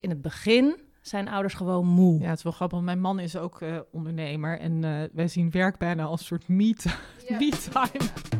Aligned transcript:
In 0.00 0.10
het 0.10 0.22
begin 0.22 0.80
zijn 1.00 1.28
ouders 1.28 1.54
gewoon 1.54 1.86
moe. 1.86 2.20
Ja, 2.20 2.28
het 2.28 2.38
is 2.38 2.42
wel 2.42 2.52
grappig. 2.52 2.76
want 2.76 2.84
Mijn 2.84 3.00
man 3.00 3.20
is 3.20 3.36
ook 3.36 3.60
eh, 3.60 3.78
ondernemer 3.92 4.58
en 4.58 4.84
eh, 4.84 5.08
wij 5.12 5.28
zien 5.28 5.50
werk 5.50 5.78
bijna 5.78 6.04
als 6.04 6.20
een 6.20 6.26
soort 6.26 6.48
meet, 6.48 6.84
me-time. 7.28 8.37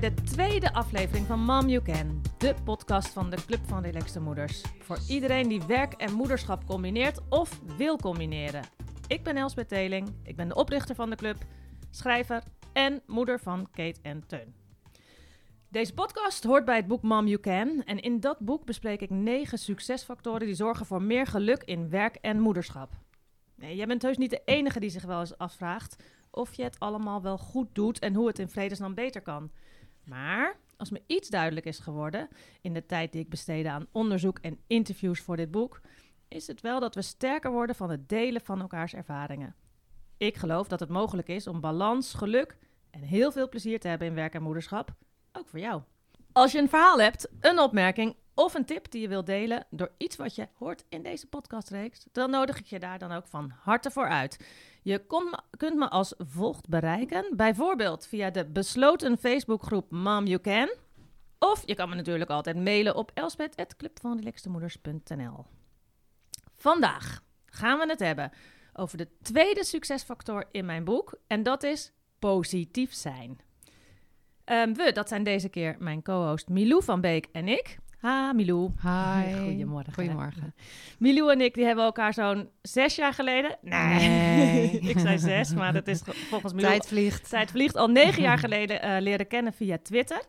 Bij 0.00 0.14
de 0.14 0.22
tweede 0.22 0.72
aflevering 0.72 1.26
van 1.26 1.40
Mom 1.40 1.68
You 1.68 1.82
Can, 1.82 2.22
de 2.36 2.54
podcast 2.64 3.08
van 3.08 3.30
de 3.30 3.36
Club 3.46 3.60
van 3.66 3.82
Relaxte 3.82 4.20
Moeders. 4.20 4.62
Voor 4.78 4.98
iedereen 5.08 5.48
die 5.48 5.62
werk 5.66 5.92
en 5.92 6.12
moederschap 6.12 6.66
combineert 6.66 7.20
of 7.28 7.60
wil 7.76 7.96
combineren. 7.96 8.62
Ik 9.06 9.22
ben 9.22 9.36
Elsbeth 9.36 9.68
Teling, 9.68 10.08
ik 10.22 10.36
ben 10.36 10.48
de 10.48 10.54
oprichter 10.54 10.94
van 10.94 11.10
de 11.10 11.16
club, 11.16 11.36
schrijver 11.90 12.42
en 12.72 13.02
moeder 13.06 13.40
van 13.40 13.68
Kate 13.70 14.00
en 14.02 14.26
Teun. 14.26 14.54
Deze 15.68 15.94
podcast 15.94 16.44
hoort 16.44 16.64
bij 16.64 16.76
het 16.76 16.86
boek 16.86 17.02
Mom 17.02 17.26
You 17.26 17.40
Can 17.40 17.82
en 17.84 18.00
in 18.00 18.20
dat 18.20 18.38
boek 18.38 18.64
bespreek 18.64 19.00
ik 19.00 19.10
negen 19.10 19.58
succesfactoren 19.58 20.46
die 20.46 20.54
zorgen 20.54 20.86
voor 20.86 21.02
meer 21.02 21.26
geluk 21.26 21.62
in 21.62 21.90
werk 21.90 22.16
en 22.16 22.40
moederschap. 22.40 22.90
Nee, 23.54 23.76
jij 23.76 23.86
bent 23.86 24.02
heus 24.02 24.16
niet 24.16 24.30
de 24.30 24.42
enige 24.44 24.80
die 24.80 24.90
zich 24.90 25.04
wel 25.04 25.20
eens 25.20 25.38
afvraagt 25.38 26.02
of 26.30 26.54
je 26.54 26.62
het 26.62 26.78
allemaal 26.78 27.22
wel 27.22 27.38
goed 27.38 27.74
doet 27.74 27.98
en 27.98 28.14
hoe 28.14 28.26
het 28.26 28.38
in 28.38 28.48
vredesnaam 28.48 28.94
beter 28.94 29.20
kan. 29.20 29.50
Maar 30.08 30.56
als 30.76 30.90
me 30.90 31.02
iets 31.06 31.28
duidelijk 31.28 31.66
is 31.66 31.78
geworden 31.78 32.28
in 32.60 32.74
de 32.74 32.86
tijd 32.86 33.12
die 33.12 33.20
ik 33.20 33.28
besteedde 33.28 33.70
aan 33.70 33.86
onderzoek 33.92 34.38
en 34.38 34.58
interviews 34.66 35.20
voor 35.20 35.36
dit 35.36 35.50
boek, 35.50 35.80
is 36.28 36.46
het 36.46 36.60
wel 36.60 36.80
dat 36.80 36.94
we 36.94 37.02
sterker 37.02 37.50
worden 37.50 37.76
van 37.76 37.90
het 37.90 38.08
delen 38.08 38.40
van 38.40 38.60
elkaars 38.60 38.94
ervaringen. 38.94 39.54
Ik 40.16 40.36
geloof 40.36 40.68
dat 40.68 40.80
het 40.80 40.88
mogelijk 40.88 41.28
is 41.28 41.46
om 41.46 41.60
balans, 41.60 42.14
geluk 42.14 42.56
en 42.90 43.00
heel 43.00 43.32
veel 43.32 43.48
plezier 43.48 43.80
te 43.80 43.88
hebben 43.88 44.08
in 44.08 44.14
werk 44.14 44.34
en 44.34 44.42
moederschap, 44.42 44.94
ook 45.32 45.48
voor 45.48 45.58
jou. 45.58 45.82
Als 46.32 46.52
je 46.52 46.58
een 46.58 46.68
verhaal 46.68 47.00
hebt, 47.00 47.28
een 47.40 47.58
opmerking 47.58 48.16
of 48.38 48.54
een 48.54 48.64
tip 48.64 48.90
die 48.90 49.00
je 49.00 49.08
wilt 49.08 49.26
delen 49.26 49.66
door 49.70 49.90
iets 49.96 50.16
wat 50.16 50.34
je 50.34 50.48
hoort 50.54 50.84
in 50.88 51.02
deze 51.02 51.26
podcastreeks, 51.26 52.06
dan 52.12 52.30
nodig 52.30 52.58
ik 52.58 52.66
je 52.66 52.78
daar 52.78 52.98
dan 52.98 53.12
ook 53.12 53.26
van 53.26 53.52
harte 53.60 53.90
voor 53.90 54.08
uit. 54.08 54.46
Je 54.82 55.06
kunt 55.56 55.76
me 55.76 55.88
als 55.88 56.14
volgt 56.18 56.68
bereiken, 56.68 57.36
bijvoorbeeld 57.36 58.06
via 58.06 58.30
de 58.30 58.46
besloten 58.46 59.18
Facebookgroep 59.18 59.90
Mom 59.90 60.26
You 60.26 60.40
Can. 60.40 60.70
Of 61.38 61.62
je 61.66 61.74
kan 61.74 61.88
me 61.88 61.94
natuurlijk 61.94 62.30
altijd 62.30 62.56
mailen 62.56 62.94
op 62.94 63.10
elspet.clubvanrelaxtemoeders.nl 63.14 65.44
Vandaag 66.56 67.22
gaan 67.46 67.78
we 67.78 67.86
het 67.86 68.00
hebben 68.00 68.32
over 68.72 68.98
de 68.98 69.08
tweede 69.22 69.64
succesfactor 69.64 70.44
in 70.50 70.64
mijn 70.64 70.84
boek 70.84 71.18
en 71.26 71.42
dat 71.42 71.62
is 71.62 71.92
positief 72.18 72.94
zijn. 72.94 73.38
Ehm, 74.44 74.72
we, 74.72 74.92
dat 74.92 75.08
zijn 75.08 75.22
deze 75.22 75.48
keer 75.48 75.76
mijn 75.78 76.02
co-host 76.02 76.48
Milou 76.48 76.84
van 76.84 77.00
Beek 77.00 77.28
en 77.32 77.48
ik. 77.48 77.78
Ha, 77.98 78.32
Milou. 78.32 78.70
Hi. 78.82 79.32
Goedemorgen. 79.44 79.92
Goedemorgen. 79.92 80.54
Milou 80.98 81.32
en 81.32 81.40
ik 81.40 81.54
die 81.54 81.64
hebben 81.64 81.84
elkaar 81.84 82.14
zo'n 82.14 82.48
zes 82.62 82.96
jaar 82.96 83.12
geleden. 83.12 83.56
Nee. 83.62 84.70
ik 84.90 84.98
zei 84.98 85.18
zes, 85.18 85.54
maar 85.54 85.72
dat 85.72 85.86
is 85.88 86.00
ge- 86.02 86.12
volgens 86.28 86.52
Milou. 86.52 86.70
Tijd 86.72 86.86
vliegt. 86.86 87.28
Tijd 87.28 87.50
vliegt 87.50 87.76
al 87.76 87.88
negen 87.88 88.22
jaar 88.22 88.38
geleden 88.48 88.82
eh, 88.82 89.00
leren 89.00 89.26
kennen 89.26 89.52
via 89.52 89.78
Twitter. 89.82 90.22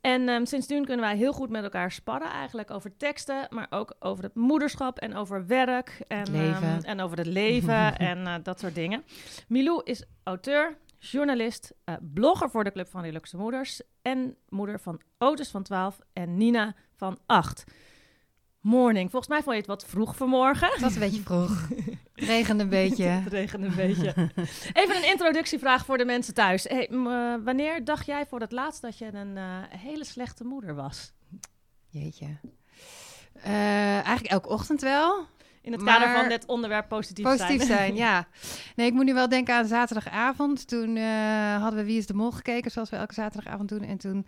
En 0.00 0.28
ehm, 0.28 0.44
sindsdien 0.44 0.84
kunnen 0.84 1.04
wij 1.04 1.16
heel 1.16 1.32
goed 1.32 1.50
met 1.50 1.62
elkaar 1.62 1.92
sparren, 1.92 2.30
eigenlijk 2.30 2.70
over 2.70 2.96
teksten, 2.96 3.46
maar 3.50 3.66
ook 3.70 3.94
over 3.98 4.24
het 4.24 4.34
moederschap 4.34 4.98
en 4.98 5.16
over 5.16 5.46
werk 5.46 6.00
en, 6.08 6.30
leven. 6.30 6.62
ehm, 6.62 6.80
en 6.82 7.00
over 7.00 7.16
het 7.18 7.26
leven 7.26 7.96
en 7.96 8.26
eh, 8.26 8.34
dat 8.42 8.60
soort 8.60 8.74
dingen. 8.74 9.04
Milou 9.48 9.80
is 9.84 10.04
auteur, 10.22 10.76
journalist, 10.98 11.72
eh, 11.84 11.94
blogger 12.14 12.50
voor 12.50 12.64
de 12.64 12.72
Club 12.72 12.88
van 12.88 13.02
Relaxte 13.02 13.36
Moeders 13.36 13.82
en 14.02 14.36
moeder 14.48 14.80
van 14.80 15.00
Otis 15.18 15.50
van 15.50 15.62
12 15.62 15.98
en 16.12 16.36
Nina 16.36 16.74
van 17.00 17.18
8. 17.26 17.64
Morning. 18.60 19.10
Volgens 19.10 19.30
mij 19.30 19.42
vond 19.42 19.54
je 19.54 19.60
het 19.60 19.70
wat 19.70 19.84
vroeg 19.86 20.16
vanmorgen. 20.16 20.68
Het 20.68 20.80
was 20.80 20.94
een 20.94 21.00
beetje 21.00 21.22
vroeg. 21.22 21.68
Het 22.14 22.24
regende 22.24 22.62
een 22.62 22.68
beetje. 22.68 23.04
Het 23.24 23.32
regent 23.32 23.64
een 23.64 23.74
beetje. 23.74 24.14
Even 24.72 24.96
een 24.96 25.08
introductievraag 25.10 25.84
voor 25.84 25.98
de 25.98 26.04
mensen 26.04 26.34
thuis. 26.34 26.64
Hey, 26.64 26.88
eh, 26.88 27.34
wanneer 27.44 27.84
dacht 27.84 28.06
jij 28.06 28.26
voor 28.26 28.40
het 28.40 28.52
laatst 28.52 28.82
dat 28.82 28.98
je 28.98 29.14
een 29.14 29.36
eh, 29.36 29.44
hele 29.68 30.04
slechte 30.04 30.44
moeder 30.44 30.74
was? 30.74 31.12
Jeetje. 31.88 32.26
Eh, 33.34 33.94
eigenlijk 33.94 34.26
elke 34.26 34.48
ochtend 34.48 34.80
wel. 34.80 35.26
In 35.62 35.72
het 35.72 35.82
kader 35.82 36.14
van 36.14 36.28
dit 36.28 36.46
onderwerp 36.46 36.88
positief, 36.88 37.24
Positief 37.24 37.56
zijn. 37.56 37.66
zijn, 37.66 37.94
ja. 37.94 38.28
Nee, 38.76 38.86
ik 38.86 38.92
moet 38.92 39.04
nu 39.04 39.14
wel 39.14 39.28
denken 39.28 39.54
aan 39.54 39.66
zaterdagavond. 39.66 40.68
Toen 40.68 40.96
hadden 41.60 41.80
we 41.80 41.84
Wie 41.84 41.98
is 41.98 42.06
de 42.06 42.14
Mol 42.14 42.30
gekeken, 42.30 42.70
zoals 42.70 42.90
we 42.90 42.96
elke 42.96 43.14
zaterdagavond 43.14 43.68
doen. 43.68 43.82
En 43.82 43.98
toen 43.98 44.26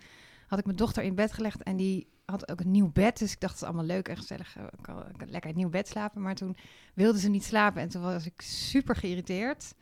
had 0.53 0.59
ik 0.59 0.65
mijn 0.65 0.77
dochter 0.77 1.03
in 1.03 1.15
bed 1.15 1.33
gelegd 1.33 1.63
en 1.63 1.75
die 1.75 2.07
had 2.25 2.51
ook 2.51 2.59
een 2.59 2.71
nieuw 2.71 2.89
bed. 2.93 3.17
Dus 3.19 3.31
ik 3.31 3.39
dacht, 3.39 3.53
het 3.53 3.61
is 3.61 3.67
allemaal 3.67 3.85
leuk 3.85 4.07
en 4.07 4.17
gezellig. 4.17 4.55
eh, 4.57 4.63
Ik 4.63 4.81
kan, 4.81 4.97
ik 4.99 5.17
kan 5.17 5.29
lekker 5.29 5.41
in 5.49 5.55
het 5.55 5.55
nieuw 5.55 5.69
bed 5.69 5.87
slapen. 5.87 6.21
Maar 6.21 6.35
toen 6.35 6.55
wilde 6.93 7.19
ze 7.19 7.29
niet 7.29 7.43
slapen 7.43 7.81
en 7.81 7.89
toen 7.89 8.01
was 8.01 8.25
ik 8.25 8.41
super 8.41 8.95
geïrriteerd. 8.95 9.73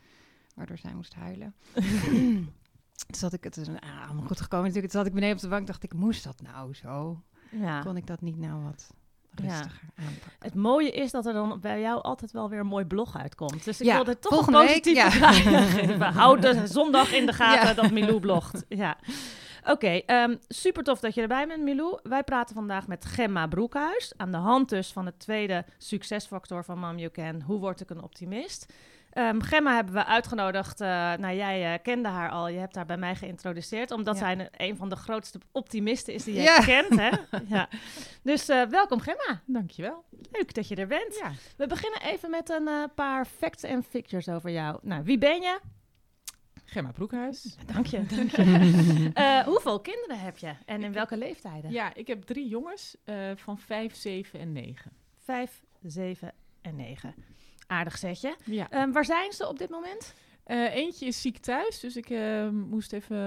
Waardoor 0.56 0.78
zij 0.78 0.94
moest 0.94 1.16
huilen. 1.16 1.56
toen 3.08 3.16
zat 3.20 3.34
ik, 3.34 3.44
het 3.44 3.58
is 3.58 3.68
ah, 3.68 4.06
allemaal 4.08 4.26
goed 4.28 4.42
gekomen 4.42 4.66
natuurlijk. 4.66 4.92
Toen 4.94 5.02
zat 5.02 5.10
ik 5.10 5.14
beneden 5.16 5.36
op 5.36 5.42
de 5.42 5.48
bank 5.50 5.68
dacht 5.68 5.84
ik, 5.84 5.94
moest 5.94 6.24
dat 6.24 6.42
nou 6.42 6.74
zo? 6.74 7.22
Ja. 7.52 7.81
Kon 7.81 7.98
ik 7.98 8.08
dat 8.08 8.22
niet 8.22 8.38
nou 8.38 8.64
wat 8.64 8.88
Ja. 9.36 9.48
rustiger 9.48 9.90
aanpakken? 9.96 10.31
Het 10.40 10.56
mooie 10.56 10.92
is 10.92 11.12
dat 11.12 11.26
er 11.26 11.34
dan 11.34 11.60
bij 11.60 11.81
jou 11.81 12.02
altijd 12.02 12.31
wel 12.31 12.50
weer 12.50 12.60
een 12.60 12.66
mooi 12.66 12.86
blog 12.86 13.18
uitkomt. 13.18 13.64
Dus 13.64 13.80
ik 13.80 13.86
Ja, 13.86 13.96
wilde 13.96 14.20
toch 14.20 14.48
een 14.48 14.54
week, 14.54 14.66
positieve 14.68 15.00
ja. 15.00 15.10
draai 15.18 15.42
geven. 15.42 16.02
Houd 16.14 16.42
de 16.42 16.68
zondag 16.78 17.14
in 17.14 17.26
de 17.26 17.34
gaten 17.34 17.68
Ja. 17.68 17.74
dat 17.74 17.92
Milou 17.92 18.20
blogt. 18.20 18.64
Ja. 18.68 18.98
Oké, 19.66 19.88
ehm, 20.06 20.36
super 20.48 20.84
tof 20.84 21.00
dat 21.00 21.14
je 21.14 21.22
erbij 21.22 21.48
bent, 21.48 21.64
Milou. 21.64 22.00
Wij 22.04 22.24
praten 22.24 22.56
vandaag 22.56 22.88
met 22.88 23.06
Gemma 23.06 23.48
Broekhuis. 23.48 24.14
Aan 24.18 24.32
de 24.32 24.38
hand 24.38 24.70
dus 24.70 24.92
van 24.92 25.06
het 25.06 25.20
tweede 25.20 25.66
succesfactor 25.78 26.64
van 26.64 26.80
Mom 26.80 26.98
You 26.98 27.12
Can. 27.12 27.42
Hoe 27.42 27.60
word 27.60 27.82
ik 27.82 27.90
een 27.90 28.02
optimist? 28.04 28.74
Ehm, 29.12 29.40
Gemma 29.42 29.76
hebben 29.76 29.94
we 29.94 30.06
uitgenodigd. 30.06 30.82
eh, 30.82 30.88
nou, 31.14 31.36
jij 31.36 31.74
eh, 31.74 31.80
kende 31.84 32.08
haar 32.10 32.30
al. 32.30 32.48
Je 32.48 32.60
hebt 32.60 32.76
haar 32.76 32.86
bij 32.86 32.98
mij 32.98 33.16
geïntroduceerd. 33.16 33.92
Omdat 33.92 34.14
Ja. 34.16 34.22
zij 34.22 34.32
een, 34.40 34.48
een 34.70 34.76
van 34.78 34.90
de 34.90 34.96
grootste 34.96 35.40
optimisten 35.52 36.14
is 36.14 36.24
die 36.24 36.34
jij 36.34 36.44
Ja. 36.44 36.60
kent. 36.60 37.00
Hè? 37.00 37.10
ja. 37.56 37.68
Dus 38.24 38.50
eh, 38.50 38.62
welkom, 38.66 39.00
Gemma. 39.00 39.42
Dankjewel. 39.46 40.04
Leuk 40.32 40.54
dat 40.54 40.68
je 40.68 40.76
er 40.76 40.88
bent. 40.88 41.22
We 41.58 41.68
beginnen 41.68 42.02
even 42.02 42.30
met 42.30 42.50
een 42.50 42.70
paar 42.96 43.26
facts 43.26 43.64
en 43.64 43.84
figures 43.84 44.30
over 44.30 44.50
jou. 44.50 44.80
Nou, 44.82 45.04
wie 45.04 45.18
ben 45.18 45.42
je? 45.42 45.60
Gemma 46.72 46.92
Broekhuis. 46.92 47.56
Dank 47.74 47.86
je. 47.86 48.06
Dank 48.16 48.30
je. 48.32 49.09
Eh, 49.14 49.40
hoeveel 49.40 49.80
kinderen 49.80 50.20
heb 50.20 50.38
je 50.38 50.54
en 50.66 50.84
in 50.84 50.94
welke 50.94 51.18
leeftijden? 51.18 51.72
Ja, 51.72 51.94
ik 51.96 52.08
heb 52.08 52.22
drie 52.24 52.48
jongens 52.48 52.98
eh, 53.04 53.16
van 53.36 53.58
vijf, 53.59 53.96
zeven 53.96 54.40
en 54.40 54.52
negen. 54.52 54.92
Vijf, 55.18 55.64
zeven 55.81 56.34
en 56.62 56.76
negen. 56.76 57.14
Aardig 57.68 57.98
setje. 57.98 58.36
Ja. 58.46 58.70
Ehm, 58.70 58.92
waar 58.92 59.06
zijn 59.06 59.31
ze 59.31 59.48
op 59.48 59.58
dit 59.58 59.70
moment? 59.70 60.14
Eh, 60.44 60.76
eentje 60.76 61.06
is 61.06 61.22
ziek 61.22 61.38
thuis, 61.38 61.80
dus 61.80 61.96
ik 61.96 62.10
eh, 62.10 62.50
moest 62.50 62.94
even 62.94 63.18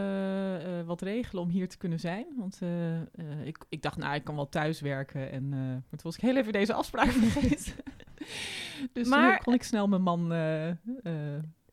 eh, 0.64 0.86
wat 0.86 1.00
regelen 1.02 1.42
om 1.42 1.48
hier 1.48 1.68
te 1.68 1.76
kunnen 1.78 2.00
zijn. 2.00 2.26
Want 2.36 2.58
eh, 2.62 3.00
eh, 3.00 3.06
ik, 3.44 3.58
ik 3.68 3.82
dacht, 3.82 3.96
nou, 3.96 4.14
ik 4.14 4.24
kan 4.24 4.34
wel 4.34 4.48
thuis 4.48 4.80
werken. 4.80 5.30
En, 5.30 5.44
eh, 5.52 5.58
maar 5.58 5.82
toen 5.90 5.98
was 6.02 6.14
ik 6.16 6.20
heel 6.20 6.36
even 6.36 6.52
deze 6.52 6.72
afspraak 6.74 7.10
vergeten. 7.30 7.74
dus 8.92 9.08
Maar- 9.08 9.30
toen 9.34 9.44
kon 9.44 9.54
ik 9.54 9.62
snel 9.62 9.88
mijn 9.88 10.02
man 10.02 10.32
eh, 10.32 10.68
eh, 10.70 10.76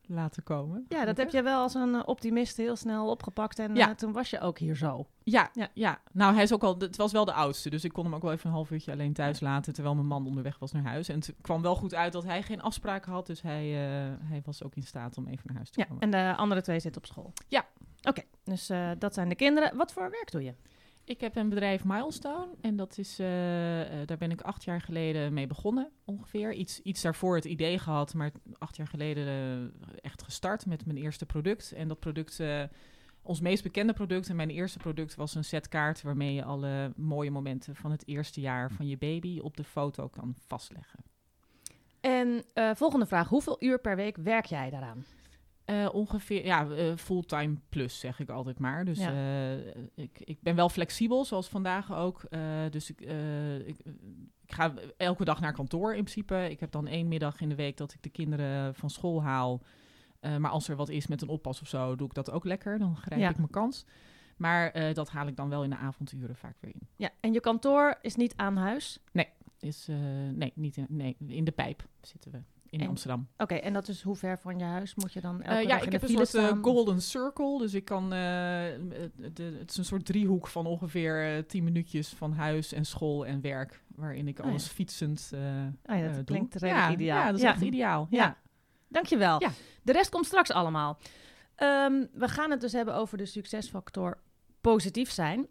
laten 0.06 0.42
komen. 0.42 0.84
Ja, 0.88 1.04
dat 1.04 1.16
heb 1.16 1.30
je 1.30 1.42
wel 1.42 1.60
als 1.62 1.74
een 1.74 1.94
eh, 1.94 2.02
optimist 2.04 2.56
heel 2.56 2.76
snel 2.76 3.10
opgepakt. 3.10 3.58
En 3.58 3.74
Ja. 3.74 3.88
eh, 3.88 3.94
toen 3.94 4.12
was 4.12 4.30
je 4.30 4.40
ook 4.40 4.58
hier 4.58 4.76
zo. 4.76 5.06
Ja, 5.24 5.50
Ja. 5.52 5.68
ja. 5.74 6.00
nou 6.12 6.34
hij 6.34 6.42
is 6.42 6.52
ook 6.52 6.62
al, 6.62 6.78
het 6.78 6.96
was 6.96 7.12
wel 7.12 7.24
de 7.24 7.32
oudste, 7.32 7.70
dus 7.70 7.84
ik 7.84 7.92
kon 7.92 8.04
hem 8.04 8.14
ook 8.14 8.22
wel 8.22 8.32
even 8.32 8.46
een 8.46 8.54
half 8.54 8.70
uurtje 8.70 8.92
alleen 8.92 9.12
thuis 9.12 9.40
laten, 9.40 9.72
terwijl 9.72 9.94
mijn 9.94 10.06
man 10.06 10.26
onderweg 10.26 10.58
was 10.58 10.72
naar 10.72 10.82
huis. 10.84 11.08
En 11.08 11.14
het 11.14 11.34
kwam 11.40 11.62
wel 11.62 11.74
goed 11.76 11.94
uit 11.94 12.12
dat 12.12 12.24
hij 12.24 12.42
geen 12.42 12.62
afspraken 12.62 13.12
had, 13.12 13.26
dus 13.26 13.42
hij, 13.42 13.64
eh, 13.64 14.12
hij 14.28 14.42
was 14.44 14.62
ook 14.62 14.74
in 14.74 14.82
staat 14.82 15.16
om 15.18 15.26
even 15.26 15.42
naar 15.46 15.56
huis 15.56 15.70
te 15.70 15.80
Ja, 15.80 15.86
komen. 15.86 16.02
en 16.02 16.10
de 16.10 16.34
andere 16.36 16.60
twee 16.62 16.80
zitten 16.80 17.02
op 17.02 17.06
school. 17.08 17.32
Ja. 17.48 17.64
Oké, 18.02 18.22
dus 18.44 18.70
dat 18.98 19.14
zijn 19.14 19.28
de 19.28 19.34
kinderen. 19.34 19.76
Wat 19.76 19.92
voor 19.92 20.10
werk 20.10 20.30
doe 20.30 20.42
je? 20.44 20.54
Ik 21.04 21.20
heb 21.20 21.36
een 21.36 21.48
bedrijf 21.48 21.84
Milestone 21.84 22.48
en 22.60 22.76
dat 22.76 22.98
is, 22.98 23.18
eh, 23.18 24.00
eh, 24.00 24.06
daar 24.06 24.16
ben 24.16 24.30
ik 24.30 24.40
acht 24.40 24.64
jaar 24.64 24.80
geleden 24.80 25.32
mee 25.32 25.46
begonnen 25.46 25.90
ongeveer. 26.04 26.52
Iets, 26.52 26.80
iets 26.80 27.02
daarvoor 27.02 27.34
het 27.34 27.44
idee 27.44 27.78
gehad, 27.78 28.14
maar 28.14 28.32
acht 28.58 28.76
jaar 28.76 28.86
geleden 28.86 29.26
eh, 29.26 29.96
echt 30.00 30.22
gestart 30.22 30.66
met 30.66 30.86
mijn 30.86 30.98
eerste 30.98 31.26
product. 31.26 31.72
En 31.72 31.88
dat 31.88 32.00
product, 32.00 32.42
ons 33.22 33.40
meest 33.40 33.62
bekende 33.62 33.92
product 33.92 34.28
en 34.28 34.36
mijn 34.36 34.50
eerste 34.50 34.78
product 34.78 35.14
was 35.14 35.34
een 35.34 35.44
setkaart 35.44 36.02
waarmee 36.02 36.34
je 36.34 36.44
alle 36.44 36.92
mooie 36.96 37.30
momenten 37.30 37.76
van 37.76 37.90
het 37.90 38.08
eerste 38.08 38.40
jaar 38.40 38.72
van 38.72 38.86
je 38.86 38.98
baby 38.98 39.38
op 39.38 39.56
de 39.56 39.64
foto 39.64 40.08
kan 40.08 40.34
vastleggen. 40.46 40.98
En 42.00 42.44
volgende 42.74 43.06
vraag. 43.06 43.28
Hoeveel 43.28 43.56
uur 43.60 43.80
per 43.80 43.96
week 43.96 44.16
werk 44.16 44.44
jij 44.44 44.70
daaraan? 44.70 45.04
Eh, 45.64 45.88
ongeveer, 45.92 46.44
ja, 46.44 46.68
eh, 46.70 46.96
fulltime 46.96 47.56
plus 47.68 47.98
zeg 48.00 48.20
ik 48.20 48.28
altijd 48.30 48.58
maar. 48.58 48.84
Dus 48.84 48.98
Ja. 48.98 49.10
eh, 49.12 49.56
ik, 49.94 50.20
ik 50.24 50.38
ben 50.42 50.54
wel 50.56 50.68
flexibel, 50.68 51.24
zoals 51.24 51.48
vandaag 51.48 51.92
ook. 51.94 52.22
Dus 52.70 52.90
ik, 52.90 53.00
ik, 53.66 53.76
ik 54.46 54.52
ga 54.52 54.74
elke 54.96 55.24
dag 55.24 55.40
naar 55.40 55.52
kantoor 55.52 55.90
in 55.94 56.02
principe. 56.04 56.46
Ik 56.50 56.60
heb 56.60 56.70
dan 56.72 56.86
één 56.86 57.08
middag 57.08 57.40
in 57.40 57.48
de 57.48 57.54
week 57.54 57.76
dat 57.76 57.92
ik 57.92 58.02
de 58.02 58.08
kinderen 58.10 58.74
van 58.74 58.90
school 58.90 59.22
haal. 59.22 59.62
Maar 60.20 60.50
als 60.50 60.68
er 60.68 60.76
wat 60.76 60.88
is 60.88 61.06
met 61.06 61.22
een 61.22 61.28
oppas 61.28 61.60
of 61.60 61.68
zo, 61.68 61.96
doe 61.96 62.06
ik 62.06 62.14
dat 62.14 62.30
ook 62.30 62.44
lekker. 62.44 62.78
Dan 62.78 62.96
grijp 62.96 63.20
Ja. 63.20 63.30
ik 63.30 63.36
mijn 63.36 63.50
kans. 63.50 63.84
Maar 64.36 64.94
dat 64.94 65.08
haal 65.10 65.26
ik 65.26 65.36
dan 65.36 65.48
wel 65.48 65.64
in 65.64 65.70
de 65.70 65.76
avonduren 65.76 66.36
vaak 66.36 66.56
weer 66.60 66.74
in. 66.74 66.88
Ja, 66.96 67.10
en 67.20 67.32
je 67.32 67.40
kantoor 67.40 67.98
is 68.00 68.14
niet 68.16 68.36
aan 68.36 68.56
huis. 68.56 68.98
Is, 69.58 69.88
eh, 69.88 69.96
nee, 70.32 70.52
niet 70.54 70.76
in, 70.76 70.86
nee, 70.88 71.16
in 71.26 71.44
de 71.44 71.50
pijp 71.52 71.86
zitten 72.00 72.30
we 72.32 72.38
in 72.72 72.80
En- 72.80 72.88
Amsterdam. 72.88 73.28
Oké, 73.36 73.54
en 73.54 73.72
dat 73.72 73.88
is 73.88 74.02
hoe 74.02 74.16
ver 74.16 74.38
van 74.38 74.58
je 74.58 74.64
huis 74.64 74.94
moet 74.94 75.12
je 75.12 75.20
dan 75.20 75.42
elke 75.42 75.60
Eh, 75.60 75.66
ja, 75.68 75.80
ik 75.80 75.92
heb 75.92 76.00
de 76.00 76.18
een 76.18 76.26
soort 76.26 76.34
eh, 76.34 76.58
golden 76.62 77.02
circle. 77.02 77.58
Dus 77.58 77.74
ik 77.74 77.84
kan. 77.84 78.12
eh, 78.12 78.18
het- 78.88 79.36
de, 79.36 79.56
het 79.58 79.70
is 79.70 79.76
een 79.76 79.84
soort 79.84 80.04
driehoek 80.04 80.46
van 80.46 80.66
ongeveer 80.66 81.36
eh, 81.36 81.42
10 81.42 81.64
minuutjes 81.64 82.08
van 82.08 82.32
huis 82.32 82.72
en 82.72 82.84
school 82.84 83.26
en 83.26 83.40
werk. 83.40 83.82
Waarin 83.94 84.28
ik 84.28 84.38
Oh 84.38 84.44
ja. 84.44 84.50
alles 84.50 84.66
fietsend. 84.66 85.30
eh, 85.34 85.40
Oh 85.40 85.96
ja, 85.96 86.00
dat 86.02 86.10
eh, 86.10 86.14
doe. 86.16 86.24
klinkt 86.24 86.54
redelijk 86.54 86.86
ja, 86.86 86.92
ideaal. 86.92 87.18
Ja, 87.18 87.26
dat 87.26 87.34
is 87.34 87.42
Ja. 87.42 87.50
echt 87.52 87.60
ideaal. 87.62 88.06
Ja. 88.10 88.22
Ja. 88.22 88.36
Dankjewel. 88.88 89.40
Ja. 89.40 89.50
De 89.82 89.92
rest 89.92 90.10
komt 90.10 90.26
straks 90.26 90.50
allemaal. 90.50 90.98
Ehm, 91.54 92.04
we 92.12 92.28
gaan 92.28 92.50
het 92.50 92.60
dus 92.60 92.72
hebben 92.72 92.94
over 92.94 93.18
de 93.18 93.26
succesfactor 93.26 94.18
positief 94.60 95.10
zijn. 95.10 95.46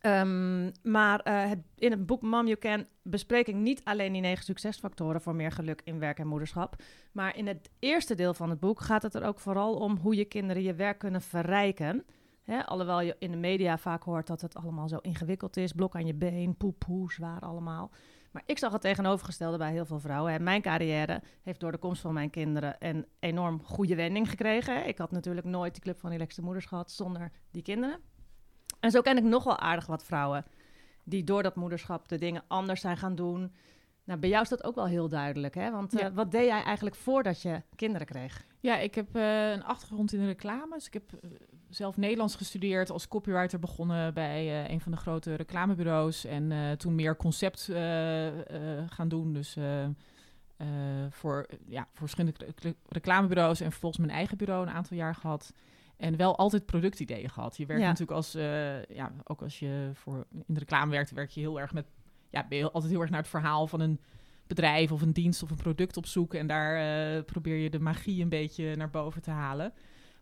Ehm, 0.00 0.70
maar 0.82 1.20
eh, 1.20 1.48
het, 1.48 1.58
in 1.74 1.90
het 1.90 2.06
boek 2.06 2.22
Mom 2.22 2.46
You 2.46 2.58
Can 2.58 2.86
bespreek 3.02 3.46
ik 3.46 3.54
niet 3.54 3.84
alleen 3.84 4.12
die 4.12 4.20
negen 4.20 4.44
succesfactoren 4.44 5.20
voor 5.20 5.34
meer 5.34 5.52
geluk 5.52 5.80
in 5.84 5.98
werk 5.98 6.18
en 6.18 6.26
moederschap. 6.26 6.82
Maar 7.12 7.36
in 7.36 7.46
het 7.46 7.70
eerste 7.78 8.14
deel 8.14 8.34
van 8.34 8.50
het 8.50 8.60
boek 8.60 8.80
gaat 8.80 9.02
het 9.02 9.14
er 9.14 9.24
ook 9.24 9.40
vooral 9.40 9.74
om 9.74 9.96
hoe 9.96 10.16
je 10.16 10.24
kinderen 10.24 10.62
je 10.62 10.74
werk 10.74 10.98
kunnen 10.98 11.22
verrijken. 11.22 12.04
Hè, 12.42 12.66
alhoewel 12.66 13.00
je 13.00 13.16
in 13.18 13.30
de 13.30 13.36
media 13.36 13.78
vaak 13.78 14.02
hoort 14.02 14.26
dat 14.26 14.40
het 14.40 14.54
allemaal 14.54 14.88
zo 14.88 14.96
ingewikkeld 14.96 15.56
is. 15.56 15.72
Blok 15.72 15.94
aan 15.94 16.06
je 16.06 16.14
been, 16.14 16.56
poep, 16.56 16.84
hoe 16.84 17.12
zwaar 17.12 17.40
allemaal. 17.40 17.90
Maar 18.30 18.42
ik 18.46 18.58
zag 18.58 18.72
het 18.72 18.80
tegenovergestelde 18.80 19.58
bij 19.58 19.72
heel 19.72 19.84
veel 19.84 20.00
vrouwen. 20.00 20.32
En 20.32 20.42
mijn 20.42 20.62
carrière 20.62 21.22
heeft 21.42 21.60
door 21.60 21.72
de 21.72 21.78
komst 21.78 22.00
van 22.00 22.14
mijn 22.14 22.30
kinderen 22.30 22.76
een 22.78 23.06
enorm 23.18 23.62
goede 23.64 23.94
wending 23.94 24.30
gekregen. 24.30 24.86
Ik 24.86 24.98
had 24.98 25.10
natuurlijk 25.10 25.46
nooit 25.46 25.72
die 25.72 25.82
Club 25.82 26.00
van 26.00 26.10
Relaxte 26.10 26.42
Moeders 26.42 26.66
gehad 26.66 26.90
zonder 26.90 27.30
die 27.50 27.62
kinderen. 27.62 28.00
En 28.80 28.90
zo 28.90 29.00
ken 29.00 29.16
ik 29.16 29.22
nog 29.24 29.44
wel 29.44 29.58
aardig 29.58 29.86
wat 29.86 30.04
vrouwen 30.04 30.44
die 31.04 31.24
door 31.24 31.42
dat 31.42 31.56
moederschap 31.56 32.08
de 32.08 32.18
dingen 32.18 32.42
anders 32.46 32.80
zijn 32.80 32.96
gaan 32.96 33.14
doen. 33.14 33.52
Nou, 34.04 34.20
bij 34.20 34.28
jou 34.28 34.42
is 34.42 34.48
dat 34.48 34.64
ook 34.64 34.74
wel 34.74 34.86
heel 34.86 35.08
duidelijk, 35.08 35.54
hè? 35.54 35.70
Want 35.70 35.94
eh, 35.94 36.00
Ja. 36.00 36.12
wat 36.12 36.30
deed 36.30 36.46
jij 36.46 36.62
eigenlijk 36.62 36.96
voordat 36.96 37.42
je 37.42 37.62
kinderen 37.76 38.06
kreeg? 38.06 38.44
Ja, 38.60 38.76
ik 38.78 38.94
heb 38.94 39.16
eh, 39.16 39.50
een 39.50 39.64
achtergrond 39.64 40.12
in 40.12 40.18
de 40.20 40.26
reclame. 40.26 40.74
Dus 40.74 40.86
ik 40.86 40.92
heb 40.92 41.12
eh, 41.12 41.30
zelf 41.68 41.96
Nederlands 41.96 42.34
gestudeerd, 42.36 42.90
als 42.90 43.08
copywriter 43.08 43.58
begonnen 43.58 44.14
bij 44.14 44.70
een 44.70 44.80
van 44.80 44.92
de 44.92 44.98
grote 44.98 45.34
reclamebureaus. 45.34 46.24
En 46.24 46.74
toen 46.78 46.94
meer 46.94 47.16
concept 47.16 47.70
gaan 48.88 49.08
doen. 49.08 49.32
Dus 49.32 49.56
voor, 51.10 51.46
ja, 51.66 51.82
voor 51.92 52.08
verschillende 52.08 52.36
re- 52.56 52.74
reclamebureaus 52.88 53.60
en 53.60 53.70
vervolgens 53.70 54.04
mijn 54.06 54.16
eigen 54.18 54.36
bureau 54.36 54.66
een 54.66 54.72
aantal 54.74 54.96
jaar 54.96 55.14
gehad. 55.14 55.52
En 55.96 56.16
wel 56.16 56.36
altijd 56.36 56.66
productideeën 56.66 57.30
gehad. 57.30 57.56
Je 57.56 57.66
werkt 57.66 57.82
Ja. 57.82 57.88
natuurlijk 57.88 58.16
als, 58.16 58.34
eh, 58.34 58.84
ja, 58.84 59.12
ook 59.24 59.42
als 59.42 59.58
je 59.58 59.90
voor 59.94 60.26
in 60.46 60.54
de 60.54 60.58
reclame 60.58 60.90
werkt, 60.90 61.10
werk 61.10 61.30
je 61.30 61.40
heel 61.40 61.60
erg 61.60 61.72
met, 61.72 61.86
ja, 62.30 62.46
ben 62.48 62.58
je 62.58 62.70
altijd 62.70 62.92
heel 62.92 63.00
erg 63.00 63.10
naar 63.10 63.20
het 63.20 63.28
verhaal 63.28 63.66
van 63.66 63.80
een 63.80 64.00
bedrijf 64.46 64.92
of 64.92 65.02
een 65.02 65.12
dienst 65.12 65.42
of 65.42 65.50
een 65.50 65.56
product 65.56 65.96
op 65.96 66.06
zoek. 66.06 66.34
En 66.34 66.46
daar 66.46 66.76
eh, 67.16 67.24
probeer 67.24 67.56
je 67.56 67.70
de 67.70 67.78
magie 67.80 68.22
een 68.22 68.28
beetje 68.28 68.76
naar 68.76 68.90
boven 68.90 69.22
te 69.22 69.30
halen. 69.30 69.72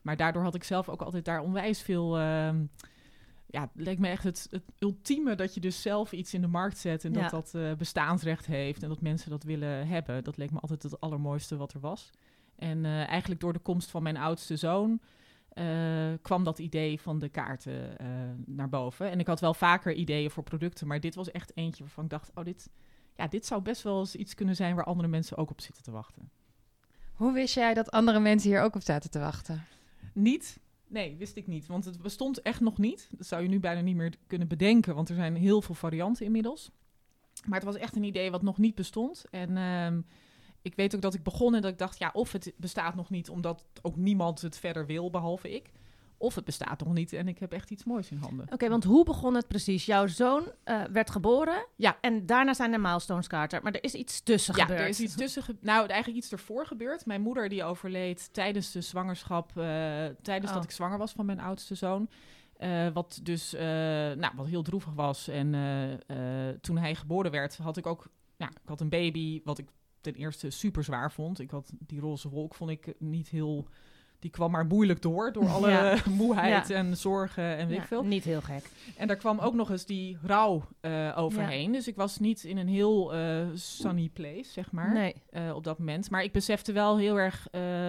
Maar 0.02 0.16
daardoor 0.16 0.42
had 0.42 0.54
ik 0.54 0.64
zelf 0.64 0.88
ook 0.88 1.02
altijd 1.02 1.24
daar 1.24 1.40
onwijs 1.42 1.82
veel. 1.82 2.18
ehm, 2.18 2.64
ja, 3.46 3.60
het 3.60 3.70
leek 3.74 3.98
me 3.98 4.08
echt 4.08 4.22
het, 4.24 4.46
het 4.50 4.62
ultieme 4.78 5.34
dat 5.34 5.54
je 5.54 5.60
dus 5.60 5.82
zelf 5.82 6.12
iets 6.12 6.34
in 6.34 6.40
de 6.40 6.46
markt 6.46 6.78
zet 6.78 7.04
en 7.04 7.12
Ja. 7.12 7.20
dat 7.20 7.30
dat 7.30 7.54
eh, 7.62 7.72
bestaansrecht 7.72 8.46
heeft 8.46 8.82
en 8.82 8.88
dat 8.88 9.00
mensen 9.00 9.30
dat 9.30 9.42
willen 9.42 9.86
hebben. 9.86 10.24
Dat 10.24 10.36
leek 10.36 10.50
me 10.50 10.60
altijd 10.60 10.82
het 10.82 11.00
allermooiste 11.00 11.56
wat 11.56 11.72
er 11.72 11.80
was. 11.80 12.10
En 12.56 12.84
eigenlijk 12.84 13.40
door 13.40 13.52
de 13.52 13.58
komst 13.58 13.90
van 13.90 14.02
mijn 14.02 14.16
oudste 14.16 14.56
zoon 14.56 15.00
eh, 15.54 16.12
kwam 16.22 16.44
dat 16.44 16.58
idee 16.58 17.00
van 17.00 17.18
de 17.18 17.28
kaarten 17.28 17.98
eh, 17.98 18.06
naar 18.46 18.68
boven. 18.68 19.10
En 19.10 19.20
ik 19.20 19.26
had 19.26 19.40
wel 19.40 19.54
vaker 19.54 19.92
ideeën 19.92 20.30
voor 20.30 20.42
producten, 20.42 20.86
maar 20.86 21.00
dit 21.00 21.14
was 21.14 21.30
echt 21.30 21.56
eentje 21.56 21.82
waarvan 21.82 22.04
ik 22.04 22.10
dacht, 22.10 22.30
oh 22.34 22.44
dit, 22.44 22.70
ja, 23.16 23.26
dit 23.28 23.46
zou 23.46 23.62
best 23.62 23.82
wel 23.82 23.98
eens 23.98 24.16
iets 24.16 24.34
kunnen 24.34 24.56
zijn 24.56 24.74
waar 24.74 24.84
andere 24.84 25.08
mensen 25.08 25.36
ook 25.36 25.50
op 25.50 25.60
zitten 25.60 25.82
te 25.82 25.90
wachten. 25.90 26.30
Hoe 27.14 27.32
wist 27.32 27.54
jij 27.54 27.74
dat 27.74 27.90
andere 27.90 28.20
mensen 28.20 28.50
hier 28.50 28.60
ook 28.60 28.74
op 28.74 28.82
zaten 28.82 29.10
te 29.10 29.18
wachten? 29.18 29.64
Niet? 30.12 30.58
Nee, 30.86 31.16
wist 31.16 31.36
ik 31.36 31.46
niet. 31.46 31.66
Want 31.66 31.84
het 31.84 32.02
bestond 32.02 32.42
echt 32.42 32.60
nog 32.60 32.78
niet. 32.78 33.08
Dat 33.16 33.26
zou 33.26 33.42
je 33.42 33.48
nu 33.48 33.60
bijna 33.60 33.80
niet 33.80 33.96
meer 33.96 34.14
kunnen 34.26 34.48
bedenken, 34.48 34.94
want 34.94 35.08
er 35.08 35.14
zijn 35.14 35.36
heel 35.36 35.62
veel 35.62 35.74
varianten 35.74 36.26
inmiddels. 36.26 36.70
Maar 37.46 37.58
het 37.58 37.68
was 37.68 37.76
echt 37.76 37.96
een 37.96 38.04
idee 38.04 38.30
wat 38.30 38.42
nog 38.42 38.58
niet 38.58 38.74
bestond. 38.74 39.24
En 39.30 39.56
ehm, 39.56 40.00
ik 40.64 40.74
weet 40.74 40.94
ook 40.94 41.00
dat 41.02 41.14
ik 41.14 41.22
begon 41.22 41.54
en 41.54 41.60
dat 41.62 41.70
ik 41.72 41.78
dacht, 41.78 41.98
ja, 41.98 42.10
of 42.12 42.32
het 42.32 42.52
bestaat 42.56 42.94
nog 42.94 43.10
niet 43.10 43.28
omdat 43.28 43.64
ook 43.82 43.96
niemand 43.96 44.40
het 44.40 44.58
verder 44.58 44.86
wil, 44.86 45.10
behalve 45.10 45.54
ik. 45.54 45.70
Of 46.18 46.34
het 46.34 46.44
bestaat 46.44 46.84
nog 46.84 46.92
niet 46.94 47.12
en 47.12 47.28
ik 47.28 47.38
heb 47.38 47.52
echt 47.52 47.70
iets 47.70 47.84
moois 47.84 48.10
in 48.10 48.16
handen. 48.16 48.46
Oké, 48.52 48.68
want 48.68 48.84
hoe 48.84 49.04
begon 49.04 49.34
het 49.34 49.48
precies? 49.48 49.86
Jouw 49.86 50.06
zoon 50.06 50.52
eh, 50.64 50.82
werd 50.92 51.10
geboren 51.10 51.66
Ja. 51.76 51.96
en 52.00 52.26
daarna 52.26 52.54
zijn 52.54 52.70
de 52.70 52.78
milestones 52.78 53.26
kaarten. 53.26 53.60
Maar 53.62 53.72
er 53.72 53.84
is 53.84 53.94
iets 53.94 54.20
tussen 54.22 54.56
Ja, 54.56 54.62
gebeurd. 54.62 54.80
er 54.80 54.88
is 54.88 55.00
iets 55.00 55.14
tussen. 55.14 55.58
nou, 55.60 55.86
eigenlijk 55.86 56.22
iets 56.22 56.32
ervoor 56.32 56.66
gebeurd. 56.66 57.06
Mijn 57.06 57.20
moeder 57.20 57.48
die 57.48 57.64
overleed 57.64 58.32
tijdens 58.32 58.72
de 58.72 58.80
zwangerschap, 58.80 59.48
eh, 59.56 59.64
tijdens 60.22 60.48
Oh. 60.50 60.54
dat 60.56 60.64
ik 60.64 60.70
zwanger 60.70 60.98
was 60.98 61.12
van 61.12 61.26
mijn 61.26 61.40
oudste 61.40 61.74
zoon. 61.74 62.08
Eh, 62.56 62.88
wat 62.92 63.20
dus, 63.22 63.52
nou, 63.52 64.30
wat 64.36 64.46
heel 64.46 64.62
droevig 64.62 64.92
was. 64.94 65.28
En 65.28 65.50
toen 66.60 66.78
hij 66.78 66.94
geboren 66.94 67.30
werd, 67.30 67.56
had 67.56 67.76
ik 67.76 67.86
ook, 67.86 68.06
ja, 68.36 68.48
ik 68.48 68.58
had 68.68 68.80
een 68.80 68.88
baby, 68.88 69.40
wat 69.44 69.58
ik 69.58 69.68
ten 70.04 70.14
eerste 70.14 70.50
super 70.50 70.84
zwaar 70.84 71.12
vond. 71.12 71.40
Ik 71.40 71.50
had 71.50 71.72
die 71.86 72.00
roze 72.00 72.28
wolk, 72.28 72.54
vond 72.54 72.70
ik 72.70 72.94
niet 72.98 73.28
heel, 73.28 73.68
die 74.18 74.30
kwam 74.30 74.50
maar 74.50 74.66
moeilijk 74.66 75.02
door, 75.02 75.32
door 75.32 75.48
alle 75.56 75.70
Ja. 75.70 75.96
moeheid 76.10 76.68
Ja. 76.68 76.74
en 76.74 76.96
zorgen 76.96 77.56
en 77.56 77.68
weet 77.68 77.78
ik 77.78 77.84
veel. 77.84 78.04
Niet 78.04 78.24
heel 78.24 78.40
gek. 78.40 78.70
En 78.96 79.06
daar 79.06 79.16
kwam 79.16 79.38
ook 79.38 79.54
nog 79.54 79.70
eens 79.70 79.86
die 79.86 80.18
rouw 80.22 80.62
eh, 80.80 81.12
overheen. 81.16 81.72
Dus 81.72 81.88
ik 81.88 81.96
was 81.96 82.18
niet 82.18 82.44
in 82.44 82.56
een 82.56 82.68
heel 82.68 83.14
eh, 83.14 83.46
sunny 83.54 84.10
place, 84.12 84.44
zeg 84.52 84.72
maar, 84.72 84.92
Nee. 84.92 85.14
eh, 85.30 85.54
op 85.54 85.64
dat 85.64 85.78
moment. 85.78 86.10
Maar 86.10 86.22
ik 86.22 86.32
besefte 86.32 86.72
wel 86.72 86.98
heel 86.98 87.18
erg 87.18 87.46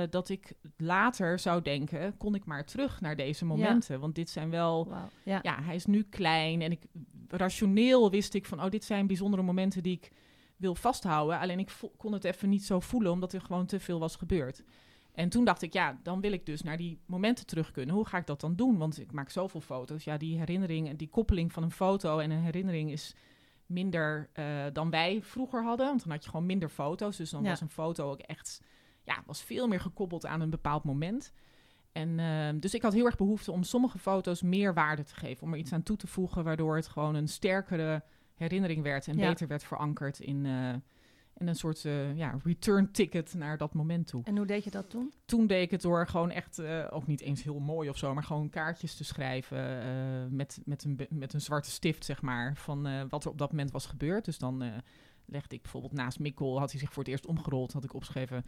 dat 0.09 0.29
ik 0.29 0.53
later 0.77 1.39
zou 1.39 1.61
denken... 1.61 2.18
kon 2.18 2.35
ik 2.35 2.45
maar 2.45 2.65
terug 2.65 3.01
naar 3.01 3.15
deze 3.15 3.45
momenten. 3.45 4.00
Want 4.00 4.15
dit 4.15 4.29
zijn 4.29 4.50
wel... 4.50 4.88
Ja. 5.23 5.39
Ja, 5.41 5.61
hij 5.63 5.75
is 5.75 5.85
nu 5.85 6.04
klein 6.09 6.61
en 6.61 6.71
ik, 6.71 6.81
rationeel 7.28 8.11
wist 8.11 8.33
ik 8.33 8.45
van... 8.45 8.63
oh, 8.63 8.69
dit 8.69 8.83
zijn 8.83 9.07
bijzondere 9.07 9.44
momenten 9.44 9.83
die 9.83 9.94
ik 9.94 10.11
wil 10.56 10.76
vasthouden. 10.76 11.40
Alleen 11.40 11.59
ik 11.59 11.71
kon 11.97 12.14
het 12.14 12.24
even 12.24 12.50
niet 12.50 12.66
zo 12.66 12.80
voelen, 12.80 13.12
omdat 13.12 13.33
er 13.33 13.42
gewoon 13.42 13.66
te 13.66 13.80
veel 13.80 14.00
was 14.00 14.16
gebeurd. 14.16 14.64
En 15.14 15.30
toen 15.30 15.45
dacht 15.45 15.62
ik, 15.62 15.74
ja, 15.74 16.00
dan 16.04 16.21
wil 16.21 16.31
ik 16.31 16.45
dus 16.45 16.62
naar 16.62 16.78
die 16.78 17.00
momenten 17.06 17.45
terug 17.45 17.71
kunnen. 17.71 17.95
Hoe 17.95 18.06
ga 18.07 18.18
ik 18.18 18.26
dat 18.28 18.42
dan 18.42 18.56
doen? 18.56 18.78
Want 18.78 19.00
ik 19.00 19.12
maak 19.12 19.30
zoveel 19.30 19.62
foto's. 19.62 20.04
Ja, 20.04 20.18
die 20.18 20.38
herinnering 20.38 20.90
en 20.90 20.95
die 20.97 21.09
koppeling 21.09 21.52
van 21.54 21.64
een 21.64 21.71
foto 21.71 22.19
en 22.19 22.31
een 22.31 22.42
herinnering 22.44 22.92
is 22.92 23.16
minder 23.66 24.30
eh, 24.33 24.45
dan 24.74 24.90
wij 24.90 25.21
vroeger 25.24 25.64
hadden. 25.64 25.88
Want 25.88 26.04
dan 26.04 26.12
had 26.12 26.24
je 26.24 26.30
gewoon 26.30 26.45
minder 26.45 26.69
foto's. 26.69 27.18
Dus 27.18 27.30
dan 27.30 27.44
Ja. 27.44 27.50
was 27.50 27.62
een 27.62 27.69
foto 27.69 28.12
ook 28.12 28.19
echt, 28.19 28.62
ja, 29.04 29.24
was 29.26 29.44
veel 29.44 29.68
meer 29.68 29.80
gekoppeld 29.80 30.26
aan 30.26 30.42
een 30.42 30.50
bepaald 30.50 30.83
moment. 30.83 31.33
En 31.92 32.19
ehm, 32.19 32.59
dus 32.59 32.74
ik 32.74 32.81
had 32.81 32.94
heel 32.94 33.06
erg 33.06 33.18
behoefte 33.18 33.52
om 33.52 33.64
sommige 33.64 34.00
foto's 34.00 34.42
meer 34.42 34.74
waarde 34.74 35.04
te 35.04 35.16
geven. 35.16 35.44
Om 35.44 35.54
er 35.54 35.59
iets 35.59 35.74
aan 35.74 35.83
toe 35.83 35.97
te 35.97 36.07
voegen, 36.07 36.44
waardoor 36.44 36.76
het 36.76 36.88
gewoon 36.88 37.16
een 37.16 37.28
sterkere 37.28 38.04
herinnering 38.35 38.83
werd 38.83 39.07
en 39.07 39.18
Ja. 39.18 39.27
beter 39.30 39.47
werd 39.47 39.63
verankerd 39.63 40.19
in, 40.19 40.45
eh, 40.45 40.73
in 41.37 41.47
een 41.47 41.56
soort 41.56 41.85
eh, 41.85 42.18
ja, 42.18 42.39
return 42.44 42.92
ticket 42.92 43.33
naar 43.33 43.57
dat 43.57 43.73
moment 43.73 44.07
toe. 44.07 44.23
En 44.23 44.37
hoe 44.37 44.45
deed 44.45 44.63
je 44.63 44.71
dat 44.71 44.89
toen? 44.89 45.13
Toen 45.25 45.47
deed 45.47 45.61
ik 45.61 45.71
het 45.71 45.81
door 45.81 46.07
gewoon 46.07 46.31
echt, 46.31 46.59
eh, 46.59 46.87
ook 46.89 47.07
niet 47.07 47.21
eens 47.21 47.44
heel 47.44 47.59
mooi 47.59 47.89
of 47.89 47.97
zo, 47.97 48.13
maar 48.13 48.23
gewoon 48.23 48.49
kaartjes 48.49 48.95
te 48.95 49.04
schrijven 49.04 50.35
met, 50.35 50.61
met, 50.65 50.83
een, 50.83 50.99
met 51.09 51.33
een 51.33 51.42
zwarte 51.42 51.71
stift, 51.71 52.06
zeg 52.06 52.21
maar, 52.21 52.56
van 52.57 53.09
wat 53.09 53.23
er 53.25 53.31
op 53.31 53.37
dat 53.37 53.51
moment 53.51 53.71
was 53.71 53.85
gebeurd. 53.85 54.25
Dus 54.25 54.37
dan 54.37 54.63
legde 55.25 55.56
ik 55.56 55.61
bijvoorbeeld 55.61 55.94
naast 55.94 56.19
Mikkel, 56.19 56.59
had 56.59 56.71
hij 56.71 56.80
zich 56.80 56.94
voor 56.94 57.04
het 57.04 57.11
eerst 57.11 57.25
omgerold, 57.25 57.73
had 57.73 57.83
ik 57.83 57.94
opgeschreven, 57.94 58.45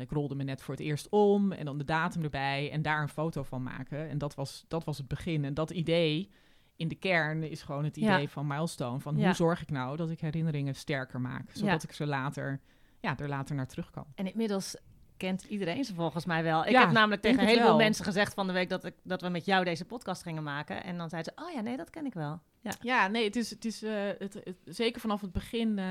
ik 0.00 0.10
rolde 0.10 0.34
me 0.34 0.44
net 0.44 0.62
voor 0.62 0.74
het 0.74 0.82
eerst 0.82 1.08
om 1.08 1.52
en 1.52 1.64
dan 1.64 1.78
de 1.78 1.84
datum 1.84 2.22
erbij 2.22 2.70
en 2.70 2.82
daar 2.82 3.02
een 3.02 3.08
foto 3.08 3.42
van 3.42 3.62
maken. 3.62 4.08
En 4.08 4.18
dat 4.18 4.34
was, 4.34 4.64
dat 4.68 4.84
was 4.84 4.98
het 4.98 5.08
begin. 5.08 5.44
En 5.44 5.54
dat 5.54 5.70
idee 5.70 6.30
in 6.78 6.88
de 6.88 6.94
kern 6.94 7.42
is 7.42 7.62
gewoon 7.62 7.84
het 7.84 7.96
idee 7.96 8.20
Ja. 8.20 8.28
van 8.28 8.46
Milestone. 8.46 9.00
Van 9.00 9.14
hoe 9.24 9.32
zorg 9.34 9.62
ik 9.62 9.70
nou 9.70 9.96
dat 9.96 10.10
ik 10.10 10.20
herinneringen 10.20 10.74
sterker 10.74 11.20
maak, 11.20 11.50
zodat 11.52 11.82
ik 11.82 11.92
ze 11.92 12.06
later, 12.06 12.60
ja, 13.00 13.16
er 13.18 13.28
later 13.28 13.54
naar 13.54 13.66
terug 13.66 13.90
kan. 13.90 14.04
En 14.14 14.26
inmiddels 14.30 14.76
kent 15.16 15.44
iedereen 15.44 15.84
ze 15.84 15.94
volgens 15.94 16.24
mij 16.24 16.42
wel. 16.42 16.64
Ik 16.64 16.70
Ja, 16.70 16.80
heb 16.80 16.90
namelijk 16.90 17.22
tegen 17.22 17.40
een 17.40 17.46
heleboel 17.46 17.68
wel. 17.68 17.76
mensen 17.76 18.04
gezegd 18.04 18.34
van 18.34 18.46
de 18.46 18.52
week 18.52 18.68
dat, 18.68 18.84
ik, 18.84 18.94
dat 19.02 19.20
we 19.22 19.28
met 19.28 19.44
jou 19.44 19.64
deze 19.64 19.84
podcast 19.84 20.22
gingen 20.22 20.42
maken. 20.42 20.84
En 20.84 20.98
dan 20.98 21.08
zeiden 21.08 21.32
ze, 21.36 21.44
oh 21.44 21.52
ja, 21.52 21.60
nee, 21.60 21.76
dat 21.76 21.90
ken 21.90 22.06
ik 22.06 22.14
wel. 22.14 22.40
Ja, 22.60 22.72
Ja, 22.80 23.06
nee, 23.06 23.24
het 23.24 23.36
is, 23.36 23.50
het 23.50 23.64
is 23.64 23.82
eh, 23.82 23.92
het, 24.18 24.34
het- 24.44 24.56
zeker 24.64 25.00
vanaf 25.00 25.20
het 25.20 25.32
begin. 25.32 25.68
eh, 25.78 25.84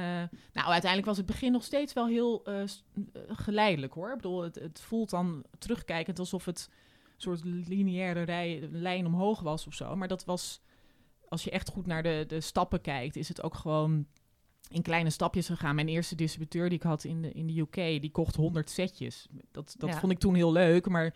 nou, 0.54 0.68
uiteindelijk 0.68 1.06
was 1.06 1.18
het 1.18 1.26
begin 1.26 1.52
nog 1.52 1.64
steeds 1.64 1.94
wel 1.94 2.08
heel 2.08 2.44
eh, 2.46 2.64
geleidelijk 3.28 3.94
hoor. 3.94 4.10
Ik 4.10 4.16
bedoel, 4.16 4.42
het, 4.44 4.56
het 4.56 4.80
voelt 4.82 5.10
dan 5.10 5.44
terugkijkend 5.60 6.20
alsof 6.20 6.46
het 6.46 6.70
een 7.06 7.22
soort 7.22 7.44
lineaire 7.44 8.22
rij, 8.22 8.68
lijn 8.72 9.06
omhoog 9.06 9.40
was 9.42 9.68
of 9.68 9.74
zo. 9.74 9.96
Maar 9.96 10.08
dat 10.08 10.26
was, 10.26 10.62
als 11.28 11.44
je 11.44 11.52
echt 11.52 11.70
goed 11.70 11.86
naar 11.86 12.04
de, 12.04 12.24
de 12.28 12.42
stappen 12.42 12.82
kijkt, 12.82 13.16
is 13.16 13.28
het 13.28 13.42
ook 13.44 13.56
gewoon 13.56 14.06
in 14.70 14.82
kleine 14.82 15.10
stapjes 15.10 15.48
gegaan. 15.48 15.76
Mijn 15.76 15.88
eerste 15.88 16.16
distributeur 16.16 16.70
die 16.70 16.78
ik 16.78 16.84
had 16.84 17.04
in 17.04 17.22
de, 17.22 17.32
in 17.32 17.48
de 17.48 17.60
UK, 17.60 18.02
die 18.02 18.12
kocht 18.12 18.36
100 18.36 18.70
setjes. 18.70 19.28
Dat, 19.52 19.76
dat 19.78 19.90
Ja. 19.90 20.00
vond 20.00 20.12
ik 20.12 20.20
toen 20.20 20.36
heel 20.36 20.52
leuk, 20.52 20.88
maar 20.90 21.14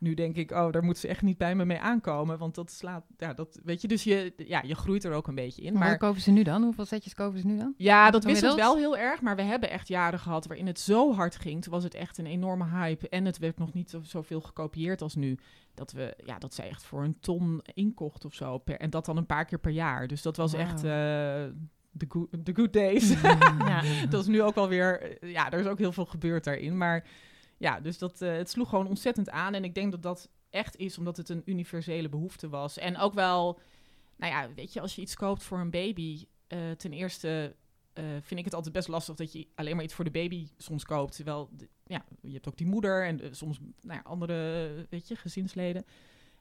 nu 0.00 0.14
denk 0.14 0.36
ik, 0.36 0.50
oh, 0.50 0.72
daar 0.72 0.84
moet 0.84 0.98
ze 0.98 1.08
echt 1.08 1.22
niet 1.22 1.38
bij 1.38 1.54
me 1.54 1.64
mee 1.64 1.78
aankomen. 1.78 2.38
Want 2.38 2.54
dat 2.54 2.70
slaat, 2.70 3.04
ja, 3.18 3.32
dat 3.34 3.60
weet 3.64 3.80
je, 3.80 3.88
dus 3.88 4.04
je, 4.04 4.32
ja, 4.36 4.62
je 4.66 4.74
groeit 4.74 5.04
er 5.04 5.12
ook 5.12 5.26
een 5.28 5.34
beetje 5.34 5.62
in. 5.62 5.72
Maar 5.72 5.82
Maar 5.82 5.98
kopen 5.98 6.20
ze 6.20 6.30
nu 6.30 6.42
dan? 6.42 6.62
Hoeveel 6.62 6.84
setjes 6.84 7.14
kopen 7.14 7.40
ze 7.40 7.46
nu 7.46 7.56
dan? 7.58 7.74
ja, 7.76 8.10
dat 8.10 8.24
wisselt 8.24 8.54
wel 8.54 8.76
heel 8.76 8.96
erg. 8.96 9.20
Maar 9.20 9.36
we 9.36 9.42
hebben 9.42 9.70
echt 9.70 9.88
jaren 9.88 10.18
gehad 10.18 10.46
waarin 10.46 10.66
het 10.66 10.80
zo 10.80 11.14
hard 11.14 11.36
ging. 11.36 11.62
Toen 11.62 11.72
was 11.72 11.82
het 11.84 11.94
echt 11.94 12.18
een 12.18 12.26
enorme 12.26 12.64
hype. 12.64 13.08
En 13.08 13.24
het 13.24 13.38
werd 13.38 13.58
nog 13.58 13.72
niet 13.72 13.90
zo- 13.90 14.02
zoveel 14.02 14.40
gekopieerd 14.40 15.02
als 15.02 15.14
nu. 15.14 15.38
Dat 15.74 15.92
we, 15.92 16.14
ja, 16.24 16.38
dat 16.38 16.54
zij 16.54 16.68
echt 16.68 16.82
voor 16.82 17.02
een 17.04 17.20
ton 17.20 17.62
inkocht 17.74 18.24
of 18.24 18.34
zo. 18.34 18.58
Per, 18.58 18.76
en 18.76 18.90
dat 18.90 19.04
dan 19.04 19.16
een 19.16 19.26
paar 19.26 19.44
keer 19.44 19.58
per 19.58 19.70
jaar. 19.72 20.06
Dus 20.06 20.22
dat 20.22 20.36
was 20.36 20.52
echt 20.54 20.76
eh, 20.76 20.90
de 21.92 22.06
good, 22.08 22.28
the 22.44 22.54
good 22.54 22.72
days. 22.72 23.20
ja. 23.58 23.82
dat 24.10 24.20
is 24.20 24.26
nu 24.26 24.42
ook 24.42 24.54
wel 24.54 24.68
weer, 24.68 25.00
eh, 25.22 25.32
ja, 25.32 25.50
er 25.50 25.58
is 25.60 25.66
ook 25.66 25.78
heel 25.78 25.92
veel 25.92 26.06
gebeurd 26.06 26.44
daarin. 26.44 26.76
Maar 26.76 27.04
ja, 27.60 27.80
dus 27.80 27.98
dat, 27.98 28.22
eh, 28.22 28.32
het 28.32 28.50
sloeg 28.50 28.68
gewoon 28.68 28.86
ontzettend 28.86 29.30
aan. 29.30 29.54
En 29.54 29.64
ik 29.64 29.74
denk 29.74 29.90
dat 29.90 30.02
dat 30.02 30.28
echt 30.50 30.76
is 30.76 30.98
omdat 30.98 31.16
het 31.16 31.28
een 31.28 31.42
universele 31.44 32.08
behoefte 32.08 32.48
was. 32.48 32.78
En 32.78 32.98
ook 32.98 33.14
wel, 33.14 33.58
nou 34.16 34.32
ja, 34.32 34.54
weet 34.54 34.72
je, 34.72 34.80
als 34.80 34.94
je 34.94 35.02
iets 35.02 35.14
koopt 35.14 35.42
voor 35.42 35.58
een 35.58 35.70
baby, 35.70 36.24
eh, 36.46 36.70
ten 36.70 36.92
eerste 36.92 37.56
eh, 37.92 38.04
vind 38.20 38.38
ik 38.40 38.44
het 38.44 38.54
altijd 38.54 38.74
best 38.74 38.88
lastig 38.88 39.14
dat 39.14 39.32
je 39.32 39.46
alleen 39.54 39.74
maar 39.74 39.84
iets 39.84 39.94
voor 39.94 40.04
de 40.04 40.10
baby 40.10 40.48
soms 40.56 40.84
koopt. 40.84 41.16
Terwijl, 41.16 41.50
ja, 41.84 42.04
je 42.20 42.32
hebt 42.32 42.48
ook 42.48 42.56
die 42.56 42.66
moeder 42.66 43.06
en 43.06 43.36
soms 43.36 43.58
nou 43.80 43.98
ja, 43.98 44.00
andere, 44.04 44.86
weet 44.90 45.08
je, 45.08 45.16
gezinsleden. 45.16 45.84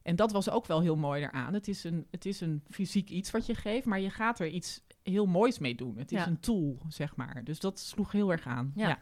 En 0.02 0.16
dat 0.16 0.32
was 0.32 0.50
ook 0.50 0.66
wel 0.66 0.82
heel 0.82 0.96
mooi 0.96 1.24
eraan. 1.24 1.54
Het 1.54 1.68
is, 1.68 1.84
een, 1.84 2.08
het 2.12 2.26
is 2.26 2.42
een 2.42 2.64
fysiek 2.70 3.10
iets 3.10 3.32
wat 3.32 3.46
je 3.46 3.56
geeft, 3.56 3.86
maar 3.86 4.00
je 4.00 4.10
gaat 4.10 4.40
er 4.40 4.48
iets 4.48 4.82
heel 5.10 5.26
moois 5.26 5.60
mee 5.60 5.76
doen. 5.76 5.98
Het 5.98 6.12
is 6.12 6.18
Ja. 6.20 6.28
een 6.28 6.40
tool, 6.40 6.78
zeg 6.88 7.16
maar. 7.16 7.42
Dus 7.44 7.60
dat 7.60 7.80
sloeg 7.80 8.12
heel 8.12 8.32
erg 8.32 8.48
aan. 8.48 8.72
Ja. 8.76 8.88
Ja. 8.88 8.98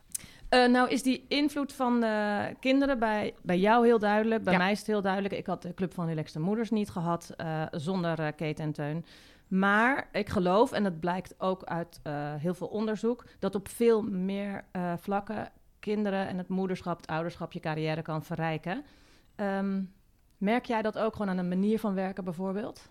Eh, 0.50 0.72
nou 0.72 0.90
is 0.90 1.04
die 1.04 1.26
invloed 1.28 1.74
van 1.74 2.00
de 2.00 2.56
kinderen 2.60 3.00
bij, 3.00 3.34
bij 3.44 3.60
jou 3.60 3.86
heel 3.86 4.00
duidelijk. 4.00 4.44
Bij 4.44 4.54
Ja. 4.54 4.60
mij 4.60 4.72
is 4.72 4.78
het 4.78 4.88
heel 4.88 5.02
duidelijk. 5.02 5.34
Ik 5.34 5.46
had 5.46 5.62
de 5.62 5.74
Club 5.74 5.94
van 5.94 6.06
Relaxte 6.08 6.40
Moeders 6.40 6.70
niet 6.70 6.90
gehad 6.90 7.30
eh, 7.38 7.64
zonder 7.72 8.20
eh, 8.20 8.26
Kate 8.36 8.62
en 8.62 8.72
Teun. 8.72 9.06
Maar 9.48 10.10
ik 10.12 10.30
geloof, 10.30 10.72
en 10.72 10.84
dat 10.84 11.00
blijkt 11.00 11.40
ook 11.40 11.64
uit 11.64 12.00
heel 12.40 12.54
veel 12.54 12.68
onderzoek... 12.68 13.26
dat 13.40 13.56
op 13.56 13.68
veel 13.70 14.02
meer 14.04 14.64
vlakken 14.98 15.52
kinderen 15.80 16.28
en 16.28 16.38
het 16.38 16.48
moederschap, 16.48 16.98
het 16.98 17.08
ouderschap... 17.08 17.52
je 17.54 17.60
carrière 17.60 18.02
kan 18.02 18.24
verrijken. 18.24 18.84
Ehm, 19.36 19.82
merk 20.38 20.66
jij 20.66 20.82
dat 20.82 20.98
ook 21.00 21.12
gewoon 21.16 21.30
aan 21.30 21.38
een 21.38 21.48
manier 21.48 21.80
van 21.80 21.94
werken 21.94 22.24
bijvoorbeeld? 22.24 22.90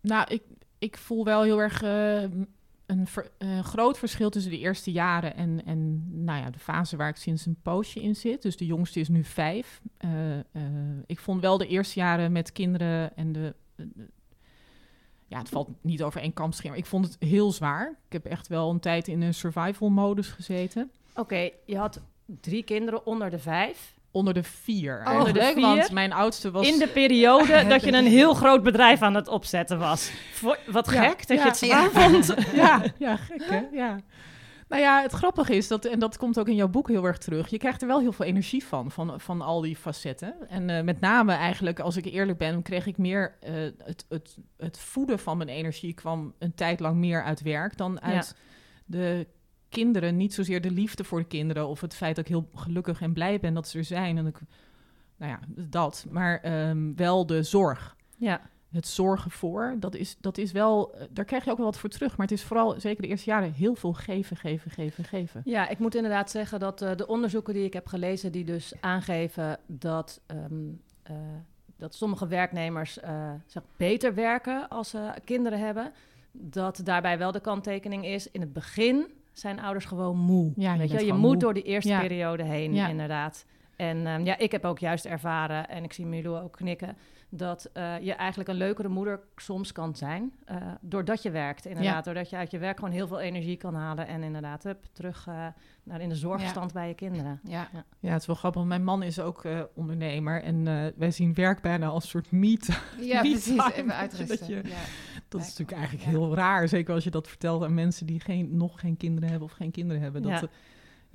Nou, 0.00 0.26
ik, 0.28 0.42
ik 0.78 0.96
voel 0.96 1.24
wel 1.24 1.42
heel 1.42 1.60
erg 1.60 1.82
eh, 1.82 2.22
een 2.86 3.64
groot 3.64 3.98
verschil 3.98 4.30
tussen 4.30 4.50
de 4.50 4.58
eerste 4.58 4.92
jaren 4.92 5.36
en, 5.36 5.64
en 5.64 6.04
nou 6.24 6.40
ja, 6.40 6.50
de 6.50 6.58
fase 6.58 6.96
waar 6.96 7.08
ik 7.08 7.16
sinds 7.16 7.46
een 7.46 7.58
poosje 7.62 8.02
in 8.02 8.16
zit. 8.16 8.42
Dus 8.42 8.56
de 8.56 8.66
jongste 8.66 9.00
is 9.00 9.08
nu 9.08 9.24
vijf. 9.24 9.80
Eh, 9.96 10.38
eh, 10.38 10.44
ik 11.06 11.20
vond 11.20 11.40
wel 11.40 11.58
de 11.58 11.66
eerste 11.66 11.98
jaren 11.98 12.32
met 12.32 12.52
kinderen 12.52 13.16
en 13.16 13.32
de. 13.32 13.54
ja, 15.26 15.38
het 15.38 15.48
valt 15.48 15.68
niet 15.80 16.02
over 16.02 16.20
één 16.20 16.32
kam 16.32 16.50
te 16.50 16.56
scheren, 16.56 16.72
maar 16.72 16.84
Ik 16.84 16.90
vond 16.90 17.04
het 17.04 17.16
heel 17.18 17.52
zwaar. 17.52 17.90
Ik 18.06 18.12
heb 18.12 18.24
echt 18.24 18.48
wel 18.48 18.70
een 18.70 18.80
tijd 18.80 19.08
in 19.08 19.22
een 19.22 19.34
survival 19.34 19.88
modus 19.88 20.28
gezeten. 20.28 20.90
Oké, 21.14 21.50
je 21.66 21.76
had 21.76 22.00
drie 22.40 22.62
kinderen 22.62 23.06
onder 23.06 23.30
de 23.30 23.38
vijf. 23.38 23.95
Onder 24.16 24.34
de 24.34 24.42
vier. 24.42 25.02
onder 25.06 25.32
de 25.32 25.38
eigenlijk, 25.40 25.66
vier? 25.66 25.76
Want 25.76 25.92
mijn 25.92 26.12
oudste 26.12 26.50
was. 26.50 26.68
In 26.68 26.78
de 26.78 26.88
periode 26.88 27.64
dat 27.68 27.84
je 27.84 27.92
een 27.92 28.06
heel 28.06 28.34
groot 28.34 28.62
bedrijf 28.62 29.02
aan 29.02 29.14
het 29.14 29.28
opzetten 29.28 29.78
was. 29.78 30.10
Voor- 30.32 30.58
wat 30.66 30.90
Ja, 30.90 31.08
gek 31.08 31.26
dat 31.26 31.36
ja. 31.36 31.42
je 31.42 31.48
het 31.48 31.56
zwaar 31.56 31.90
vond. 31.90 32.34
ja, 32.54 32.82
ja, 32.98 33.16
gek 33.16 33.44
hè? 33.44 33.62
Ja. 33.72 34.00
Nou 34.68 34.82
ja, 34.82 35.02
het 35.02 35.12
grappige 35.12 35.54
is, 35.54 35.68
dat, 35.68 35.84
en 35.84 35.98
dat 35.98 36.16
komt 36.16 36.38
ook 36.38 36.48
in 36.48 36.54
jouw 36.54 36.68
boek 36.68 36.88
heel 36.88 37.04
erg 37.04 37.18
terug, 37.18 37.48
je 37.48 37.58
krijgt 37.58 37.82
er 37.82 37.88
wel 37.88 38.00
heel 38.00 38.12
veel 38.12 38.24
energie 38.24 38.64
van, 38.64 38.90
van, 38.90 39.20
van 39.20 39.40
al 39.40 39.60
die 39.60 39.76
facetten. 39.76 40.34
En 40.48 40.70
eh, 40.70 40.82
met 40.82 41.00
name 41.00 41.32
eigenlijk, 41.32 41.80
als 41.80 41.96
ik 41.96 42.04
eerlijk 42.04 42.38
ben, 42.38 42.62
kreeg 42.62 42.86
ik 42.86 42.98
meer, 42.98 43.36
eh, 43.40 43.54
het, 43.84 44.06
het, 44.08 44.36
het 44.56 44.78
voeden 44.78 45.18
van 45.18 45.36
mijn 45.36 45.48
energie 45.48 45.94
kwam 45.94 46.34
een 46.38 46.54
tijd 46.54 46.80
lang 46.80 46.96
meer 46.96 47.22
uit 47.22 47.42
werk 47.42 47.76
dan 47.76 48.00
uit 48.00 48.34
de 48.84 49.26
kinderen. 49.82 50.16
Niet 50.16 50.34
zozeer 50.34 50.60
de 50.60 50.70
liefde 50.70 51.04
voor 51.04 51.18
de 51.18 51.26
kinderen 51.26 51.68
of 51.68 51.80
het 51.80 51.94
feit 51.94 52.16
dat 52.16 52.24
ik 52.24 52.30
heel 52.30 52.48
gelukkig 52.54 53.00
en 53.00 53.12
blij 53.12 53.40
ben 53.40 53.54
dat 53.54 53.68
ze 53.68 53.78
er 53.78 53.84
zijn. 53.84 54.18
En 54.18 54.26
ik, 54.26 54.38
nou 55.16 55.32
ja, 55.32 55.40
dat. 55.68 56.06
Maar 56.10 56.40
ehm, 56.40 56.94
wel 56.94 57.26
de 57.26 57.42
zorg 57.42 57.96
Ja, 58.16 58.40
het 58.70 58.86
zorgen 58.86 59.30
voor, 59.30 59.76
dat 59.78 59.94
is, 59.94 60.16
dat 60.20 60.38
is 60.38 60.52
wel, 60.52 60.94
eh, 60.94 61.06
daar 61.10 61.24
krijg 61.24 61.44
je 61.44 61.50
ook 61.50 61.56
wel 61.56 61.66
wat 61.66 61.78
voor 61.78 61.88
terug. 61.88 62.16
Maar 62.16 62.26
het 62.26 62.38
is 62.38 62.44
vooral, 62.44 62.80
zeker 62.80 63.02
de 63.02 63.08
eerste 63.08 63.30
jaren, 63.30 63.52
heel 63.52 63.74
veel 63.74 63.92
geven, 63.92 64.36
geven, 64.36 64.70
geven, 64.70 65.04
geven. 65.04 65.42
ja 65.44 65.68
ik 65.68 65.78
moet 65.78 65.94
inderdaad 65.94 66.30
zeggen 66.30 66.60
dat 66.60 66.82
eh, 66.82 66.96
de 66.96 67.06
onderzoeken 67.06 67.54
die 67.54 67.64
ik 67.64 67.72
heb 67.72 67.86
gelezen, 67.86 68.32
die 68.32 68.44
dus 68.44 68.72
aangeven 68.80 69.58
dat, 69.66 70.20
ehm, 70.26 70.68
eh, 71.02 71.16
dat 71.76 71.94
sommige 71.94 72.26
werknemers 72.26 73.00
eh, 73.00 73.32
zeg, 73.46 73.62
beter 73.76 74.14
werken 74.14 74.68
als 74.68 74.90
ze 74.90 75.14
kinderen 75.24 75.58
hebben, 75.58 75.92
dat 76.32 76.80
daarbij 76.84 77.18
wel 77.18 77.32
de 77.32 77.40
kanttekening 77.40 78.06
is, 78.06 78.30
in 78.30 78.40
het 78.40 78.52
begin 78.52 79.06
zijn 79.38 79.60
ouders 79.60 79.84
gewoon 79.84 80.16
moe. 80.18 80.52
Ja, 80.56 80.72
je 80.72 80.78
Weet 80.78 80.90
je, 80.90 81.06
je 81.06 81.12
moet 81.12 81.20
moe. 81.30 81.36
door 81.36 81.54
die 81.54 81.62
eerste 81.62 81.90
Ja. 81.90 82.00
periode 82.00 82.42
heen, 82.42 82.74
Ja. 82.74 82.88
inderdaad. 82.88 83.44
En 83.76 84.06
ehm, 84.06 84.24
ja, 84.24 84.38
ik 84.38 84.52
heb 84.52 84.64
ook 84.64 84.78
juist 84.78 85.04
ervaren, 85.04 85.68
en 85.68 85.84
ik 85.84 85.92
zie 85.92 86.06
Milou 86.06 86.42
ook 86.42 86.52
knikken, 86.52 86.96
dat 87.36 87.70
eh, 87.72 88.00
je 88.00 88.12
eigenlijk 88.14 88.48
een 88.48 88.56
leukere 88.56 88.88
moeder 88.88 89.20
soms 89.36 89.72
kan 89.72 89.94
zijn. 89.96 90.32
eh, 90.44 90.56
doordat 90.80 91.22
je 91.22 91.30
werkt, 91.30 91.66
inderdaad. 91.66 91.94
Ja. 91.94 92.00
Doordat 92.02 92.30
je 92.30 92.36
uit 92.36 92.50
je 92.50 92.58
werk 92.58 92.78
gewoon 92.78 92.94
heel 92.94 93.06
veel 93.06 93.20
energie 93.20 93.56
kan 93.56 93.74
halen. 93.74 94.06
En 94.06 94.22
inderdaad, 94.22 94.62
hup, 94.62 94.84
terug 94.92 95.26
eh, 95.26 95.46
naar 95.82 96.00
in 96.00 96.08
de 96.08 96.14
zorgstand 96.14 96.72
bij 96.72 96.88
je 96.88 96.94
kinderen. 96.94 97.40
Ja. 97.44 97.68
Ja, 98.00 98.10
het 98.12 98.20
is 98.20 98.26
wel 98.26 98.36
grappig. 98.36 98.58
want 98.60 98.72
Mijn 98.72 98.84
man 98.84 99.02
is 99.02 99.20
ook 99.20 99.44
eh, 99.44 99.60
ondernemer 99.74 100.42
en 100.42 100.68
eh, 100.68 100.84
wij 100.96 101.10
zien 101.10 101.34
werk 101.34 101.60
bijna 101.62 101.86
als 101.86 102.02
een 102.04 102.10
soort 102.10 102.30
meet. 102.30 102.80
Ja, 103.00 103.20
precies. 103.30 103.44
time, 103.56 103.72
Even 103.74 103.94
uitrusten. 103.94 104.38
dat 104.38 104.46
je- 104.48 104.54
Ja. 104.68 104.76
Dat 105.28 105.40
is 105.40 105.46
natuurlijk 105.46 105.78
eigenlijk 105.78 106.04
Ja. 106.04 106.10
heel 106.10 106.34
raar. 106.34 106.68
Zeker 106.68 106.94
als 106.94 107.04
je 107.04 107.10
dat 107.10 107.28
vertelt 107.28 107.62
aan 107.64 107.74
mensen 107.74 108.06
die 108.06 108.20
geen, 108.20 108.56
nog 108.56 108.80
geen 108.80 108.96
kinderen 108.96 109.28
hebben 109.30 109.48
of 109.48 109.54
geen 109.54 109.70
kinderen 109.70 110.02
hebben. 110.02 110.22
Dat, 110.22 110.48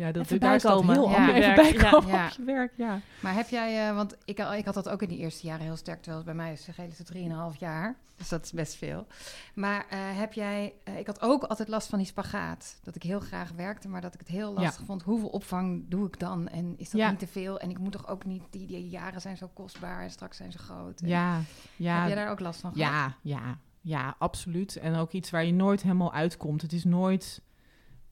Ja. 0.02 0.08
eh, 0.08 0.14
dat, 0.14 0.40
daar 0.40 0.56
is 0.56 0.62
dat 0.62 0.84
heel 0.84 1.10
Ja. 1.10 1.34
Even 1.34 1.56
Werk, 1.56 1.82
ja. 1.82 1.98
op 1.98 2.32
je 2.38 2.44
werk, 2.44 2.74
ja. 2.76 3.00
Maar 3.20 3.34
heb 3.34 3.50
jij, 3.50 3.90
eh, 3.90 3.96
want 3.96 4.16
ik, 4.26 4.40
ik 4.40 4.66
had 4.66 4.74
dat 4.74 4.90
ook 4.90 5.02
in 5.02 5.10
die 5.10 5.18
eerste 5.18 5.48
jaren 5.48 5.66
heel 5.66 5.76
sterk, 5.76 6.02
terwijl 6.02 6.18
het 6.18 6.26
bij 6.26 6.36
mij 6.36 6.52
is 6.54 6.68
geheel 6.72 6.90
is 6.90 7.54
3,5 7.54 7.60
jaar. 7.60 7.96
Dus 8.22 8.30
dat 8.30 8.46
is 8.46 8.52
best 8.52 8.76
veel. 8.76 9.08
Maar 9.54 9.86
eh, 9.90 10.00
heb 10.00 10.34
jij, 10.34 10.74
eh, 10.84 10.98
ik 10.98 11.08
had 11.08 11.22
ook 11.22 11.44
altijd 11.44 11.70
last 11.70 11.90
van 11.90 11.98
die 11.98 12.08
spagaat. 12.08 12.80
Dat 12.84 12.96
ik 12.96 13.04
heel 13.04 13.20
graag 13.20 13.52
werkte, 13.52 13.88
maar 13.88 14.02
dat 14.02 14.14
ik 14.14 14.20
het 14.20 14.30
heel 14.30 14.54
lastig 14.54 14.86
vond. 14.86 15.02
Hoeveel 15.02 15.28
opvang 15.28 15.86
doe 15.90 16.08
ik 16.08 16.20
dan? 16.20 16.48
En 16.48 16.74
is 16.78 16.90
dat 16.90 17.10
niet 17.10 17.20
te 17.20 17.28
veel? 17.28 17.60
En 17.60 17.70
ik 17.70 17.80
moet 17.80 17.92
toch 17.92 18.08
ook 18.08 18.26
niet, 18.26 18.44
die, 18.50 18.68
die 18.68 18.90
jaren 18.90 19.22
zijn 19.22 19.38
zo 19.38 19.50
kostbaar 19.54 20.02
en 20.02 20.12
straks 20.12 20.38
zijn 20.38 20.52
ze 20.52 20.58
groot. 20.58 21.02
En 21.02 21.08
Ja, 21.08 21.42
ja, 21.76 22.00
Heb 22.00 22.08
jij 22.08 22.16
daar 22.16 22.32
ook 22.32 22.40
last 22.40 22.60
van 22.60 22.74
gehad? 22.74 22.92
Ja, 22.94 23.16
ja, 23.22 23.58
ja, 23.82 24.16
absoluut. 24.18 24.76
En 24.76 24.96
ook 24.96 25.12
iets 25.12 25.30
waar 25.30 25.46
je 25.46 25.54
nooit 25.54 25.82
helemaal 25.82 26.14
uitkomt. 26.14 26.62
Het 26.62 26.74
is 26.74 26.84
nooit. 26.84 27.42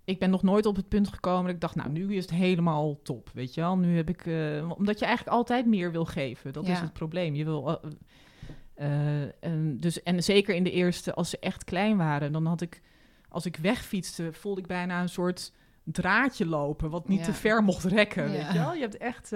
Ik 0.09 0.19
ben 0.19 0.29
nog 0.29 0.43
nooit 0.43 0.65
op 0.65 0.75
het 0.75 0.87
punt 0.87 1.07
gekomen 1.07 1.43
dat 1.45 1.53
ik 1.53 1.61
dacht, 1.61 1.75
nou, 1.75 1.89
nu 1.89 2.15
is 2.15 2.21
het 2.21 2.31
helemaal 2.33 3.01
top, 3.01 3.29
weet 3.33 3.53
je 3.53 3.61
wel. 3.61 3.77
Nu 3.77 3.95
heb 3.95 4.09
ik, 4.09 4.25
eh, 4.25 4.71
omdat 4.77 4.99
je 4.99 5.05
eigenlijk 5.05 5.35
altijd 5.37 5.65
meer 5.65 5.91
wil 5.91 6.05
geven. 6.05 6.53
Dat 6.53 6.67
is 6.67 6.79
het 6.79 6.93
probleem. 6.93 7.35
Je 7.35 7.43
wil, 7.43 7.79
eh, 7.81 9.23
eh, 9.23 9.29
en, 9.39 9.77
dus, 9.79 10.03
en 10.03 10.23
zeker 10.23 10.55
in 10.55 10.63
de 10.63 10.71
eerste, 10.71 11.13
als 11.13 11.29
ze 11.29 11.39
echt 11.39 11.63
klein 11.63 11.97
waren, 11.97 12.31
dan 12.31 12.45
had 12.45 12.61
ik, 12.61 12.81
als 13.29 13.45
ik 13.45 13.55
wegfietste, 13.55 14.33
voelde 14.33 14.61
ik 14.61 14.67
bijna 14.67 15.01
een 15.01 15.09
soort 15.09 15.51
draadje 15.83 16.45
lopen, 16.45 16.89
wat 16.89 17.07
niet 17.07 17.19
Ja. 17.19 17.25
te 17.25 17.33
ver 17.33 17.63
mocht 17.63 17.83
rekken, 17.83 18.23
Ja. 18.23 18.31
weet 18.31 18.51
je 18.53 18.59
wel. 18.59 18.73
Je 18.73 18.81
hebt 18.81 18.97
echt, 18.97 19.31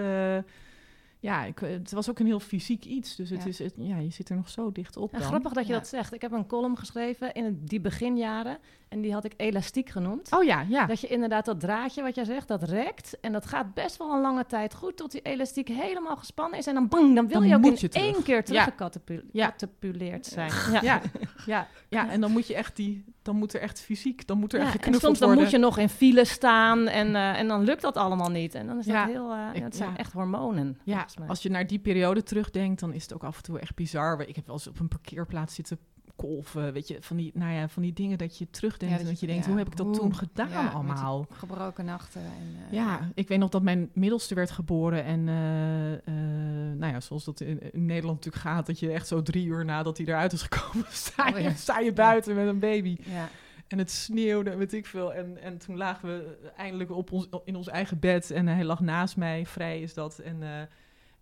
ja, 1.24 1.44
ik, 1.44 1.60
het 1.60 1.92
was 1.92 2.10
ook 2.10 2.20
een 2.20 2.26
heel 2.26 2.40
fysiek 2.40 2.86
iets, 2.86 3.16
dus 3.16 3.30
het 3.30 3.42
Ja. 3.44 3.48
is, 3.48 3.60
het, 3.60 3.74
ja, 3.78 3.98
je 3.98 4.10
zit 4.10 4.30
er 4.30 4.36
nog 4.36 4.50
zo 4.50 4.72
dicht 4.72 4.98
op 4.98 5.12
Ja, 5.12 5.18
dan. 5.18 5.28
grappig 5.28 5.52
dat 5.54 5.66
je 5.68 5.72
Ja. 5.74 5.78
dat 5.80 5.88
zegt. 5.88 6.14
Ik 6.14 6.22
heb 6.22 6.32
een 6.32 6.48
column 6.48 6.78
geschreven 6.78 7.34
in 7.34 7.44
het- 7.46 7.70
die 7.70 7.82
beginjaren. 7.82 8.58
En 8.90 9.02
die 9.02 9.14
had 9.14 9.24
ik 9.24 9.34
elastiek 9.38 9.90
genoemd. 9.90 10.32
Oh 10.32 10.44
ja, 10.44 10.66
ja. 10.70 10.86
Dat 10.86 11.00
je 11.02 11.08
inderdaad 11.08 11.46
dat 11.46 11.60
draadje 11.60 12.02
wat 12.02 12.16
jij 12.16 12.26
zegt, 12.26 12.48
dat 12.48 12.64
rekt. 12.64 13.20
En 13.20 13.32
dat 13.32 13.46
gaat 13.46 13.74
best 13.74 13.98
wel 13.98 14.14
een 14.14 14.22
lange 14.22 14.46
tijd 14.46 14.74
goed 14.74 14.98
tot 14.98 15.12
die 15.12 15.22
elastiek 15.22 15.68
helemaal 15.68 16.18
gespannen 16.18 16.60
is. 16.60 16.68
En 16.68 16.74
dan 16.74 16.88
bang, 16.88 17.16
dan 17.16 17.28
wil 17.28 17.40
Dan 17.40 17.50
je 17.50 17.56
ook 17.56 17.64
in 17.66 17.72
je 17.78 17.90
terug. 17.90 18.06
één 18.16 18.24
keer 18.24 18.44
teruggecatapuleerd 18.44 20.34
Ja. 20.36 20.50
zijn. 20.50 20.82
Ja, 20.84 21.02
ja, 21.46 21.68
ja, 21.90 22.10
en 22.10 22.22
dan 22.22 22.32
moet 22.32 22.48
je 22.48 22.56
echt 22.56 22.76
die, 22.76 23.04
dan 23.24 23.36
moet 23.36 23.54
er 23.54 23.62
echt 23.62 23.82
fysiek, 23.82 24.28
dan 24.28 24.38
moet 24.38 24.54
er 24.54 24.60
Ja, 24.60 24.66
echt 24.66 24.74
en 24.74 24.80
geknuffeld 24.80 25.06
soms 25.18 25.20
dan 25.20 25.28
worden. 25.28 25.44
moet 25.46 25.54
je 25.62 25.66
nog 25.66 25.78
in 25.78 25.90
file 25.90 26.26
staan 26.26 26.88
en, 26.88 27.16
eh, 27.16 27.40
en 27.40 27.48
dan 27.48 27.64
lukt 27.64 27.82
dat 27.82 27.98
allemaal 27.98 28.30
niet. 28.30 28.56
En 28.56 28.68
dan 28.68 28.78
is 28.80 28.86
Ja, 28.86 29.04
dat 29.06 29.14
heel, 29.14 29.32
eh, 29.32 29.48
ik- 29.54 29.62
dat 29.62 29.76
zijn 29.76 29.98
echt 29.98 30.14
hormonen. 30.14 30.78
Ja, 30.84 31.06
als 31.28 31.42
je 31.44 31.50
naar 31.50 31.68
die 31.68 31.80
periode 31.80 32.24
terugdenkt, 32.24 32.80
dan 32.80 32.94
is 32.94 33.02
het 33.04 33.14
ook 33.14 33.24
af 33.24 33.38
en 33.38 33.44
toe 33.44 33.60
echt 33.60 33.76
bizar. 33.76 34.22
Ik 34.28 34.36
heb 34.36 34.46
wel 34.46 34.56
eens 34.56 34.68
op 34.68 34.80
een 34.80 34.88
parkeerplaats 34.88 35.56
zitten 35.56 35.78
kolven, 36.16 36.74
weet 36.74 36.88
je, 36.88 36.98
van 37.00 37.18
die, 37.18 37.32
nou 37.34 37.54
ja, 37.54 37.70
van 37.70 37.82
die 37.82 37.94
dingen 37.94 38.18
dat 38.18 38.38
je 38.38 38.50
terugdenkt 38.50 38.94
Ja, 38.96 39.00
en 39.02 39.06
dat 39.08 39.20
je 39.20 39.26
je- 39.26 39.32
denkt, 39.32 39.46
ja, 39.46 39.52
hoe 39.52 39.60
heb 39.62 39.72
ik 39.72 39.78
dat 39.78 39.86
hoe- 39.86 39.96
toen 39.96 40.16
gedaan 40.16 40.50
ja, 40.50 40.68
allemaal? 40.68 41.28
Gebroken 41.32 41.86
nachten. 41.86 42.22
En, 42.22 42.56
eh, 42.68 42.74
Ja, 42.74 43.10
ik 43.14 43.28
weet 43.28 43.40
nog 43.40 43.50
dat 43.50 43.62
mijn 43.62 43.90
middelste 43.94 44.36
werd 44.36 44.52
geboren. 44.52 45.04
En 45.04 45.28
eh, 45.28 45.94
eh, 45.94 46.78
nou 46.78 46.94
ja, 46.94 47.00
zoals 47.00 47.24
dat 47.24 47.42
in, 47.42 47.74
in 47.74 47.86
Nederland 47.86 48.16
natuurlijk 48.26 48.44
gaat, 48.44 48.66
dat 48.66 48.80
je 48.80 48.92
echt 48.92 49.08
zo 49.08 49.22
drie 49.22 49.46
uur 49.46 49.66
nadat 49.66 49.98
hij 49.98 50.06
eruit 50.08 50.34
is 50.34 50.42
gekomen, 50.50 50.86
sta 51.08 51.28
je, 51.38 51.48
Oh 51.48 51.56
sta 51.56 51.80
je 51.80 51.94
buiten 51.94 52.36
met 52.36 52.48
een 52.48 52.60
baby. 52.60 52.98
ja. 53.04 53.30
En 53.68 53.78
het 53.80 53.92
sneeuwde, 53.92 54.50
en 54.50 54.58
weet 54.58 54.74
ik 54.74 54.86
veel. 54.86 55.14
En, 55.14 55.42
en 55.42 55.58
toen 55.58 55.78
lagen 55.78 56.08
we 56.10 56.38
eindelijk 56.58 56.92
op 56.92 57.12
ons, 57.12 57.28
in 57.46 57.56
ons 57.56 57.68
eigen 57.68 58.00
bed. 58.00 58.32
En 58.32 58.48
hij 58.48 58.64
lag 58.64 58.80
naast 58.80 59.18
mij, 59.18 59.46
vrij 59.46 59.82
is 59.82 59.94
dat. 59.94 60.20
En, 60.20 60.38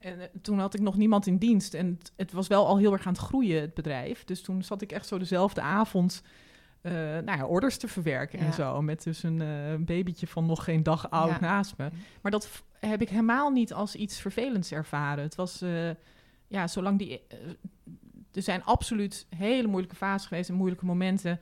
en 0.02 0.20
eh, 0.20 0.28
toen 0.42 0.60
had 0.60 0.74
ik 0.74 0.82
nog 0.82 0.98
niemand 0.98 1.28
in 1.28 1.38
dienst. 1.38 1.74
En 1.74 1.96
het, 2.00 2.12
het 2.16 2.32
was 2.32 2.48
wel 2.48 2.68
al 2.68 2.78
heel 2.78 2.94
erg 2.94 3.06
aan 3.08 3.14
het 3.14 3.22
groeien, 3.22 3.62
het 3.62 3.74
bedrijf. 3.74 4.24
Dus 4.24 4.42
toen 4.42 4.64
zat 4.64 4.82
ik 4.82 4.92
echt 4.92 5.08
zo 5.08 5.18
dezelfde 5.18 5.62
avond... 5.62 6.24
eh, 6.82 6.92
nou 6.94 7.38
ja, 7.38 7.46
orders 7.46 7.78
te 7.78 7.88
verwerken 7.88 8.40
en 8.40 8.54
zo. 8.54 8.82
Met 8.82 9.04
dus 9.04 9.24
een 9.24 9.42
eh, 9.42 9.76
babytje 9.80 10.28
van 10.28 10.46
nog 10.46 10.64
geen 10.64 10.84
dag 10.84 11.10
oud 11.10 11.30
Ja. 11.30 11.40
naast 11.40 11.78
me. 11.78 11.90
Maar 12.22 12.32
dat 12.32 12.64
heb 12.80 13.02
ik 13.02 13.10
helemaal 13.10 13.50
niet 13.50 13.74
als 13.74 13.96
iets 13.96 14.20
vervelends 14.20 14.72
ervaren. 14.72 15.24
Het 15.24 15.36
was, 15.36 15.64
ja, 16.48 16.68
zolang 16.68 16.98
die... 16.98 17.22
er 18.32 18.42
zijn 18.42 18.64
absoluut 18.64 19.28
hele 19.36 19.68
moeilijke 19.68 19.96
fases 19.96 20.28
geweest 20.28 20.50
en 20.50 20.56
moeilijke 20.56 20.86
momenten. 20.86 21.40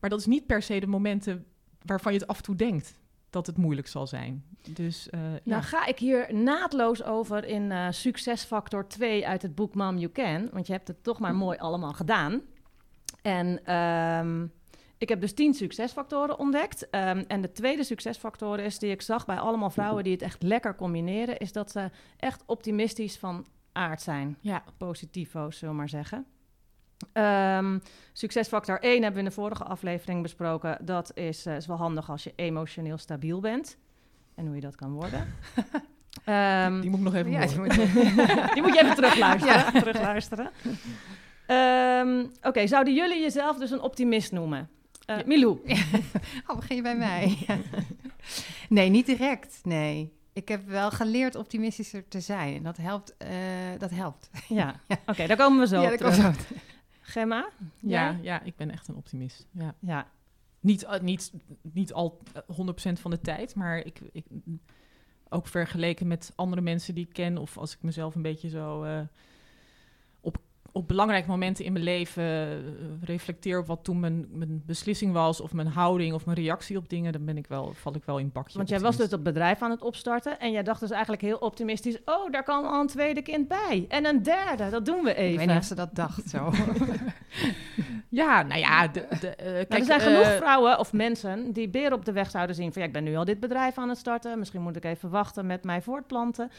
Maar 0.00 0.10
dat 0.10 0.18
is 0.18 0.26
niet 0.26 0.46
per 0.46 0.62
se 0.62 0.80
de 0.80 0.86
momenten 0.86 1.44
waarvan 1.84 2.12
je 2.12 2.18
het 2.18 2.28
af 2.28 2.36
en 2.36 2.42
toe 2.42 2.56
denkt 2.56 2.99
dat 3.30 3.46
het 3.46 3.56
moeilijk 3.56 3.86
zal 3.86 4.06
zijn. 4.06 4.44
Dus 4.68 5.08
ja. 5.10 5.38
Nou 5.44 5.62
ga 5.62 5.86
ik 5.86 5.98
hier 5.98 6.34
naadloos 6.34 7.02
over 7.02 7.44
in 7.44 7.72
eh, 7.72 7.86
succesfactor 7.90 8.88
2 8.88 9.26
uit 9.26 9.42
het 9.42 9.54
boek 9.54 9.74
Mom 9.74 9.98
You 9.98 10.12
Can. 10.12 10.48
Want 10.52 10.66
je 10.66 10.72
hebt 10.72 10.88
het 10.88 11.02
toch 11.02 11.18
maar 11.18 11.34
mooi 11.34 11.58
allemaal 11.58 11.92
gedaan. 11.92 12.40
En 13.22 13.64
ehm, 13.64 14.46
ik 14.98 15.08
heb 15.08 15.20
dus 15.20 15.34
tien 15.34 15.54
succesfactoren 15.54 16.38
ontdekt. 16.38 16.90
Ehm, 16.90 17.24
en 17.28 17.40
de 17.40 17.52
tweede 17.52 17.84
succesfactor 17.84 18.58
is 18.58 18.78
die 18.78 18.90
ik 18.90 19.02
zag 19.02 19.26
bij 19.26 19.38
allemaal 19.38 19.70
vrouwen 19.70 20.04
die 20.04 20.12
het 20.12 20.22
echt 20.22 20.42
lekker 20.42 20.74
combineren... 20.74 21.38
is 21.38 21.52
dat 21.52 21.70
ze 21.70 21.90
echt 22.16 22.42
optimistisch 22.46 23.18
van 23.18 23.46
aard 23.72 24.02
zijn. 24.02 24.36
ja, 24.40 24.64
Positivo's, 24.76 25.58
zullen 25.58 25.74
we 25.74 25.80
maar 25.80 25.88
zeggen. 25.88 26.26
Ehm, 27.12 27.78
succesfactor 28.12 28.78
1 28.84 28.92
hebben 28.92 29.12
we 29.12 29.18
in 29.18 29.24
de 29.24 29.30
vorige 29.30 29.64
aflevering 29.64 30.22
besproken. 30.22 30.78
Dat 30.80 31.10
is, 31.14 31.46
eh, 31.46 31.56
is 31.56 31.66
wel 31.66 31.76
handig 31.76 32.10
als 32.10 32.24
je 32.24 32.32
emotioneel 32.36 32.98
stabiel 32.98 33.40
bent. 33.40 33.76
En 34.34 34.46
hoe 34.46 34.54
je 34.54 34.60
dat 34.60 34.76
kan 34.76 34.92
worden. 34.92 35.26
Ehm, 36.24 36.80
die 36.80 36.90
moet 36.90 36.98
ik 36.98 37.04
nog 37.04 37.14
even 37.14 37.30
Ja, 37.30 37.46
horen. 37.46 37.54
je 37.54 37.58
moet- 37.60 38.52
die 38.54 38.62
moet 38.62 38.74
je 38.74 38.80
even 38.82 38.94
terugluisteren. 38.94 39.72
terugluisteren. 39.82 40.50
Ehm, 41.46 42.24
Oké, 42.42 42.66
zouden 42.66 42.94
jullie 42.94 43.20
jezelf 43.20 43.58
dus 43.58 43.70
een 43.70 43.80
optimist 43.80 44.32
noemen? 44.32 44.68
Eh, 45.06 45.16
Ja. 45.16 45.22
Milou. 45.26 45.60
Oh, 46.46 46.56
begin 46.56 46.76
je 46.76 46.82
bij 46.82 46.96
mij? 46.96 47.38
nee, 48.68 48.88
niet 48.88 49.06
direct. 49.06 49.60
Nee. 49.62 50.12
Ik 50.32 50.48
heb 50.48 50.68
wel 50.68 50.90
geleerd 50.90 51.34
optimistischer 51.36 52.08
te 52.08 52.20
zijn. 52.20 52.56
En 52.56 52.62
dat 52.62 52.76
helpt. 52.76 53.14
eh, 53.18 53.28
dat 53.78 53.90
helpt. 53.90 54.30
Ja, 54.48 54.74
oké, 55.06 55.26
daar 55.26 55.36
komen 55.36 55.60
we 55.60 55.66
zo 55.66 55.80
ja, 55.82 55.90
op 55.90 55.96
terug. 55.96 56.22
komt 56.22 56.36
zo. 56.36 56.54
Gemma? 57.10 57.48
Ja, 57.80 58.10
Jij? 58.10 58.18
ja, 58.22 58.42
ik 58.42 58.56
ben 58.56 58.70
echt 58.70 58.88
een 58.88 58.96
optimist. 58.96 59.46
Ja. 59.50 59.74
Ja. 59.78 60.06
Niet, 60.60 60.84
eh, 60.84 61.00
niet, 61.00 61.32
niet 61.62 61.92
al 61.92 62.18
eh, 62.32 62.42
100% 62.56 63.00
van 63.00 63.10
de 63.10 63.20
tijd, 63.20 63.54
maar 63.54 63.78
ik, 63.78 64.00
ik, 64.12 64.24
ook 65.28 65.46
vergeleken 65.46 66.06
met 66.06 66.32
andere 66.34 66.62
mensen 66.62 66.94
die 66.94 67.06
ik 67.06 67.12
ken, 67.12 67.38
of 67.38 67.58
als 67.58 67.74
ik 67.74 67.82
mezelf 67.82 68.14
een 68.14 68.22
beetje 68.22 68.48
zo 68.48 68.82
eh, 68.82 69.00
op, 70.72 70.88
belangrijke 70.88 71.28
momenten 71.28 71.64
in 71.64 71.72
mijn 71.72 71.84
leven 71.84 72.22
eh, 72.22 72.56
reflecteer 73.02 73.58
op 73.58 73.66
wat 73.66 73.84
toen 73.84 74.00
mijn, 74.00 74.26
mijn 74.30 74.62
beslissing 74.66 75.12
was, 75.12 75.40
of 75.40 75.52
mijn 75.52 75.66
houding 75.68 76.14
of 76.14 76.24
mijn 76.24 76.36
reactie 76.38 76.76
op 76.76 76.88
dingen, 76.88 77.12
dan 77.12 77.24
ben 77.24 77.36
ik 77.36 77.46
wel, 77.46 77.72
val 77.74 77.94
ik 77.94 78.04
wel 78.04 78.18
in 78.18 78.30
bakje. 78.32 78.56
Want 78.56 78.68
jij 78.68 78.80
was 78.80 78.96
dus 78.96 79.08
dat 79.08 79.22
bedrijf 79.22 79.62
aan 79.62 79.70
het 79.70 79.82
opstarten 79.82 80.40
en 80.40 80.50
jij 80.52 80.62
dacht 80.62 80.80
dus 80.80 80.90
eigenlijk 80.90 81.22
heel 81.22 81.36
optimistisch... 81.36 81.98
oh, 82.04 82.30
daar 82.32 82.42
kan 82.44 82.64
al 82.64 82.80
een 82.80 82.86
tweede 82.86 83.22
kind 83.22 83.48
bij. 83.48 83.84
En 83.88 84.06
een 84.06 84.22
derde, 84.22 84.70
dat 84.70 84.84
doen 84.84 85.02
we 85.02 85.10
Ik 85.10 85.16
even. 85.16 85.38
weet 85.38 85.46
niet 85.46 85.56
of 85.56 85.64
ze 85.64 85.74
dat 85.74 85.94
dacht 85.94 86.28
zo. 86.28 86.50
Ja, 88.10 88.42
nou 88.42 88.60
ja, 88.60 88.88
de, 88.88 89.06
de, 89.20 89.28
eh, 89.28 89.52
kijk, 89.52 89.72
er 89.72 89.84
zijn 89.84 90.00
eh, 90.00 90.06
genoeg 90.06 90.36
vrouwen 90.36 90.78
of 90.78 90.92
mensen 90.92 91.52
die 91.52 91.68
beren 91.68 91.92
op 91.92 92.04
de 92.04 92.12
weg 92.12 92.30
zouden 92.30 92.56
zien 92.56 92.72
van... 92.72 92.82
ja, 92.82 92.88
ik 92.88 92.94
ben 92.94 93.04
nu 93.04 93.16
al 93.16 93.24
dit 93.24 93.40
bedrijf 93.40 93.78
aan 93.78 93.88
het 93.88 93.98
starten. 93.98 94.38
Misschien 94.38 94.62
moet 94.62 94.76
ik 94.76 94.84
even 94.84 95.10
wachten 95.10 95.46
met 95.46 95.64
mij 95.64 95.82
voortplanten. 95.82 96.50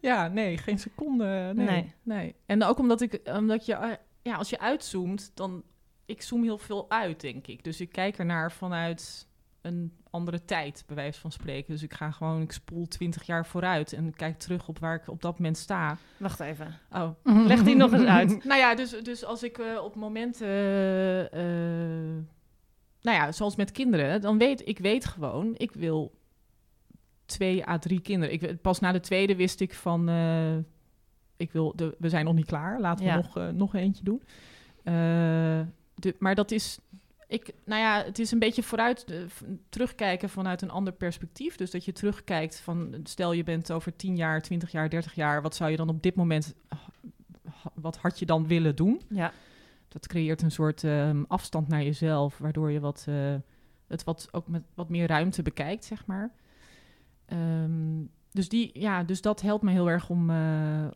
Ja, 0.00 0.28
nee, 0.28 0.58
geen 0.58 0.78
seconde. 0.78 1.52
Nee. 1.54 1.66
Nee. 1.66 1.94
nee. 2.02 2.34
En 2.46 2.64
ook 2.64 2.78
omdat 2.78 3.00
ik, 3.00 3.20
omdat 3.24 3.66
je, 3.66 3.74
eh, 3.74 3.90
ja, 4.22 4.36
als 4.36 4.50
je 4.50 4.58
uitzoomt, 4.58 5.30
dan, 5.34 5.62
ik 6.06 6.22
zoom 6.22 6.42
heel 6.42 6.58
veel 6.58 6.90
uit, 6.90 7.20
denk 7.20 7.46
ik. 7.46 7.64
Dus 7.64 7.80
ik 7.80 7.92
kijk 7.92 8.18
ernaar 8.18 8.52
vanuit 8.52 9.28
een 9.60 9.92
andere 10.14 10.44
tijd, 10.44 10.84
bij 10.86 10.96
wijze 10.96 11.20
van 11.20 11.32
spreken. 11.32 11.72
Dus 11.72 11.82
ik 11.82 11.94
ga 11.94 12.10
gewoon, 12.10 12.40
ik 12.42 12.52
spoel 12.52 12.86
twintig 12.86 13.22
jaar 13.26 13.46
vooruit 13.46 13.92
en 13.92 14.14
kijk 14.14 14.38
terug 14.38 14.68
op 14.68 14.78
waar 14.78 14.94
ik 14.94 15.08
op 15.08 15.22
dat 15.22 15.38
moment 15.38 15.56
sta. 15.56 15.96
Wacht 16.16 16.40
even. 16.40 16.78
Oh. 16.92 17.08
Leg 17.22 17.62
die 17.62 17.76
nog 17.76 17.92
eens 17.92 18.04
uit. 18.04 18.44
nou 18.44 18.60
ja, 18.60 18.74
dus, 18.74 18.90
dus 19.02 19.24
als 19.24 19.42
ik 19.42 19.58
eh, 19.58 19.84
op 19.84 19.94
momenten, 19.94 20.48
eh, 21.32 21.42
nou 23.00 23.16
ja, 23.16 23.32
zoals 23.32 23.56
met 23.56 23.70
kinderen, 23.72 24.20
dan 24.20 24.38
weet 24.38 24.68
ik 24.68 24.78
weet 24.78 25.04
gewoon, 25.04 25.54
ik 25.56 25.72
wil 25.72 26.12
twee 27.26 27.68
à 27.68 27.78
drie 27.78 28.00
kinderen. 28.00 28.34
Ik, 28.34 28.60
pas 28.60 28.80
na 28.80 28.92
de 28.92 29.00
tweede 29.00 29.36
wist 29.36 29.60
ik 29.60 29.74
van, 29.74 30.08
ik 31.36 31.52
wil, 31.52 31.72
de, 31.76 31.94
we 31.98 32.08
zijn 32.08 32.24
nog 32.24 32.34
niet 32.34 32.46
klaar, 32.46 32.80
laten 32.80 33.04
we 33.04 33.10
Ja. 33.10 33.16
nog, 33.16 33.52
nog 33.52 33.74
eentje 33.74 34.04
doen. 34.04 34.22
De, 35.94 36.14
maar 36.18 36.34
dat 36.34 36.50
is, 36.50 36.78
ik, 37.28 37.52
nou 37.64 37.80
ja, 37.80 38.04
het 38.04 38.18
is 38.18 38.30
een 38.30 38.38
beetje 38.38 38.62
vooruit 38.62 39.04
eh, 39.04 39.18
terugkijken 39.68 40.28
vanuit 40.28 40.62
een 40.62 40.70
ander 40.70 40.92
perspectief. 40.92 41.56
Dus 41.56 41.70
dat 41.70 41.84
je 41.84 41.92
terugkijkt 41.92 42.60
van, 42.60 42.94
stel 43.02 43.32
je 43.32 43.42
bent 43.44 43.72
over 43.72 43.96
10 43.96 44.16
jaar, 44.16 44.42
20 44.42 44.70
jaar, 44.72 44.90
30 44.90 45.14
jaar, 45.14 45.42
wat 45.42 45.54
zou 45.54 45.70
je 45.70 45.76
dan 45.76 45.88
op 45.88 46.02
dit 46.02 46.14
moment, 46.14 46.54
ha- 46.68 47.72
wat 47.74 47.96
had 47.96 48.18
je 48.18 48.26
dan 48.26 48.46
willen 48.46 48.76
doen? 48.76 49.00
Ja, 49.08 49.32
Dat 49.88 50.06
creëert 50.06 50.42
een 50.42 50.50
soort 50.50 50.84
ehm, 50.84 51.22
afstand 51.28 51.68
naar 51.68 51.82
jezelf, 51.82 52.38
waardoor 52.38 52.70
je 52.70 52.80
wat, 52.80 53.04
eh, 53.08 53.34
het 53.86 54.04
wat, 54.04 54.28
ook 54.30 54.48
met 54.48 54.62
wat 54.74 54.88
meer 54.88 55.06
ruimte 55.06 55.42
bekijkt, 55.42 55.84
zeg 55.84 56.06
maar. 56.06 56.32
Ehm, 57.26 58.02
dus, 58.30 58.48
die, 58.48 58.70
ja, 58.80 59.02
dus 59.04 59.20
dat 59.20 59.40
helpt 59.40 59.62
me 59.62 59.70
heel 59.70 59.90
erg 59.90 60.10
om, 60.10 60.30
eh, 60.30 60.86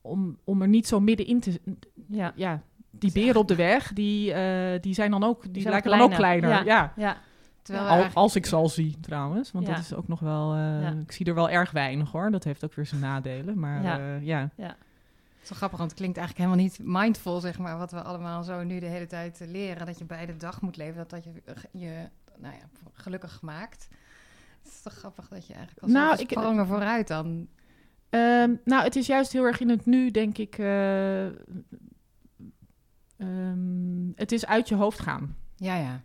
om, 0.00 0.38
om 0.44 0.62
er 0.62 0.68
niet 0.68 0.86
zo 0.86 1.00
middenin 1.00 1.40
te... 1.40 1.60
ja, 2.08 2.32
Ja, 2.36 2.62
die 2.98 3.12
beren 3.12 3.40
op 3.40 3.48
de 3.48 3.54
weg, 3.54 3.92
die, 3.92 4.32
eh, 4.32 4.80
die 4.80 4.94
zijn 4.94 5.10
dan 5.10 5.24
ook, 5.24 5.52
die, 5.54 5.68
lijken 5.68 5.90
dan 5.90 6.00
ook 6.00 6.10
kleiner. 6.14 6.64
Ja. 6.64 6.92
ja. 6.96 7.16
Terwijl 7.62 7.84
we 7.86 7.90
Al- 7.92 7.96
eigenlijk- 7.96 8.14
als 8.26 8.36
ik 8.36 8.46
ze 8.46 8.56
al 8.56 8.68
zie, 8.68 8.96
trouwens. 9.00 9.52
Want 9.52 9.66
dat 9.66 9.78
is 9.78 9.94
ook 9.94 10.08
nog 10.08 10.20
wel... 10.20 10.54
eh. 10.54 10.90
Ik 11.00 11.12
zie 11.12 11.26
er 11.26 11.34
wel 11.34 11.50
erg 11.50 11.70
weinig, 11.70 12.10
hoor. 12.10 12.30
Dat 12.30 12.44
heeft 12.44 12.64
ook 12.64 12.74
weer 12.74 12.86
zijn 12.86 13.00
nadelen. 13.00 13.58
Maar 13.58 13.82
Ja. 13.82 13.96
ja, 14.20 14.50
ja. 14.56 14.66
Het 14.66 15.42
is 15.42 15.48
wel 15.48 15.58
grappig, 15.58 15.78
want 15.78 15.90
het 15.90 15.98
klinkt 16.00 16.16
eigenlijk 16.18 16.48
helemaal 16.48 16.68
niet 16.68 16.78
mindful, 17.02 17.40
zeg 17.40 17.58
maar, 17.58 17.78
wat 17.78 17.90
we 17.90 18.02
allemaal 18.02 18.42
zo 18.42 18.62
nu 18.62 18.78
de 18.78 18.86
hele 18.86 19.06
tijd 19.06 19.40
eh, 19.40 19.48
leren. 19.48 19.86
Dat 19.86 19.98
je 19.98 20.04
bij 20.04 20.26
de 20.26 20.36
dag 20.36 20.60
moet 20.60 20.76
leven, 20.76 20.96
dat 20.96 21.10
dat 21.10 21.24
je 21.24 21.30
je 21.72 22.08
nou 22.38 22.54
ja, 22.54 22.60
gelukkig 22.92 23.42
maakt. 23.42 23.88
Het 24.62 24.72
is 24.72 24.82
toch 24.82 24.92
grappig 24.92 25.28
dat 25.28 25.46
je 25.46 25.52
eigenlijk 25.54 25.82
al 25.86 25.88
Nou, 25.92 26.18
ik- 26.18 26.30
sprongen 26.30 26.66
vooruit 26.66 27.08
dan. 27.08 27.46
Ehm, 28.10 28.50
nou, 28.64 28.82
het 28.84 28.96
is 28.96 29.06
juist 29.06 29.32
heel 29.32 29.44
erg 29.44 29.60
in 29.60 29.68
het 29.68 29.86
nu, 29.86 30.10
denk 30.10 30.38
ik. 30.38 30.58
eh, 30.58 31.26
ehm, 33.16 34.10
het 34.14 34.32
is 34.32 34.46
uit 34.46 34.68
je 34.68 34.74
hoofd 34.74 35.00
gaan. 35.00 35.36
Ja, 35.56 35.76
ja. 35.76 36.02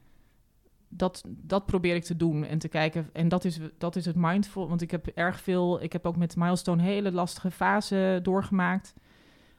Dat, 0.88 1.24
dat 1.28 1.65
probeer 1.65 1.95
ik 1.95 2.04
te 2.04 2.15
doen 2.15 2.45
en 2.45 2.60
te 2.60 2.67
kijken. 2.67 3.10
En 3.13 3.28
dat 3.28 3.45
is, 3.45 3.60
dat 3.78 3.95
is 3.95 4.06
het 4.06 4.15
mindful. 4.15 4.69
Want 4.69 4.82
ik 4.82 4.91
heb 4.91 5.08
erg 5.08 5.41
veel. 5.41 5.84
Ik 5.84 5.93
heb 5.93 6.06
ook 6.06 6.17
met 6.17 6.36
Milestone 6.36 6.82
hele 6.82 7.12
lastige 7.12 7.52
fase 7.52 8.19
doorgemaakt. 8.24 8.93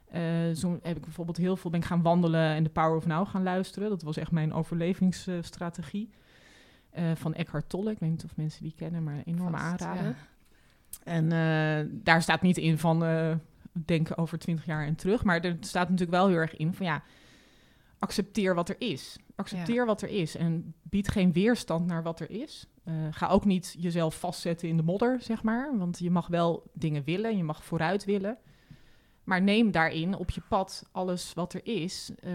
Eh 0.09 0.21
zo 0.53 0.79
heb 0.81 0.97
ik 0.97 1.03
bijvoorbeeld 1.03 1.37
heel 1.37 1.55
veel 1.55 1.71
ben 1.71 1.79
ik 1.79 1.85
gaan 1.85 2.01
wandelen 2.01 2.55
en 2.55 2.63
de 2.63 2.69
Power 2.69 2.95
of 2.95 3.05
Now 3.05 3.27
gaan 3.27 3.43
luisteren. 3.43 3.89
Dat 3.89 4.01
was 4.01 4.17
echt 4.17 4.31
mijn 4.31 4.53
overlevingsstrategie. 4.53 6.09
Eh, 6.89 7.03
van 7.15 7.33
Eckhart 7.33 7.69
Tolle. 7.69 7.91
Ik 7.91 7.99
weet 7.99 8.09
niet 8.09 8.23
of 8.23 8.35
mensen 8.35 8.63
die 8.63 8.73
kennen, 8.77 9.03
maar 9.03 9.23
aanrader. 9.25 10.03
ja. 10.03 10.15
En 11.03 11.31
eh, 11.31 11.89
daar 11.91 12.21
staat 12.21 12.41
niet 12.41 12.57
in 12.57 12.77
van 12.77 12.99
denken 13.85 14.17
over 14.17 14.39
twintig 14.39 14.65
jaar 14.65 14.85
en 14.85 14.95
terug. 14.95 15.23
Maar 15.23 15.39
er 15.39 15.57
staat 15.59 15.89
natuurlijk 15.89 16.17
wel 16.17 16.27
heel 16.27 16.37
erg 16.37 16.55
in 16.55 16.73
van 16.73 16.85
ja, 16.85 17.03
accepteer 18.03 18.55
wat 18.55 18.69
er 18.69 18.75
is. 18.79 19.17
Accepteer 19.35 19.85
wat 19.85 20.01
er 20.01 20.09
is 20.09 20.35
en 20.35 20.73
bied 20.81 21.07
geen 21.07 21.31
weerstand 21.31 21.85
naar 21.85 22.03
wat 22.03 22.19
er 22.19 22.29
is. 22.29 22.67
Eh, 22.83 22.93
ga 23.11 23.27
ook 23.27 23.45
niet 23.45 23.75
jezelf 23.79 24.19
vastzetten 24.19 24.67
in 24.67 24.77
de 24.77 24.83
modder, 24.83 25.21
zeg 25.21 25.43
maar. 25.43 25.77
Want 25.77 25.99
je 25.99 26.11
mag 26.11 26.27
wel 26.27 26.71
dingen 26.73 27.03
willen, 27.03 27.37
je 27.37 27.43
mag 27.43 27.63
vooruit 27.63 28.05
willen. 28.05 28.37
Maar 29.23 29.41
neem 29.41 29.71
daarin 29.71 30.15
op 30.15 30.29
je 30.29 30.41
pad 30.49 30.89
alles 30.91 31.33
wat 31.33 31.53
er 31.53 31.65
is. 31.65 32.11
eh, 32.19 32.31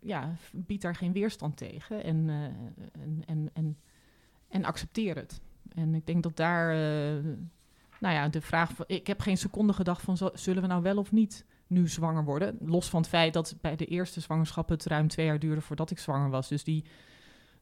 ja, 0.00 0.34
bied 0.52 0.82
daar 0.82 0.94
geen 0.94 1.12
weerstand 1.12 1.56
tegen. 1.56 2.04
En, 2.04 2.28
eh, 2.28 2.44
en, 3.02 3.22
en, 3.26 3.50
en, 3.52 3.78
en 4.48 4.64
accepteer 4.64 5.16
het. 5.16 5.40
En 5.74 5.94
ik 5.94 6.06
denk 6.06 6.22
dat 6.22 6.36
daar, 6.36 6.74
nou 8.00 8.14
ja, 8.14 8.28
de 8.28 8.40
vraag 8.40 8.72
van, 8.72 8.84
ik 8.88 9.06
heb 9.06 9.20
geen 9.20 9.38
seconde 9.38 9.72
gedacht 9.72 10.02
van, 10.02 10.30
zullen 10.34 10.62
we 10.62 10.68
nou 10.68 10.82
wel 10.82 10.96
of 10.96 11.12
niet 11.12 11.44
nu 11.66 11.88
zwanger 11.88 12.24
worden? 12.24 12.58
Los 12.60 12.88
van 12.88 13.00
het 13.00 13.08
feit 13.08 13.32
dat 13.32 13.54
bij 13.60 13.76
de 13.76 13.84
eerste 13.86 14.20
zwangerschap 14.20 14.68
het 14.68 14.84
ruim 14.86 15.08
twee 15.08 15.26
jaar 15.26 15.38
duurde 15.38 15.60
voordat 15.60 15.90
ik 15.90 15.98
zwanger 15.98 16.30
was. 16.30 16.48
Dus 16.48 16.64
die, 16.64 16.84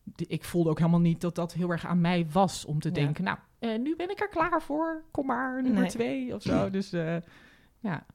die- 0.05 0.27
ik 0.27 0.45
voelde 0.45 0.71
ook 0.71 0.79
helemaal 0.79 1.01
niet 1.01 1.21
dat 1.21 1.35
dat 1.35 1.53
heel 1.53 1.71
erg 1.71 1.87
aan 1.87 2.01
mij 2.01 2.27
was 2.33 2.65
om 2.65 2.81
te 2.81 2.89
Ja. 2.89 2.95
denken, 2.95 3.25
nou, 3.25 3.39
eh, 3.59 3.79
nu 3.79 3.97
ben 3.97 4.11
ik 4.11 4.21
er 4.21 4.29
klaar 4.29 4.63
voor, 4.63 5.03
kom 5.11 5.27
maar, 5.27 5.63
nummer 5.63 5.81
Nee. 5.81 5.91
twee 5.91 6.35
of 6.35 6.43
zo. 6.43 6.71
Dus 6.71 6.93
eh, 6.93 7.17
ja. 7.81 8.07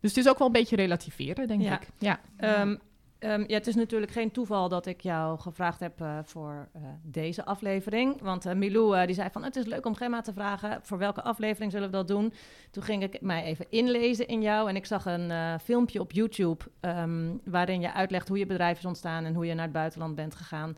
Dus 0.00 0.14
het 0.14 0.24
is 0.24 0.28
ook 0.30 0.38
wel 0.38 0.46
een 0.46 0.52
beetje 0.52 0.76
relativeren, 0.76 1.46
denk 1.48 1.62
Ja. 1.62 1.80
ik. 1.80 1.88
Ja. 1.98 2.20
Ehm, 2.36 2.76
ehm, 3.18 3.44
ja, 3.46 3.54
het 3.54 3.66
is 3.66 3.74
natuurlijk 3.74 4.12
geen 4.12 4.30
toeval 4.30 4.68
dat 4.68 4.86
ik 4.86 5.00
jou 5.00 5.38
gevraagd 5.38 5.80
heb 5.80 6.00
eh, 6.00 6.18
voor 6.24 6.68
eh, 6.72 6.82
deze 7.02 7.44
aflevering. 7.44 8.20
Want 8.20 8.46
eh, 8.46 8.54
Milou 8.54 9.06
die 9.06 9.14
zei 9.14 9.28
van 9.32 9.44
het 9.44 9.56
is 9.56 9.64
leuk 9.64 9.86
om 9.86 9.94
Gemma 9.94 10.20
te 10.20 10.32
vragen 10.32 10.80
voor 10.82 10.98
welke 10.98 11.22
aflevering 11.22 11.72
zullen 11.72 11.90
we 11.90 11.96
dat 11.96 12.08
doen. 12.08 12.32
Toen 12.70 12.82
ging 12.82 13.02
ik 13.02 13.20
mij 13.20 13.44
even 13.44 13.66
inlezen 13.68 14.28
in 14.28 14.42
jou 14.42 14.68
en 14.68 14.76
ik 14.76 14.86
zag 14.86 15.06
een 15.06 15.60
filmpje 15.60 16.00
op 16.00 16.12
YouTube 16.12 16.64
ehm, 16.80 17.36
waarin 17.44 17.80
je 17.80 17.92
uitlegt 17.92 18.28
hoe 18.28 18.38
je 18.38 18.46
bedrijf 18.46 18.78
is 18.78 18.84
ontstaan 18.84 19.24
en 19.24 19.34
hoe 19.34 19.46
je 19.46 19.54
naar 19.54 19.64
het 19.64 19.72
buitenland 19.72 20.14
bent 20.14 20.34
gegaan. 20.34 20.76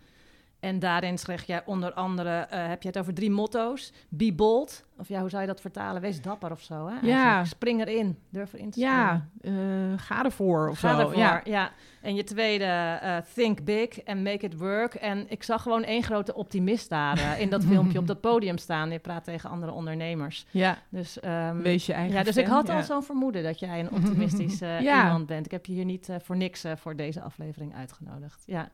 En 0.61 0.79
daarin 0.79 1.19
schreef 1.19 1.45
jij 1.45 1.63
onder 1.65 1.93
andere, 1.93 2.47
heb 2.49 2.83
je 2.83 2.89
het 2.89 2.99
over 2.99 3.15
drie 3.15 3.31
motto's. 3.31 3.93
Be 4.09 4.33
bold, 4.33 4.85
of 5.01 5.09
ja, 5.09 5.21
hoe 5.21 5.29
zou 5.31 5.43
je 5.43 5.49
dat 5.49 5.61
vertalen? 5.61 6.01
Wees 6.03 6.23
dapper 6.23 6.51
of 6.51 6.61
zo, 6.63 6.89
hè? 6.89 7.07
Ja. 7.07 7.45
Spring 7.45 7.81
erin, 7.81 8.19
durf 8.31 8.53
erin 8.53 8.71
te 8.71 8.79
springen. 8.81 8.99
Ja, 8.99 9.27
eh, 9.41 9.53
ga 9.97 10.25
ervoor 10.25 10.69
of 10.69 10.79
Ga 10.79 10.95
zo. 10.95 11.01
ervoor, 11.01 11.17
Ja. 11.19 11.41
ja. 11.45 11.71
En 12.01 12.15
je 12.15 12.25
tweede, 12.25 12.65
eh, 12.65 13.17
think 13.35 13.65
big 13.65 14.05
and 14.05 14.23
make 14.23 14.47
it 14.47 14.57
work. 14.59 14.95
En 14.95 15.25
ik 15.31 15.43
zag 15.43 15.63
gewoon 15.63 15.85
één 15.85 16.03
grote 16.03 16.35
optimist 16.35 16.89
daar 16.89 17.19
eh, 17.19 17.41
in 17.41 17.51
dat 17.51 17.65
filmpje 17.71 17.99
op 17.99 18.07
dat 18.07 18.21
podium 18.21 18.59
staan. 18.59 18.91
Je 18.91 18.99
praat 18.99 19.25
tegen 19.25 19.51
andere 19.51 19.73
ondernemers. 19.73 20.47
ja, 20.51 20.79
Dus, 20.89 21.21
ehm, 21.21 21.57
wees 21.63 21.87
je 21.87 21.93
eigen 21.93 22.17
ja, 22.17 22.23
dus 22.23 22.37
ik 22.37 22.47
had 22.47 22.67
ja. 22.67 22.77
al 22.77 22.83
zo'n 22.83 23.03
vermoeden 23.03 23.43
dat 23.43 23.59
jij 23.59 23.81
een 23.81 23.91
optimistisch 23.99 24.59
Ja. 24.59 25.05
iemand 25.05 25.27
bent. 25.27 25.45
Ik 25.47 25.53
heb 25.53 25.67
je 25.67 25.73
hier 25.73 25.85
niet 25.85 26.09
voor 26.23 26.37
niks 26.37 26.65
voor 26.77 26.97
deze 26.97 27.21
aflevering 27.21 27.75
uitgenodigd. 27.75 28.43
Ja. 28.47 28.69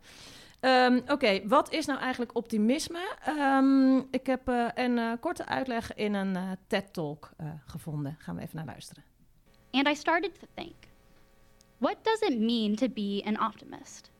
Ehm, 0.61 1.01
Oké, 1.09 1.49
wat 1.49 1.73
is 1.73 1.87
nou 1.87 1.99
eigenlijk 2.01 2.35
optimisme? 2.35 3.17
Ehm, 3.25 3.99
ik 3.99 4.27
heb 4.27 4.49
eh, 4.49 4.67
een 4.75 4.99
eh, 4.99 5.13
korte 5.21 5.47
uitleg 5.47 5.95
in 5.95 6.15
een 6.15 6.37
eh, 6.37 6.51
TED-talk 6.67 7.31
gevonden. 7.67 8.17
Gaan 8.19 8.37
we 8.37 8.43
even 8.43 8.57
naar 8.57 8.67
luisteren. 8.67 9.05
And 9.71 9.89
I 9.89 9.95
started 9.95 10.35
to 10.41 10.47
think 10.55 10.75
what 11.79 11.97
does 12.05 12.21
it 12.21 12.39
mean 12.39 12.75
to 12.75 12.89
be 12.89 13.23
an 13.27 13.39
optimist? 13.39 14.11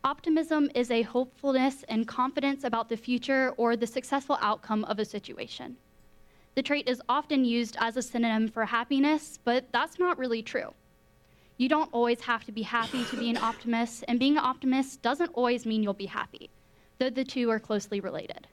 Optimism 0.00 0.66
is 0.74 0.90
a 0.90 1.02
hopefulness 1.02 1.86
and 1.86 2.06
confidence 2.06 2.66
about 2.66 2.88
the 2.88 2.96
future 2.96 3.52
or 3.56 3.76
the 3.76 3.86
successful 3.86 4.36
outcome 4.40 4.84
of 4.84 4.98
a 4.98 5.04
situation. 5.04 5.76
The 6.54 6.62
trait 6.62 6.88
is 6.88 7.00
often 7.08 7.44
used 7.44 7.76
as 7.78 7.96
a 7.96 8.02
synonym 8.02 8.48
for 8.48 8.64
happiness, 8.64 9.38
but 9.44 9.64
that's 9.70 9.98
not 9.98 10.18
really 10.18 10.42
true. 10.42 10.74
You 11.56 11.68
don't 11.68 11.92
always 11.92 12.20
have 12.22 12.44
to 12.44 12.52
be 12.52 12.62
happy 12.62 13.04
to 13.04 13.16
be 13.16 13.30
an 13.30 13.36
optimist, 13.36 14.04
and 14.08 14.18
being 14.18 14.36
an 14.36 14.44
optimist 14.44 15.02
doesn't 15.02 15.30
always 15.34 15.66
mean 15.66 15.82
you'll 15.82 15.94
be 15.94 16.06
happy, 16.06 16.50
though 16.98 17.10
the 17.10 17.24
two 17.24 17.50
are 17.50 17.60
closely 17.60 18.00
related. 18.00 18.46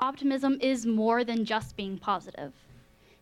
Optimism 0.00 0.58
is 0.60 0.86
more 0.86 1.24
than 1.24 1.44
just 1.44 1.76
being 1.76 1.98
positive. 1.98 2.52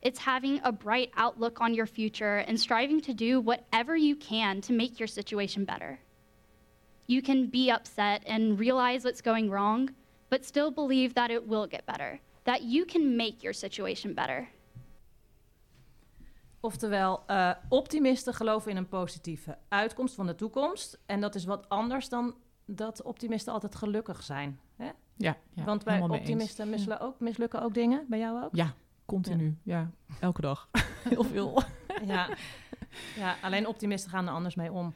It's 0.02 0.18
having 0.18 0.60
a 0.62 0.70
bright 0.70 1.10
outlook 1.16 1.60
on 1.60 1.74
your 1.74 1.86
future 1.86 2.38
and 2.46 2.60
striving 2.60 3.00
to 3.02 3.14
do 3.14 3.40
whatever 3.40 3.96
you 3.96 4.14
can 4.14 4.60
to 4.62 4.72
make 4.72 5.00
your 5.00 5.06
situation 5.06 5.64
better. 5.64 5.98
You 7.06 7.22
can 7.22 7.46
be 7.46 7.70
upset 7.70 8.22
and 8.26 8.58
realize 8.58 9.04
what's 9.04 9.20
going 9.20 9.48
wrong, 9.48 9.90
but 10.28 10.44
still 10.44 10.70
believe 10.70 11.14
that 11.14 11.30
it 11.30 11.46
will 11.46 11.66
get 11.66 11.86
better, 11.86 12.20
that 12.44 12.62
you 12.62 12.84
can 12.84 13.16
make 13.16 13.42
your 13.42 13.52
situation 13.52 14.12
better. 14.12 14.48
Oftewel, 16.60 17.22
eh, 17.26 17.50
optimisten 17.68 18.34
geloven 18.34 18.70
in 18.70 18.76
een 18.76 18.88
positieve 18.88 19.58
uitkomst 19.68 20.14
van 20.14 20.26
de 20.26 20.34
toekomst. 20.34 20.98
En 21.06 21.20
dat 21.20 21.34
is 21.34 21.44
wat 21.44 21.68
anders 21.68 22.08
dan 22.08 22.34
dat 22.64 23.02
optimisten 23.02 23.52
altijd 23.52 23.74
gelukkig 23.74 24.22
zijn. 24.22 24.60
Hè? 24.76 24.90
Ja, 25.16 25.36
ja, 25.54 25.64
Want 25.64 25.84
bij 25.84 26.00
eens. 26.00 26.10
optimisten 26.10 26.70
mislukken 26.70 27.06
ook, 27.06 27.20
mislukken 27.20 27.62
ook 27.62 27.74
dingen. 27.74 28.04
Bij 28.08 28.18
jou 28.18 28.44
ook? 28.44 28.54
Ja, 28.54 28.74
continu. 29.04 29.56
Ja, 29.62 29.90
elke 30.20 30.40
dag. 30.40 30.68
Heel 31.08 31.24
veel. 31.24 31.62
Ja. 32.06 32.28
ja, 33.16 33.36
alleen 33.42 33.66
optimisten 33.66 34.10
gaan 34.10 34.26
er 34.26 34.32
anders 34.32 34.54
mee 34.54 34.72
om. 34.72 34.94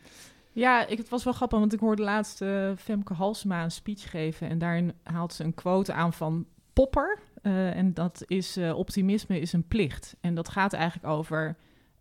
Ja, 0.53 0.87
ik, 0.87 0.99
het 0.99 1.09
was 1.09 1.25
wel 1.25 1.33
grappig, 1.33 1.59
want 1.59 1.73
ik 1.73 1.81
hoorde 1.81 2.03
laatst 2.03 2.43
eh, 2.43 2.71
Femke 2.77 3.15
Halsema 3.15 3.63
een 3.63 3.71
speech 3.71 4.11
geven. 4.11 4.49
En 4.49 4.59
daarin 4.59 4.95
haalt 5.03 5.33
ze 5.33 5.45
een 5.45 5.55
quote 5.55 5.93
aan 5.93 6.13
van 6.13 6.47
Popper. 6.73 7.19
eh, 7.43 7.77
en 7.77 7.95
dat 7.95 8.23
is, 8.27 8.57
eh, 8.57 8.77
optimisme 8.77 9.41
is 9.41 9.53
een 9.53 9.69
plicht. 9.69 10.17
En 10.21 10.35
dat 10.35 10.49
gaat 10.49 10.73
eigenlijk 10.73 11.13
over... 11.13 11.57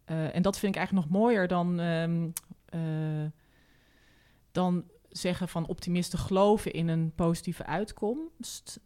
eh, 0.06 0.36
en 0.36 0.42
dat 0.42 0.60
vind 0.60 0.76
ik 0.76 0.78
eigenlijk 0.80 1.08
nog 1.08 1.22
mooier 1.22 1.48
dan, 1.48 1.80
ehm, 1.80 2.30
eh, 2.66 3.30
dan 4.52 4.84
zeggen 5.10 5.48
van 5.48 5.68
optimisten 5.68 6.20
geloven 6.20 6.74
in 6.74 6.88
een 6.88 7.12
positieve 7.16 7.66
uitkomst. 7.66 8.80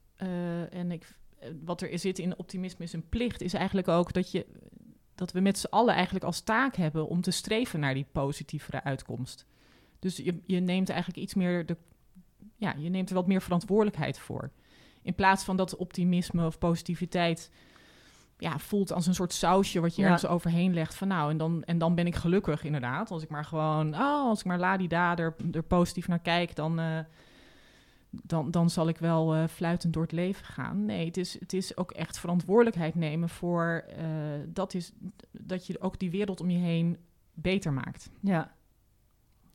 En 0.69 0.91
ik, 0.91 1.17
wat 1.63 1.81
er 1.81 1.99
zit 1.99 2.19
in 2.19 2.37
optimisme 2.37 2.85
is 2.85 2.93
een 2.93 3.09
plicht, 3.09 3.41
is 3.41 3.53
eigenlijk 3.53 3.87
ook 3.87 4.13
dat, 4.13 4.31
je, 4.31 4.45
dat 5.15 5.31
we 5.31 5.39
met 5.39 5.57
z'n 5.57 5.67
allen 5.69 5.93
eigenlijk 5.93 6.25
als 6.25 6.41
taak 6.41 6.75
hebben 6.75 7.07
om 7.07 7.21
te 7.21 7.31
streven 7.31 7.79
naar 7.79 7.93
die 7.93 8.05
positievere 8.11 8.83
uitkomst. 8.83 9.45
Dus 9.99 10.17
je, 10.17 10.39
je 10.45 10.59
neemt 10.59 10.89
eigenlijk 10.89 11.19
iets 11.19 11.33
meer 11.33 11.65
de, 11.65 11.77
ja, 12.55 12.75
je 12.77 12.89
neemt 12.89 13.09
er 13.09 13.15
wat 13.15 13.27
meer 13.27 13.41
verantwoordelijkheid 13.41 14.19
voor. 14.19 14.51
In 15.03 15.15
plaats 15.15 15.43
van 15.43 15.55
dat 15.57 15.75
optimisme 15.75 16.45
of 16.45 16.57
positiviteit 16.57 17.51
ja, 18.37 18.59
voelt 18.59 18.91
als 18.91 19.07
een 19.07 19.13
soort 19.15 19.33
sausje 19.33 19.79
wat 19.79 19.95
je 19.95 20.01
Ja. 20.01 20.07
ergens 20.07 20.31
overheen 20.31 20.73
legt. 20.73 20.95
Van 20.95 21.07
nou, 21.07 21.31
en 21.31 21.37
dan, 21.37 21.63
en 21.63 21.77
dan 21.77 21.95
ben 21.95 22.07
ik 22.07 22.15
gelukkig 22.15 22.63
inderdaad. 22.63 23.11
Als 23.11 23.23
ik 23.23 23.29
maar 23.29 23.45
gewoon, 23.45 23.93
oh, 23.93 24.27
als 24.27 24.39
ik 24.39 24.45
maar 24.45 24.59
ladida 24.59 25.17
er, 25.17 25.35
er 25.51 25.63
positief 25.63 26.07
naar 26.07 26.19
kijk, 26.19 26.55
dan, 26.55 26.79
eh, 26.79 26.99
dan, 28.09 28.51
dan 28.51 28.69
zal 28.69 28.87
ik 28.87 28.97
wel 28.97 29.35
eh, 29.35 29.47
fluitend 29.47 29.93
door 29.93 30.03
het 30.03 30.11
leven 30.11 30.45
gaan. 30.45 30.85
Nee, 30.85 31.05
het 31.05 31.17
is, 31.17 31.39
het 31.39 31.53
is 31.53 31.77
ook 31.77 31.91
echt 31.91 32.19
verantwoordelijkheid 32.19 32.95
nemen 32.95 33.29
voor 33.29 33.83
eh, 33.97 34.05
dat, 34.47 34.73
is, 34.73 34.91
dat 35.31 35.67
je 35.67 35.81
ook 35.81 35.99
die 35.99 36.11
wereld 36.11 36.41
om 36.41 36.49
je 36.49 36.59
heen 36.59 36.97
beter 37.33 37.73
maakt. 37.73 38.09
Ja. 38.19 38.51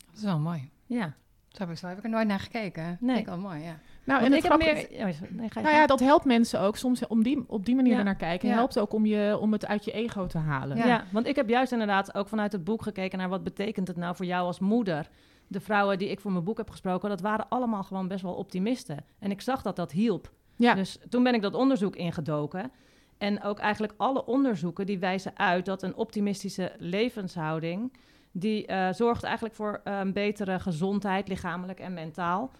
Dat 0.07 0.17
is 0.17 0.23
wel 0.23 0.39
mooi. 0.39 0.71
Ja. 0.87 1.17
Zo 1.49 1.59
heb 1.59 1.71
ik, 1.71 1.77
zo 1.79 1.87
heb 1.87 1.99
ik 1.99 2.05
er 2.05 2.11
nooit 2.11 2.29
naar 2.29 2.41
gekeken. 2.41 2.85
Nee. 3.01 3.15
Vind 3.15 3.19
ik 3.19 3.27
wel 3.27 3.39
mooi, 3.39 3.61
ja. 3.63 3.79
Nou, 4.09 4.21
Want 4.21 4.33
en 4.33 4.39
ik 4.39 4.43
het 4.43 4.53
heb 4.53 4.91
meer... 4.91 5.07
Oh, 5.07 5.31
nee, 5.31 5.51
ga 5.51 5.61
je 5.61 5.67
Nou 5.67 5.77
ja, 5.77 5.87
dat 5.87 6.01
helpt 6.01 6.25
mensen 6.25 6.61
ook 6.61 6.77
soms 6.77 7.07
om 7.07 7.23
die, 7.23 7.45
op 7.47 7.65
die 7.65 7.75
manier 7.75 7.93
Ja. 7.93 7.99
ernaar 7.99 8.17
kijken. 8.17 8.49
Ja. 8.49 8.55
Helpt 8.55 8.79
ook 8.79 8.93
om, 8.93 9.07
je, 9.07 9.39
om 9.41 9.53
het 9.53 9.67
uit 9.67 9.85
je 9.85 9.93
ego 9.93 10.27
te 10.27 10.39
halen. 10.39 10.77
Ja. 10.77 10.87
Ja. 10.87 11.05
want 11.13 11.27
ik 11.27 11.37
heb 11.37 11.49
juist 11.49 11.73
inderdaad 11.73 12.15
ook 12.15 12.29
vanuit 12.29 12.53
het 12.53 12.65
boek 12.65 12.83
gekeken 12.83 13.19
naar 13.19 13.29
wat 13.29 13.45
betekent 13.45 13.89
het 13.89 13.97
nou 13.97 14.17
voor 14.17 14.27
jou 14.27 14.47
als 14.47 14.59
moeder. 14.59 15.09
De 15.47 15.61
vrouwen 15.61 15.99
die 15.99 16.09
ik 16.09 16.21
voor 16.21 16.33
mijn 16.33 16.45
boek 16.45 16.57
heb 16.57 16.71
gesproken, 16.71 17.09
dat 17.09 17.21
waren 17.21 17.49
allemaal 17.49 17.83
gewoon 17.83 18.09
best 18.09 18.23
wel 18.23 18.35
optimisten. 18.35 19.05
En 19.19 19.31
ik 19.31 19.41
zag 19.41 19.63
dat 19.63 19.77
dat 19.77 19.93
hielp. 19.93 20.33
Ja. 20.57 20.75
Dus 20.75 20.99
toen 21.09 21.23
ben 21.23 21.35
ik 21.35 21.43
dat 21.43 21.55
onderzoek 21.55 21.97
ingedoken. 21.97 22.71
En 23.19 23.43
ook 23.43 23.59
eigenlijk 23.59 23.93
alle 23.97 24.27
onderzoeken 24.27 24.87
die 24.87 24.99
wijzen 24.99 25.39
uit 25.39 25.65
dat 25.65 25.83
een 25.83 25.95
optimistische 25.95 26.73
levenshouding... 26.79 27.93
die 28.33 28.67
eh, 28.67 28.93
zorgt 28.93 29.23
eigenlijk 29.23 29.55
voor 29.55 29.81
eh, 29.85 29.99
een 29.99 30.13
betere 30.13 30.59
gezondheid, 30.59 31.29
lichamelijk 31.29 31.81
en 31.81 31.95
mentaal... 31.95 32.51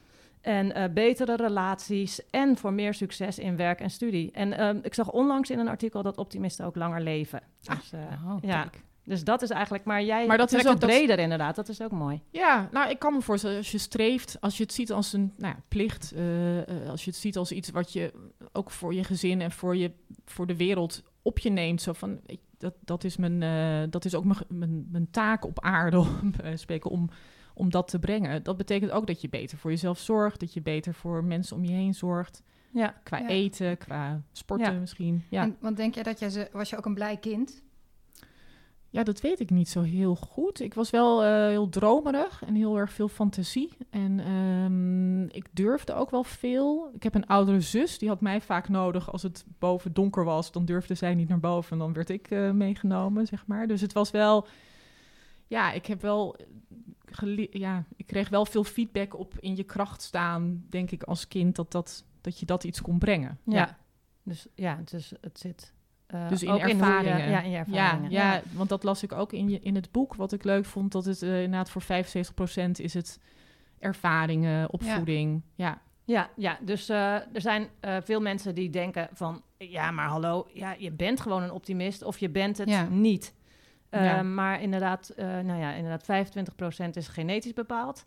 En 0.49 0.75
eh, 0.75 0.93
betere 0.93 1.37
relaties 1.37 2.21
en 2.31 2.57
voor 2.57 2.73
meer 2.73 2.95
succes 2.95 3.39
in 3.39 3.57
werk 3.57 3.81
en 3.81 3.91
studie. 3.91 4.31
En 4.33 4.53
ehm, 4.59 4.79
ik 4.83 4.95
zag 4.95 5.11
onlangs 5.11 5.51
in 5.51 5.59
een 5.59 5.69
artikel 5.69 6.03
dat 6.03 6.17
optimisten 6.19 6.65
ook 6.67 6.77
langer 6.77 7.01
leven. 7.01 7.41
Dus, 7.61 7.93
eh, 7.93 8.01
Oh, 8.27 8.37
ja, 8.43 8.61
kijk. 8.63 8.83
dus 9.05 9.25
dat 9.25 9.43
is 9.43 9.51
eigenlijk... 9.51 9.85
Maar 9.85 10.03
jij 10.03 10.27
Maar 10.27 10.37
dat 10.39 10.53
is 10.53 10.59
ook- 10.67 10.71
het 10.73 10.81
dat- 10.81 10.91
breder 10.91 11.19
inderdaad. 11.19 11.57
Dat 11.57 11.69
is 11.69 11.83
ook 11.83 11.91
mooi. 11.91 12.21
Ja, 12.31 12.69
nou, 12.73 12.91
ik 12.91 12.99
kan 12.99 13.13
me 13.13 13.21
voorstellen, 13.23 13.57
als 13.57 13.71
je 13.73 13.79
streeft, 13.79 14.37
als 14.41 14.57
je 14.57 14.63
het 14.63 14.73
ziet 14.73 14.93
als 14.93 15.13
een 15.13 15.33
nou, 15.37 15.55
ja, 15.55 15.63
plicht, 15.69 16.13
eh, 16.13 16.89
als 16.91 17.05
je 17.05 17.11
het 17.11 17.19
ziet 17.21 17.37
als 17.37 17.53
iets 17.53 17.71
wat 17.71 17.93
je 17.93 18.13
ook 18.53 18.71
voor 18.71 18.95
je 18.95 19.05
gezin 19.05 19.41
en 19.41 19.51
voor, 19.53 19.77
je, 19.77 19.91
voor 20.25 20.47
de 20.47 20.57
wereld 20.57 21.03
op 21.23 21.39
je 21.39 21.51
neemt, 21.51 21.83
zo 21.83 21.93
van, 21.93 22.21
dat, 22.59 22.75
dat, 22.85 23.05
is, 23.05 23.17
mijn, 23.17 23.91
dat 23.91 24.05
is 24.05 24.15
ook 24.15 24.25
mijn, 24.25 24.39
mijn, 24.49 24.87
mijn 24.91 25.11
taak 25.11 25.45
op 25.45 25.61
aarde, 25.61 25.99
om, 25.99 26.33
spreken, 26.55 26.91
om, 26.91 27.11
om 27.59 27.71
dat 27.71 27.89
te 27.89 27.99
brengen. 27.99 28.43
Dat 28.43 28.57
betekent 28.57 28.91
ook 28.91 29.07
dat 29.07 29.21
je 29.21 29.29
beter 29.29 29.59
voor 29.59 29.71
jezelf 29.71 29.99
zorgt, 29.99 30.41
dat 30.41 30.53
je 30.53 30.61
beter 30.63 30.95
voor 30.95 31.25
mensen 31.25 31.57
om 31.57 31.65
je 31.65 31.73
heen 31.73 31.95
zorgt, 31.95 32.43
Ja. 32.73 32.95
qua 33.05 33.19
Ja. 33.19 33.29
eten, 33.29 33.79
qua 33.79 34.23
sporten 34.33 34.73
Ja. 34.73 34.79
misschien. 34.81 35.25
Ja. 35.31 35.43
En, 35.43 35.57
want 35.61 35.77
denk 35.77 35.95
jij 35.95 36.03
dat 36.03 36.19
jij 36.19 36.31
ze, 36.31 36.49
was 36.53 36.71
je 36.71 36.77
ook 36.77 36.87
een 36.87 36.95
blij 36.95 37.17
kind? 37.17 37.63
Ja, 38.91 39.03
dat 39.03 39.21
weet 39.21 39.41
ik 39.41 39.51
niet 39.51 39.69
zo 39.69 39.83
heel 39.83 40.15
goed. 40.15 40.61
Ik 40.61 40.75
was 40.75 40.91
wel 40.91 41.25
eh, 41.25 41.47
heel 41.47 41.69
dromerig 41.69 42.43
en 42.47 42.55
heel 42.55 42.79
erg 42.79 42.93
veel 42.93 43.09
fantasie. 43.09 43.73
En 43.91 44.21
ehm, 44.21 45.23
ik 45.37 45.47
durfde 45.53 45.95
ook 45.95 46.11
wel 46.11 46.25
veel. 46.25 46.91
Ik 46.95 47.03
heb 47.03 47.15
een 47.15 47.27
oudere 47.27 47.61
zus, 47.61 47.99
die 47.99 48.09
had 48.09 48.21
mij 48.21 48.41
vaak 48.41 48.69
nodig 48.69 49.13
als 49.13 49.23
het 49.23 49.45
boven 49.59 49.93
donker 49.93 50.25
was. 50.25 50.53
Dan 50.53 50.65
durfde 50.65 50.95
zij 50.95 51.15
niet 51.15 51.29
naar 51.29 51.41
boven 51.41 51.73
en 51.73 51.79
dan 51.79 51.93
werd 51.93 52.09
ik 52.11 52.31
eh, 52.31 52.51
meegenomen, 52.51 53.27
zeg 53.27 53.47
maar. 53.47 53.67
Dus 53.67 53.81
het 53.81 53.93
was 53.93 54.11
wel... 54.11 54.47
Ja, 55.47 55.73
ik 55.73 55.87
heb 55.87 56.01
wel... 56.03 56.37
Ja, 57.51 57.85
ik 57.97 58.07
kreeg 58.07 58.29
wel 58.29 58.47
veel 58.47 58.65
feedback 58.65 59.19
op 59.19 59.35
in 59.41 59.57
je 59.57 59.65
kracht 59.65 60.03
staan, 60.03 60.65
denk 60.69 60.91
ik, 60.91 61.03
als 61.03 61.29
kind. 61.29 61.57
Dat, 61.57 61.73
dat, 61.73 62.05
dat 62.21 62.39
je 62.41 62.47
dat 62.47 62.65
iets 62.65 62.81
kon 62.81 62.99
brengen. 62.99 63.39
Ja. 63.45 63.79
Dus 64.23 64.47
ja, 64.55 64.81
dus 64.85 65.13
het 65.21 65.39
zit. 65.39 65.73
eh, 66.07 66.29
Dus 66.29 66.43
in 66.43 66.55
je- 66.55 66.61
ervaringen. 66.61 67.31
ja, 67.31 67.41
in 67.43 67.51
je 67.51 67.57
Ja, 67.57 67.65
ervaringen. 67.65 68.11
ja, 68.11 68.43
want 68.53 68.69
dat 68.69 68.83
las 68.83 69.03
ik 69.03 69.13
ook 69.13 69.33
in, 69.33 69.49
je, 69.49 69.59
in 69.61 69.75
het 69.75 69.93
boek. 69.93 70.15
Wat 70.15 70.33
ik 70.33 70.45
leuk 70.45 70.65
vond, 70.65 70.93
dat 70.93 71.05
het 71.05 71.23
eh, 71.23 71.43
inderdaad 71.43 71.71
voor 71.71 71.83
75% 71.83 72.81
is 72.81 72.95
het 72.95 73.19
ervaringen, 73.79 74.73
opvoeding. 74.73 75.43
Ja, 75.55 75.81
Ja, 76.05 76.31
ja 76.37 76.59
dus 76.63 76.89
eh, 76.89 77.15
er 77.15 77.41
zijn 77.41 77.69
veel 78.05 78.21
mensen 78.21 78.55
die 78.55 78.71
denken 78.71 79.09
van... 79.13 79.43
ja, 79.59 79.91
maar 79.91 80.09
hallo, 80.09 80.49
ja, 80.53 80.75
je 80.79 80.93
bent 80.93 81.21
gewoon 81.21 81.43
een 81.43 81.51
optimist 81.51 82.03
of 82.03 82.19
je 82.19 82.31
bent 82.31 82.59
het 82.59 82.69
Ja. 82.69 82.89
niet. 82.89 83.35
Eh, 83.91 84.05
Ja. 84.05 84.23
Maar 84.23 84.63
inderdaad, 84.63 85.09
eh, 85.09 85.27
nou 85.27 85.61
ja, 85.61 85.73
inderdaad 85.75 86.05
25% 86.05 86.97
is 86.97 87.09
genetisch 87.09 87.53
bepaald. 87.53 88.05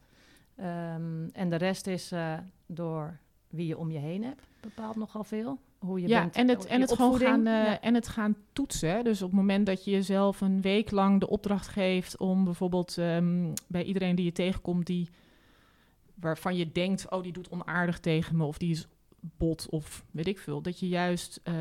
Ehm, 0.56 1.28
en 1.34 1.50
de 1.50 1.56
rest 1.56 1.88
is 1.88 2.12
eh, 2.12 2.38
door 2.65 3.17
wie 3.48 3.67
je 3.67 3.78
om 3.78 3.91
je 3.91 4.00
heen 4.00 4.24
hebt 4.24 4.48
bepaalt 4.60 4.96
nogal 4.96 5.24
veel. 5.24 5.58
Hoe 5.80 6.02
je 6.02 6.08
ja 6.08 6.20
bent, 6.20 6.36
en 6.36 6.48
het, 6.48 6.63
je 6.63 6.70
en, 6.70 6.82
het 6.82 6.91
gewoon 6.91 7.20
gaan, 7.20 7.48
eh, 7.48 7.54
Ja. 7.54 7.80
en 7.82 7.94
het 7.94 8.08
gaan 8.08 8.36
toetsen. 8.54 9.04
Dus 9.04 9.22
op 9.22 9.28
het 9.30 9.38
moment 9.38 9.65
dat 9.65 9.84
je 9.86 9.91
jezelf 9.91 10.41
een 10.41 10.62
week 10.62 10.91
lang 10.91 11.20
de 11.20 11.30
opdracht 11.30 11.67
geeft... 11.67 12.17
om 12.17 12.44
bijvoorbeeld 12.44 12.98
ehm, 12.98 13.54
bij 13.67 13.84
iedereen 13.84 14.15
die 14.15 14.26
je 14.26 14.32
tegenkomt... 14.32 14.86
die 14.86 15.10
waarvan 16.15 16.56
je 16.56 16.72
denkt, 16.72 17.10
oh, 17.10 17.24
die 17.24 17.32
doet 17.32 17.50
onaardig 17.50 18.00
tegen 18.00 18.38
me... 18.38 18.44
of 18.44 18.58
die 18.58 18.72
is 18.72 18.88
bot 19.22 19.68
of 19.70 20.06
weet 20.12 20.28
ik 20.28 20.40
veel. 20.40 20.62
Dat 20.62 20.80
je 20.80 20.88
juist 20.88 21.40
eh, 21.44 21.54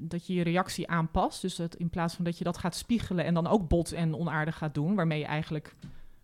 dat 0.00 0.26
je 0.26 0.34
je 0.34 0.42
reactie 0.42 0.88
aanpast. 0.88 1.42
Dus 1.42 1.56
dat 1.56 1.74
in 1.74 1.90
plaats 1.90 2.14
van 2.14 2.24
dat 2.24 2.38
je 2.38 2.44
dat 2.44 2.58
gaat 2.58 2.74
spiegelen... 2.74 3.24
en 3.24 3.34
dan 3.34 3.46
ook 3.46 3.68
bot 3.68 3.92
en 3.92 4.14
onaardig 4.14 4.56
gaat 4.56 4.74
doen... 4.74 4.94
waarmee 4.94 5.18
je 5.18 5.24
eigenlijk 5.24 5.74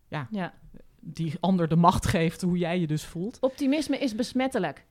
ja. 0.08 0.52
die 1.00 1.34
ander 1.40 1.68
de 1.68 1.76
macht 1.76 2.06
geeft... 2.06 2.42
hoe 2.42 2.58
jij 2.58 2.80
je 2.80 2.86
dus 2.86 3.04
voelt. 3.04 3.38
Optimisme 3.40 3.98
is 3.98 4.14
besmettelijk. 4.14 4.84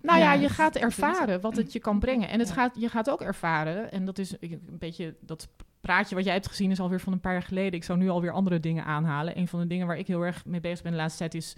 Nou 0.00 0.18
ja, 0.18 0.32
Ja, 0.32 0.40
je 0.40 0.48
gaat 0.48 0.76
ervaren 0.76 1.40
wat 1.40 1.56
het 1.56 1.72
je 1.72 1.78
kan 1.78 1.98
brengen. 1.98 2.28
En 2.28 2.38
het 2.38 2.48
Ja. 2.48 2.54
gaat, 2.54 2.76
je 2.80 2.88
gaat 2.88 3.10
ook 3.10 3.20
ervaren, 3.20 3.92
en 3.92 4.04
dat 4.04 4.18
is 4.18 4.34
een 4.40 4.78
beetje 4.78 5.14
dat 5.20 5.48
praatje 5.80 6.14
wat 6.14 6.24
jij 6.24 6.32
hebt 6.32 6.48
gezien, 6.48 6.70
is 6.70 6.80
alweer 6.80 7.00
van 7.00 7.12
een 7.12 7.20
paar 7.20 7.32
jaar 7.32 7.42
geleden. 7.42 7.72
Ik 7.72 7.84
zou 7.84 7.98
nu 7.98 8.08
alweer 8.08 8.32
andere 8.32 8.60
dingen 8.60 8.84
aanhalen. 8.84 9.38
Een 9.38 9.48
van 9.48 9.60
de 9.60 9.66
dingen 9.66 9.86
waar 9.86 9.98
ik 9.98 10.06
heel 10.06 10.22
erg 10.22 10.44
mee 10.44 10.60
bezig 10.60 10.82
ben 10.82 10.92
de 10.92 10.98
laatste 10.98 11.18
tijd 11.18 11.34
is 11.34 11.56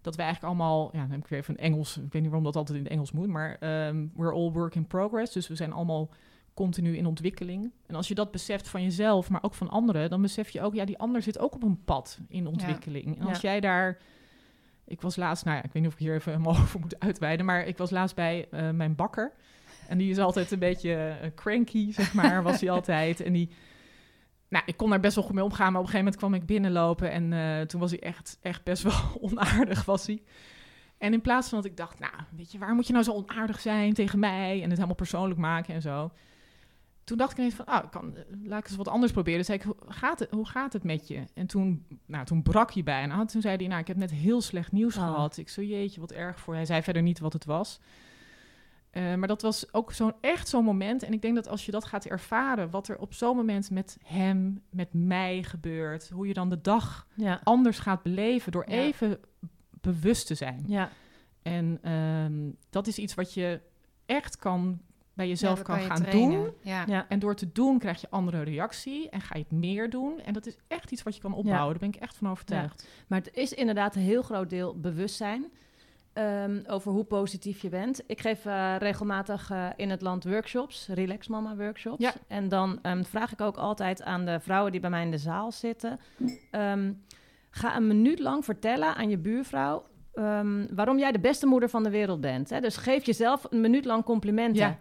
dat 0.00 0.16
we 0.16 0.22
eigenlijk 0.22 0.54
allemaal, 0.54 0.90
ja, 0.92 1.00
dan 1.00 1.10
heb 1.10 1.20
ik 1.20 1.26
weer 1.26 1.38
even 1.38 1.54
een 1.54 1.64
Engels, 1.64 1.96
ik 1.96 2.02
weet 2.02 2.12
niet 2.22 2.24
waarom 2.24 2.44
dat 2.44 2.56
altijd 2.56 2.78
in 2.78 2.84
het 2.84 2.92
Engels 2.92 3.12
moet, 3.12 3.26
maar 3.28 3.56
ehm, 3.60 4.06
we're 4.14 4.32
all 4.32 4.50
work 4.50 4.74
in 4.74 4.86
progress. 4.86 5.32
Dus 5.32 5.48
we 5.48 5.54
zijn 5.54 5.72
allemaal 5.72 6.08
continu 6.54 6.96
in 6.96 7.06
ontwikkeling. 7.06 7.70
En 7.86 7.94
als 7.94 8.08
je 8.08 8.14
dat 8.14 8.30
beseft 8.30 8.68
van 8.68 8.82
jezelf, 8.82 9.30
maar 9.30 9.42
ook 9.42 9.54
van 9.54 9.68
anderen, 9.70 10.10
dan 10.10 10.22
besef 10.22 10.50
je 10.50 10.60
ook, 10.62 10.74
ja, 10.74 10.84
die 10.84 10.98
ander 10.98 11.22
zit 11.22 11.38
ook 11.38 11.54
op 11.54 11.62
een 11.62 11.84
pad 11.84 12.18
in 12.28 12.46
ontwikkeling. 12.46 13.18
En 13.18 13.26
als 13.26 13.40
Ja. 13.40 13.50
jij 13.50 13.60
daar 13.60 13.98
ik 14.84 15.00
was 15.00 15.16
laatst, 15.16 15.44
nou 15.44 15.56
ja, 15.56 15.62
ik 15.62 15.72
weet 15.72 15.82
niet 15.82 15.92
of 15.92 15.98
ik 15.98 16.04
hier 16.06 16.14
even 16.14 16.32
helemaal 16.32 16.54
over 16.62 16.80
moet 16.80 17.00
uitweiden, 17.00 17.46
maar 17.46 17.66
ik 17.66 17.78
was 17.78 17.90
laatst 17.90 18.16
bij 18.16 18.48
eh, 18.50 18.70
mijn 18.70 18.94
bakker. 18.94 19.32
En 19.88 19.98
die 19.98 20.10
is 20.10 20.18
altijd 20.18 20.50
een 20.50 20.58
beetje 20.58 20.94
eh, 20.94 21.30
cranky, 21.34 21.92
zeg 21.92 22.14
maar, 22.14 22.42
was 22.42 22.60
hij 22.60 22.70
altijd. 22.70 23.20
En 23.20 23.32
die, 23.32 23.48
nou, 24.50 24.64
ik 24.66 24.76
kon 24.76 24.90
daar 24.90 25.00
best 25.00 25.14
wel 25.14 25.24
goed 25.24 25.34
mee 25.34 25.44
omgaan, 25.44 25.72
maar 25.72 25.80
op 25.80 25.86
een 25.86 25.92
gegeven 25.92 26.12
moment 26.12 26.16
kwam 26.16 26.34
ik 26.34 26.46
binnenlopen 26.46 27.10
en 27.10 27.32
eh, 27.32 27.66
toen 27.66 27.80
was 27.80 27.90
hij 27.90 28.00
echt, 28.00 28.38
echt 28.42 28.64
best 28.64 28.82
wel 28.82 29.18
onaardig, 29.30 29.84
was 29.84 30.06
hij. 30.06 30.22
En 30.98 31.12
in 31.12 31.20
plaats 31.20 31.48
van 31.48 31.58
dat 31.60 31.70
ik 31.70 31.76
dacht, 31.76 31.98
nou, 31.98 32.12
weet 32.36 32.52
je, 32.52 32.58
waar 32.58 32.74
moet 32.74 32.86
je 32.86 32.92
nou 32.92 33.04
zo 33.04 33.12
onaardig 33.12 33.60
zijn 33.60 33.92
tegen 33.92 34.18
mij 34.18 34.54
en 34.56 34.62
het 34.62 34.72
helemaal 34.72 34.94
persoonlijk 34.94 35.40
maken 35.40 35.74
en 35.74 35.82
zo. 35.82 36.10
Toen 37.04 37.18
dacht 37.18 37.32
ik 37.32 37.38
ineens 37.38 37.54
van, 37.54 37.68
oh, 37.68 37.80
ik 37.84 37.90
kan, 37.90 38.16
eh, 38.16 38.22
laat 38.44 38.58
ik 38.60 38.66
eens 38.68 38.76
wat 38.76 38.88
anders 38.88 39.12
proberen. 39.12 39.44
Toen 39.44 39.58
zei 39.58 39.58
ik, 39.58 39.64
hoe 39.64 39.92
gaat 39.92 40.18
het, 40.18 40.30
hoe 40.30 40.46
gaat 40.46 40.72
het 40.72 40.84
met 40.84 41.08
je? 41.08 41.24
En 41.34 41.46
toen, 41.46 41.86
nou, 42.06 42.24
toen 42.24 42.42
brak 42.42 42.72
hij 42.72 42.82
bijna. 42.82 43.24
Toen 43.24 43.40
zei 43.40 43.56
hij, 43.56 43.66
nou, 43.66 43.80
ik 43.80 43.86
heb 43.86 43.96
net 43.96 44.10
heel 44.10 44.40
slecht 44.40 44.72
nieuws 44.72 44.96
Oh. 44.96 45.02
gehad. 45.02 45.36
Ik 45.36 45.48
zo, 45.48 45.62
jeetje, 45.62 46.00
wat 46.00 46.12
erg 46.12 46.40
voor. 46.40 46.54
Hij 46.54 46.66
zei 46.66 46.82
verder 46.82 47.02
niet 47.02 47.18
wat 47.18 47.32
het 47.32 47.44
was. 47.44 47.80
Eh, 48.90 49.14
maar 49.14 49.28
dat 49.28 49.42
was 49.42 49.72
ook 49.74 49.92
zo'n 49.92 50.12
echt 50.20 50.48
zo'n 50.48 50.64
moment. 50.64 51.02
En 51.02 51.12
ik 51.12 51.22
denk 51.22 51.34
dat 51.34 51.48
als 51.48 51.66
je 51.66 51.70
dat 51.72 51.84
gaat 51.84 52.04
ervaren, 52.04 52.70
wat 52.70 52.88
er 52.88 52.98
op 52.98 53.14
zo'n 53.14 53.36
moment 53.36 53.70
met 53.70 53.96
hem, 54.04 54.62
met 54.70 54.88
mij 54.92 55.42
gebeurt, 55.42 56.08
hoe 56.08 56.26
je 56.26 56.34
dan 56.34 56.48
de 56.48 56.60
dag 56.60 57.06
Ja, 57.14 57.40
anders 57.44 57.78
gaat 57.78 58.02
beleven 58.02 58.52
door 58.52 58.64
Ja. 58.70 58.76
even 58.76 59.18
bewust 59.80 60.26
te 60.26 60.34
zijn. 60.34 60.64
ja. 60.66 60.90
En 61.42 61.78
ehm, 61.82 62.50
dat 62.70 62.86
is 62.86 62.98
iets 62.98 63.14
wat 63.14 63.34
je 63.34 63.60
echt 64.06 64.36
kan 64.36 64.80
bij 65.14 65.28
jezelf 65.28 65.58
Ja, 65.58 65.64
kan, 65.64 65.80
je 65.80 65.86
gaan 65.86 66.02
trainen. 66.02 66.30
doen. 66.42 66.52
Ja. 66.62 66.84
ja. 66.86 67.08
En 67.08 67.18
door 67.18 67.34
te 67.34 67.52
doen 67.52 67.78
krijg 67.78 68.00
je 68.00 68.10
andere 68.10 68.42
reactie 68.42 69.08
en 69.10 69.20
ga 69.20 69.34
je 69.36 69.42
het 69.48 69.52
meer 69.52 69.90
doen. 69.90 70.20
En 70.20 70.32
dat 70.32 70.46
is 70.46 70.56
echt 70.68 70.90
iets 70.90 71.02
wat 71.02 71.14
je 71.14 71.20
kan 71.20 71.34
opbouwen. 71.34 71.70
Daar 71.70 71.78
ben 71.78 71.88
ik 71.88 71.96
echt 72.02 72.16
van 72.16 72.30
overtuigd. 72.30 72.86
Maar 73.06 73.18
het 73.18 73.34
is 73.34 73.52
inderdaad 73.52 73.94
een 73.96 74.02
heel 74.02 74.22
groot 74.22 74.50
deel 74.50 74.80
bewustzijn 74.80 75.44
ehm, 76.12 76.60
over 76.66 76.92
hoe 76.92 77.04
positief 77.04 77.62
je 77.62 77.68
bent. 77.68 78.02
Ik 78.06 78.20
geef 78.20 78.46
eh, 78.46 78.74
regelmatig 78.78 79.50
eh, 79.50 79.66
in 79.76 79.90
het 79.90 80.02
land 80.02 80.24
workshops, 80.24 80.88
Relax 80.88 81.28
Mama 81.28 81.56
workshops. 81.56 82.02
Ja. 82.02 82.12
En 82.26 82.48
dan 82.48 82.78
ehm, 82.82 83.02
vraag 83.02 83.32
ik 83.32 83.40
ook 83.40 83.56
altijd 83.56 84.02
aan 84.02 84.24
de 84.24 84.40
vrouwen 84.40 84.72
die 84.72 84.80
bij 84.80 84.90
mij 84.90 85.02
in 85.02 85.10
de 85.10 85.18
zaal 85.18 85.52
zitten... 85.52 86.00
ehm, 86.50 86.92
ga 87.50 87.76
een 87.76 87.86
minuut 87.86 88.18
lang 88.18 88.44
vertellen 88.44 88.94
aan 88.94 89.10
je 89.10 89.18
buurvrouw... 89.18 89.84
waarom 90.70 90.98
jij 90.98 91.12
de 91.12 91.20
beste 91.20 91.46
moeder 91.46 91.68
van 91.68 91.82
de 91.82 91.90
wereld 91.90 92.20
bent. 92.20 92.50
Hè? 92.50 92.60
Dus 92.60 92.76
geef 92.76 93.06
jezelf 93.06 93.46
een 93.50 93.60
minuut 93.60 93.84
lang 93.84 94.04
complimenten. 94.04 94.62
Ja. 94.62 94.78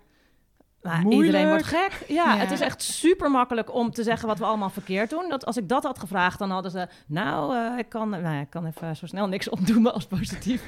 Maar 0.82 1.02
Moeilijk. 1.02 1.26
iedereen 1.26 1.48
wordt 1.48 1.64
gek. 1.66 2.04
Ja, 2.08 2.34
Ja. 2.34 2.38
het 2.38 2.52
is 2.52 2.60
echt 2.60 2.82
super 2.82 3.32
makkelijk 3.32 3.74
om 3.74 3.92
te 3.92 4.04
zeggen 4.04 4.28
wat 4.28 4.38
we 4.40 4.46
allemaal 4.46 4.70
verkeerd 4.70 5.10
doen. 5.10 5.30
Dat 5.30 5.46
als 5.46 5.58
ik 5.58 5.70
dat 5.70 5.84
had 5.84 6.00
gevraagd, 6.00 6.40
dan 6.40 6.50
hadden 6.50 6.72
ze... 6.72 6.88
Nou, 7.08 7.56
eh, 7.56 7.78
ik, 7.78 7.90
kan, 7.90 8.10
nou 8.10 8.40
ik 8.42 8.50
kan 8.50 8.66
even 8.66 8.96
zo 8.96 9.06
snel 9.06 9.28
niks 9.28 9.50
opdoen 9.60 9.94
als 9.94 10.06
positief, 10.06 10.64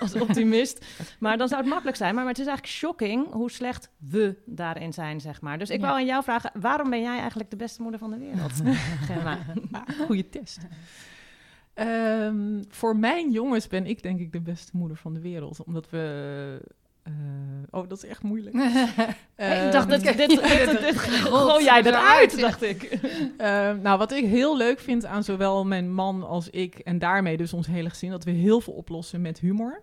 als 0.00 0.14
optimist. 0.14 0.84
Maar 1.18 1.38
dan 1.38 1.48
zou 1.48 1.60
het 1.60 1.70
makkelijk 1.70 1.96
zijn. 1.96 2.14
Maar, 2.14 2.24
maar 2.24 2.32
het 2.32 2.40
is 2.42 2.46
eigenlijk 2.48 2.76
shocking 2.78 3.32
hoe 3.32 3.50
slecht 3.50 3.90
we 3.98 4.42
daarin 4.46 4.92
zijn, 4.92 5.20
zeg 5.20 5.40
maar. 5.40 5.58
Dus 5.58 5.70
ik 5.70 5.80
Ja. 5.80 5.86
wou 5.86 5.98
aan 5.98 6.06
jou 6.06 6.22
vragen, 6.22 6.50
waarom 6.60 6.90
ben 6.90 7.02
jij 7.02 7.18
eigenlijk 7.18 7.50
de 7.50 7.56
beste 7.56 7.82
moeder 7.82 8.00
van 8.00 8.10
de 8.10 8.18
wereld? 8.18 8.52
Gemma? 9.06 9.38
Goede 10.06 10.28
test. 10.28 10.58
Ehm, 11.74 12.62
voor 12.68 12.96
mijn 12.96 13.30
jongens 13.30 13.66
ben 13.66 13.86
ik 13.86 14.02
denk 14.02 14.20
ik 14.20 14.32
de 14.32 14.40
beste 14.40 14.70
moeder 14.76 14.96
van 14.96 15.14
de 15.14 15.20
wereld. 15.20 15.64
Omdat 15.64 15.90
we... 15.90 16.60
eh, 17.10 17.78
oh, 17.80 17.88
dat 17.88 18.02
is 18.02 18.10
echt 18.10 18.22
moeilijk. 18.22 18.54
ik 19.66 19.72
dacht, 19.72 19.88
dit, 19.90 20.02
dit, 20.02 20.16
dit, 20.16 20.28
dit, 20.28 20.80
dit 20.80 20.98
gooi 21.28 21.64
jij 21.64 21.82
eruit, 21.82 22.40
dacht 22.40 22.62
ik. 22.62 22.82
Ehm, 23.36 23.80
nou, 23.80 23.98
wat 23.98 24.12
ik 24.12 24.24
heel 24.24 24.56
leuk 24.56 24.80
vind 24.80 25.06
aan 25.06 25.24
zowel 25.24 25.64
mijn 25.64 25.92
man 25.92 26.26
als 26.26 26.50
ik 26.50 26.78
en 26.78 26.98
daarmee 26.98 27.36
dus 27.36 27.52
ons 27.52 27.66
hele 27.66 27.88
gezin, 27.88 28.10
dat 28.10 28.24
we 28.24 28.30
heel 28.30 28.60
veel 28.60 28.72
oplossen 28.72 29.20
met 29.20 29.38
humor. 29.38 29.82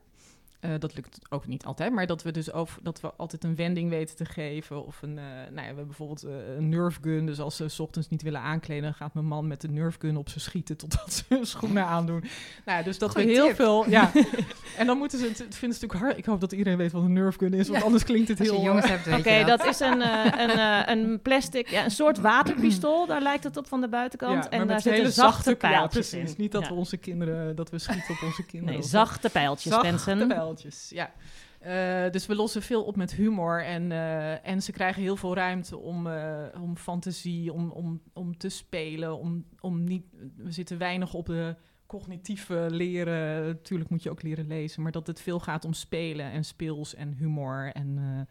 Eh, 0.59 0.71
dat 0.79 0.95
lukt 0.95 1.19
ook 1.29 1.47
niet 1.47 1.65
altijd, 1.65 1.91
maar 1.93 2.05
dat 2.07 2.23
we 2.23 2.31
dus 2.31 2.51
over, 2.51 2.79
dat 2.83 3.01
we 3.01 3.11
altijd 3.17 3.43
een 3.43 3.55
wending 3.55 3.89
weten 3.89 4.15
te 4.15 4.25
geven. 4.25 4.85
Of 4.85 5.01
een, 5.01 5.17
eh, 5.17 5.23
nou 5.23 5.45
ja, 5.55 5.59
we 5.61 5.61
hebben 5.65 5.85
bijvoorbeeld 5.87 6.23
eh, 6.23 6.55
een 6.57 6.69
nerf 6.69 6.99
gun. 7.01 7.25
Dus 7.25 7.39
als 7.39 7.55
ze 7.55 7.67
's 7.69 7.79
ochtends 7.79 8.09
niet 8.09 8.21
willen 8.21 8.41
aankleden, 8.41 8.83
dan 8.83 8.93
gaat 8.93 9.13
mijn 9.13 9.25
man 9.25 9.47
met 9.47 9.61
de 9.61 9.67
nerf 9.69 9.95
gun 9.99 10.17
op 10.17 10.29
ze 10.29 10.39
schieten 10.39 10.77
totdat 10.77 11.13
ze 11.13 11.23
hun 11.29 11.45
schoenen 11.45 11.85
aandoen. 11.95 12.19
Nou 12.65 12.77
ja, 12.77 12.83
dus 12.83 12.97
dat 12.97 13.11
Goeie 13.11 13.27
we 13.27 13.33
heel 13.33 13.45
tip. 13.47 13.55
veel. 13.55 13.89
Ja. 13.89 14.11
en 14.77 14.85
dan 14.85 14.97
moeten 14.97 15.19
ze 15.19 15.25
het, 15.25 15.37
het 15.37 15.55
vinden 15.55 15.77
ze 15.77 15.83
natuurlijk 15.85 15.99
hard. 15.99 16.17
Ik 16.17 16.25
hoop 16.25 16.41
dat 16.41 16.51
iedereen 16.51 16.77
weet 16.77 16.91
wat 16.91 17.03
een 17.03 17.13
nerf 17.13 17.35
gun 17.37 17.53
is, 17.53 17.67
want 17.67 17.79
Ja. 17.79 17.85
anders 17.85 18.03
klinkt 18.03 18.27
het 18.27 18.39
Als 18.39 18.49
heel. 18.49 18.61
jongens 18.61 18.87
hebt, 18.87 19.07
Oké, 19.19 19.43
dat 19.45 19.65
is 19.65 19.79
een, 19.79 20.01
eh, 20.01 20.25
een, 20.37 20.49
eh, 20.49 20.81
een 20.95 21.19
plastic, 21.21 21.69
ja, 21.69 21.83
een 21.83 21.91
soort 21.91 22.19
waterpistool. 22.19 23.05
Daar 23.05 23.21
lijkt 23.21 23.43
het 23.43 23.57
op 23.57 23.67
van 23.67 23.81
de 23.81 23.87
buitenkant. 23.89 24.43
Ja, 24.43 24.49
en 24.49 24.67
daar 24.67 24.81
zitten 24.81 25.01
hele 25.01 25.11
zachte 25.13 25.55
pijltjes 25.55 26.09
precies. 26.09 26.29
in. 26.29 26.35
Niet 26.41 26.51
dat 26.51 26.61
Ja. 26.61 26.67
we 26.69 26.73
onze 26.75 26.97
kinderen, 26.97 27.55
dat 27.55 27.69
we 27.69 27.79
schieten 27.79 28.13
op 28.13 28.21
onze 28.23 28.45
kinderen. 28.45 28.73
Nee, 28.79 28.83
zachte 28.83 29.29
pijltjes, 29.29 29.71
Zachte 29.73 29.87
mensen. 29.89 30.27
pijltjes, 30.27 30.45
ja. 30.89 31.13
Eh, 31.59 32.11
dus 32.11 32.25
we 32.25 32.35
lossen 32.35 32.61
veel 32.61 32.83
op 32.83 32.95
met 32.95 33.13
humor 33.13 33.63
en, 33.63 33.91
eh, 33.91 34.47
en 34.47 34.61
ze 34.61 34.71
krijgen 34.71 35.01
heel 35.01 35.15
veel 35.15 35.35
ruimte 35.35 35.77
om, 35.77 36.07
eh, 36.07 36.45
om 36.61 36.77
fantasie, 36.77 37.53
om, 37.53 37.71
om, 37.71 38.01
om 38.13 38.37
te 38.37 38.49
spelen, 38.49 39.17
om, 39.17 39.45
om 39.59 39.83
niet, 39.83 40.03
we 40.35 40.51
zitten 40.51 40.77
weinig 40.77 41.13
op 41.13 41.25
de 41.25 41.55
cognitieve 41.85 42.67
leren. 42.69 43.45
Natuurlijk 43.45 43.89
moet 43.89 44.03
je 44.03 44.09
ook 44.09 44.21
leren 44.21 44.47
lezen, 44.47 44.81
maar 44.81 44.91
dat 44.91 45.07
het 45.07 45.21
veel 45.21 45.39
gaat 45.39 45.65
om 45.65 45.73
spelen 45.73 46.31
en 46.31 46.43
speels 46.43 46.95
en 46.95 47.13
humor 47.13 47.71
en, 47.73 48.27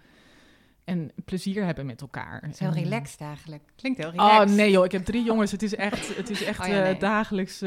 en 0.85 1.13
plezier 1.25 1.65
hebben 1.65 1.87
met 1.87 2.01
elkaar. 2.01 2.41
Het 2.41 2.53
is 2.53 2.59
heel 2.59 2.69
En, 2.69 2.83
relaxed 2.83 3.21
eigenlijk. 3.21 3.63
Klinkt 3.77 3.99
heel 3.99 4.09
Oh 4.09 4.15
relaxed. 4.15 4.57
nee 4.57 4.71
joh, 4.71 4.85
ik 4.85 4.93
heb 4.93 5.05
drie 5.05 5.25
jongens. 5.31 5.51
Het 5.51 5.63
is 5.63 5.75
echt, 5.75 6.17
het 6.17 6.31
is 6.31 6.43
echt 6.43 6.61
Oh 6.61 6.67
ja, 6.67 6.83
nee. 6.83 6.99
dagelijks 6.99 7.63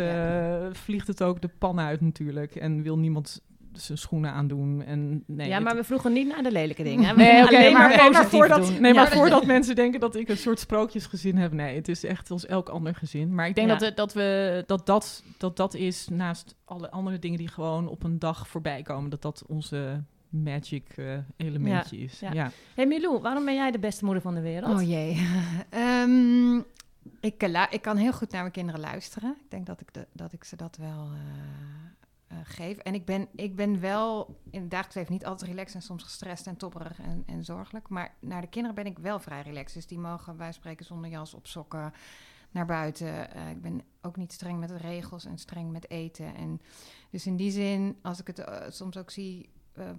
vliegt 0.71 1.07
het 1.07 1.23
ook 1.23 1.41
de 1.41 1.49
pan 1.57 1.79
uit 1.79 2.01
natuurlijk. 2.01 2.55
En 2.55 2.81
wil 2.81 2.97
niemand 2.97 3.41
zijn 3.81 3.97
schoenen 3.97 4.31
aandoen. 4.31 4.81
En, 4.83 5.23
nee, 5.27 5.47
ja, 5.47 5.53
het- 5.55 5.63
maar 5.63 5.75
we 5.75 5.83
vroegen 5.83 6.13
niet 6.13 6.27
naar 6.27 6.43
de 6.43 6.51
lelijke 6.51 6.83
dingen. 6.83 7.15
We 7.15 7.21
Nee, 7.21 7.71
maar, 7.71 8.25
voordat, 8.25 8.61
doen. 8.67 8.81
nee, 8.81 8.93
maar 8.93 9.09
Ja. 9.09 9.15
voordat 9.17 9.45
mensen 9.55 9.75
denken 9.75 9.99
dat 9.99 10.15
ik 10.15 10.29
een 10.29 10.37
soort 10.37 10.59
sprookjesgezin 10.59 11.37
heb, 11.37 11.51
nee, 11.53 11.75
het 11.75 11.87
is 11.87 12.03
echt 12.03 12.31
als 12.31 12.45
elk 12.45 12.69
ander 12.69 12.95
gezin. 12.95 13.35
Maar 13.35 13.47
ik 13.47 13.55
denk 13.55 13.67
Ja. 13.67 13.73
dat, 13.73 13.81
het- 13.87 13.97
dat, 13.97 14.13
we, 14.13 14.63
dat, 14.67 14.85
dat, 14.85 15.23
dat 15.37 15.57
dat 15.57 15.73
is, 15.73 16.07
naast 16.11 16.55
alle 16.65 16.91
andere 16.91 17.19
dingen 17.19 17.37
die 17.37 17.47
gewoon 17.47 17.87
op 17.87 18.03
een 18.03 18.19
dag 18.19 18.47
voorbij 18.47 18.81
komen, 18.81 19.09
dat 19.09 19.21
dat 19.21 19.43
onze 19.47 20.03
magic 20.29 20.93
eh, 20.95 21.05
elementje 21.37 21.97
is. 21.97 22.19
ja. 22.19 22.31
Ja. 22.33 22.51
Hey 22.75 22.85
Milou, 22.87 23.21
waarom 23.21 23.45
ben 23.45 23.53
jij 23.55 23.71
de 23.71 23.79
beste 23.79 24.05
moeder 24.05 24.21
van 24.23 24.33
de 24.35 24.41
wereld? 24.41 24.79
Oh 24.81 24.87
jee. 24.89 25.27
Ehm, 25.69 26.57
ik, 27.19 27.43
eh, 27.43 27.63
ik 27.69 27.81
kan 27.81 27.97
heel 27.97 28.13
goed 28.13 28.31
naar 28.31 28.41
mijn 28.41 28.53
kinderen 28.53 28.79
luisteren. 28.81 29.35
Ik 29.43 29.51
denk 29.51 29.65
dat 29.65 29.81
ik, 29.81 29.93
de, 29.93 30.07
dat, 30.13 30.33
ik 30.33 30.43
ze 30.43 30.55
dat 30.55 30.77
wel 30.77 31.09
eh, 31.13 31.19
eh, 32.29 32.37
geef. 32.43 32.77
En 32.77 32.93
ik 32.93 33.05
ben, 33.05 33.27
ik 33.35 33.55
ben 33.55 33.79
wel 33.79 34.39
in 34.51 34.61
het 34.61 34.69
dagelijks 34.69 34.95
leven 34.95 35.13
niet 35.13 35.25
altijd 35.25 35.49
relaxed 35.49 35.75
en 35.75 35.81
soms 35.81 36.03
gestrest 36.03 36.47
en 36.47 36.57
topperig 36.57 36.99
en, 36.99 37.23
en 37.25 37.43
zorgelijk. 37.43 37.89
Maar 37.89 38.15
naar 38.19 38.41
de 38.41 38.47
kinderen 38.47 38.75
ben 38.75 38.85
ik 38.85 38.99
wel 38.99 39.19
vrij 39.19 39.41
relaxed. 39.41 39.73
Dus 39.73 39.87
die 39.87 39.99
mogen 39.99 40.37
wij 40.37 40.51
spreken 40.51 40.85
zonder 40.85 41.09
jas 41.09 41.33
op 41.33 41.47
sokken 41.47 41.93
naar 42.51 42.65
buiten. 42.65 43.31
Eh, 43.33 43.49
ik 43.49 43.61
ben 43.61 43.81
ook 44.01 44.15
niet 44.17 44.33
streng 44.33 44.59
met 44.59 44.69
de 44.69 44.77
regels 44.77 45.25
en 45.25 45.37
streng 45.37 45.71
met 45.71 45.89
eten. 45.89 46.35
En 46.35 46.61
dus 47.09 47.25
in 47.25 47.35
die 47.35 47.51
zin, 47.51 47.97
als 48.01 48.19
ik 48.19 48.27
het 48.27 48.39
eh, 48.39 48.69
soms 48.69 48.97
ook 48.97 49.09
zie 49.09 49.49
ehm, 49.73 49.95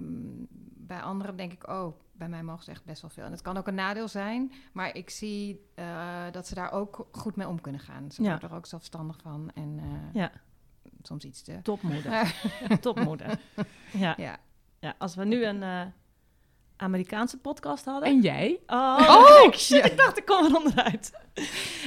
bij 0.76 1.00
anderen, 1.00 1.36
denk 1.36 1.52
ik, 1.52 1.68
oh, 1.68 1.96
bij 2.12 2.28
mij 2.28 2.42
mogen 2.42 2.64
ze 2.64 2.70
echt 2.70 2.84
best 2.84 3.00
wel 3.02 3.10
veel. 3.10 3.24
En 3.24 3.30
het 3.30 3.42
kan 3.42 3.56
ook 3.56 3.66
een 3.66 3.74
nadeel 3.74 4.08
zijn, 4.08 4.52
maar 4.72 4.96
ik 4.96 5.10
zie 5.10 5.68
dat 6.30 6.46
ze 6.46 6.54
daar 6.54 6.72
ook 6.72 7.08
goed 7.12 7.36
mee 7.36 7.48
om 7.48 7.60
kunnen 7.60 7.80
gaan. 7.80 8.10
Ze 8.10 8.22
Ja. 8.22 8.30
worden 8.30 8.50
er 8.50 8.56
ook 8.56 8.66
zelfstandig 8.66 9.16
van 9.22 9.50
en 9.54 9.80
Ja. 10.12 10.30
Soms 11.02 11.24
iets 11.24 11.42
te... 11.42 11.62
Topmoeder. 11.62 12.34
Topmoeder. 12.80 13.38
Ja. 13.92 14.14
Ja. 14.16 14.38
ja, 14.80 14.94
als 14.98 15.14
we 15.14 15.24
nu 15.24 15.44
een 15.44 15.62
eh, 15.62 15.82
Amerikaanse 16.80 17.36
podcast 17.38 17.84
hadden. 17.84 18.08
En 18.08 18.20
jij? 18.20 18.60
Oh, 18.66 18.98
Oh, 19.08 19.44
ik, 19.46 19.54
shit, 19.58 19.84
ik 19.90 19.96
dacht 19.96 20.18
ik 20.18 20.24
kom 20.24 20.44
er 20.44 20.56
onderuit. 20.56 21.12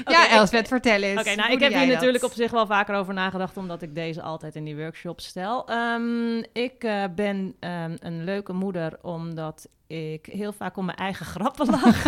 Ja, 0.05 0.29
Elsbeth, 0.29 0.67
vertel 0.67 1.01
eens. 1.01 1.19
Oké, 1.19 1.35
nou, 1.35 1.51
ik 1.51 1.59
heb 1.59 1.71
hier 1.71 1.79
dat? 1.85 1.93
natuurlijk 1.95 2.23
op 2.23 2.31
zich 2.31 2.51
wel 2.51 2.65
vaker 2.65 2.95
over 2.95 3.13
nagedacht, 3.13 3.57
omdat 3.57 3.81
ik 3.81 3.95
deze 3.95 4.21
altijd 4.21 4.55
in 4.55 4.63
die 4.63 4.75
workshops 4.75 5.25
stel. 5.25 5.67
Ehm, 5.67 6.37
ik 6.37 6.83
eh, 6.83 7.03
ben 7.15 7.55
ehm, 7.59 7.95
een 7.99 8.23
leuke 8.23 8.53
moeder, 8.53 8.97
omdat 9.01 9.67
ik 9.87 10.25
heel 10.25 10.53
vaak 10.53 10.77
om 10.77 10.85
mijn 10.85 10.97
eigen 10.97 11.25
grappen 11.25 11.69
lach. 11.69 12.03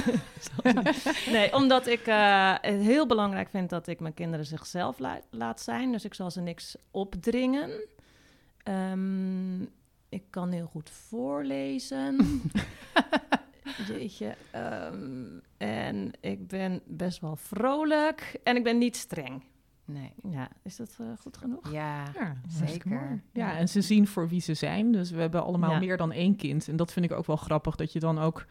nee, 1.32 1.54
omdat 1.54 1.88
ik 1.88 2.08
eh, 2.08 2.54
het 2.62 2.82
heel 2.82 3.06
belangrijk 3.08 3.50
vind 3.50 3.70
dat 3.70 3.88
ik 3.88 4.00
mijn 4.00 4.14
kinderen 4.14 4.46
zichzelf 4.46 5.00
la- 5.00 5.22
laat 5.30 5.62
zijn. 5.62 5.92
Dus 5.92 6.06
ik 6.06 6.14
zal 6.14 6.32
ze 6.32 6.42
niks 6.42 6.76
opdringen. 6.92 7.70
Ehm, 8.64 9.62
ik 10.16 10.24
kan 10.30 10.52
heel 10.52 10.66
goed 10.66 10.90
voorlezen. 10.90 12.18
Jeetje. 13.88 14.36
ehm, 14.52 15.24
en 15.58 16.12
ik 16.20 16.48
ben 16.48 16.82
best 16.86 17.20
wel 17.22 17.36
vrolijk. 17.36 18.40
En 18.44 18.56
ik 18.56 18.64
ben 18.64 18.78
niet 18.78 18.96
streng. 18.96 19.44
Nee. 19.86 20.14
Ja, 20.30 20.50
is 20.64 20.76
dat 20.76 20.96
eh, 21.00 21.06
goed 21.20 21.38
genoeg? 21.38 21.72
Ja, 21.72 22.04
Ja, 22.14 22.36
Zeker. 22.50 22.92
Ja, 23.34 23.48
Ja. 23.52 23.58
en 23.58 23.70
ze 23.70 23.82
zien 23.82 24.08
voor 24.08 24.28
wie 24.30 24.40
ze 24.42 24.54
zijn. 24.54 24.92
Dus 24.92 25.12
we 25.12 25.20
hebben 25.22 25.44
allemaal 25.44 25.72
Ja. 25.72 25.80
meer 25.80 25.98
dan 25.98 26.12
één 26.12 26.36
kind. 26.36 26.68
En 26.68 26.76
dat 26.76 26.94
vind 26.94 27.06
ik 27.06 27.12
ook 27.12 27.26
wel 27.26 27.36
grappig, 27.36 27.76
dat 27.76 27.92
je 27.94 28.00
dan 28.00 28.20
ook... 28.20 28.46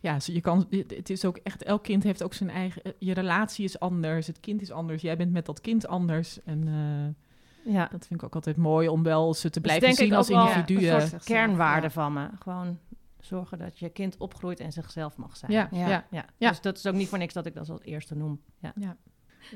Ja, 0.00 0.16
je 0.24 0.40
kan, 0.40 0.66
het 0.70 0.90
het 0.90 1.10
is 1.10 1.24
ook 1.24 1.36
echt, 1.36 1.62
elk 1.62 1.82
kind 1.82 2.02
heeft 2.02 2.22
ook 2.22 2.34
zijn 2.34 2.50
eigen... 2.50 2.82
eh, 2.82 2.92
Je 2.98 3.12
relatie 3.14 3.64
is 3.64 3.78
anders, 3.80 4.26
het 4.26 4.40
kind 4.40 4.62
is 4.62 4.70
anders. 4.70 5.02
Jij 5.02 5.16
bent 5.16 5.32
met 5.32 5.46
dat 5.46 5.60
kind 5.60 5.86
anders. 5.86 6.42
En 6.44 6.68
eh, 6.68 7.24
Ja. 7.64 7.88
dat 7.90 8.06
vind 8.06 8.20
ik 8.20 8.22
ook 8.22 8.34
altijd 8.34 8.56
mooi 8.56 8.88
om 8.88 9.02
wel 9.02 9.34
ze 9.34 9.50
te 9.50 9.60
Dus 9.60 9.62
blijven 9.78 9.94
zien 9.96 10.12
ook 10.12 10.18
als 10.18 10.28
wel 10.28 10.46
individuen. 10.48 10.94
Een 10.94 11.08
soort 11.08 11.24
kernwaarde 11.24 11.86
Ja. 11.86 11.92
van 11.92 12.12
me. 12.12 12.28
Gewoon 12.40 12.78
zorgen 13.20 13.58
dat 13.58 13.78
je 13.78 13.88
kind 13.88 14.16
opgroeit 14.18 14.60
en 14.60 14.72
zichzelf 14.72 15.16
mag 15.16 15.36
zijn. 15.36 15.52
Ja, 15.52 15.68
ja. 15.70 15.88
Ja. 15.88 16.04
Ja, 16.10 16.24
Ja. 16.38 16.48
Dus 16.48 16.60
dat 16.60 16.76
is 16.76 16.86
ook 16.86 16.94
niet 16.94 17.08
voor 17.08 17.18
niks 17.18 17.34
dat 17.34 17.46
ik 17.46 17.54
dat 17.54 17.70
als 17.70 17.82
eerste 17.82 18.14
noem. 18.16 18.40
Ja. 18.58 18.72
Ja. 18.74 18.96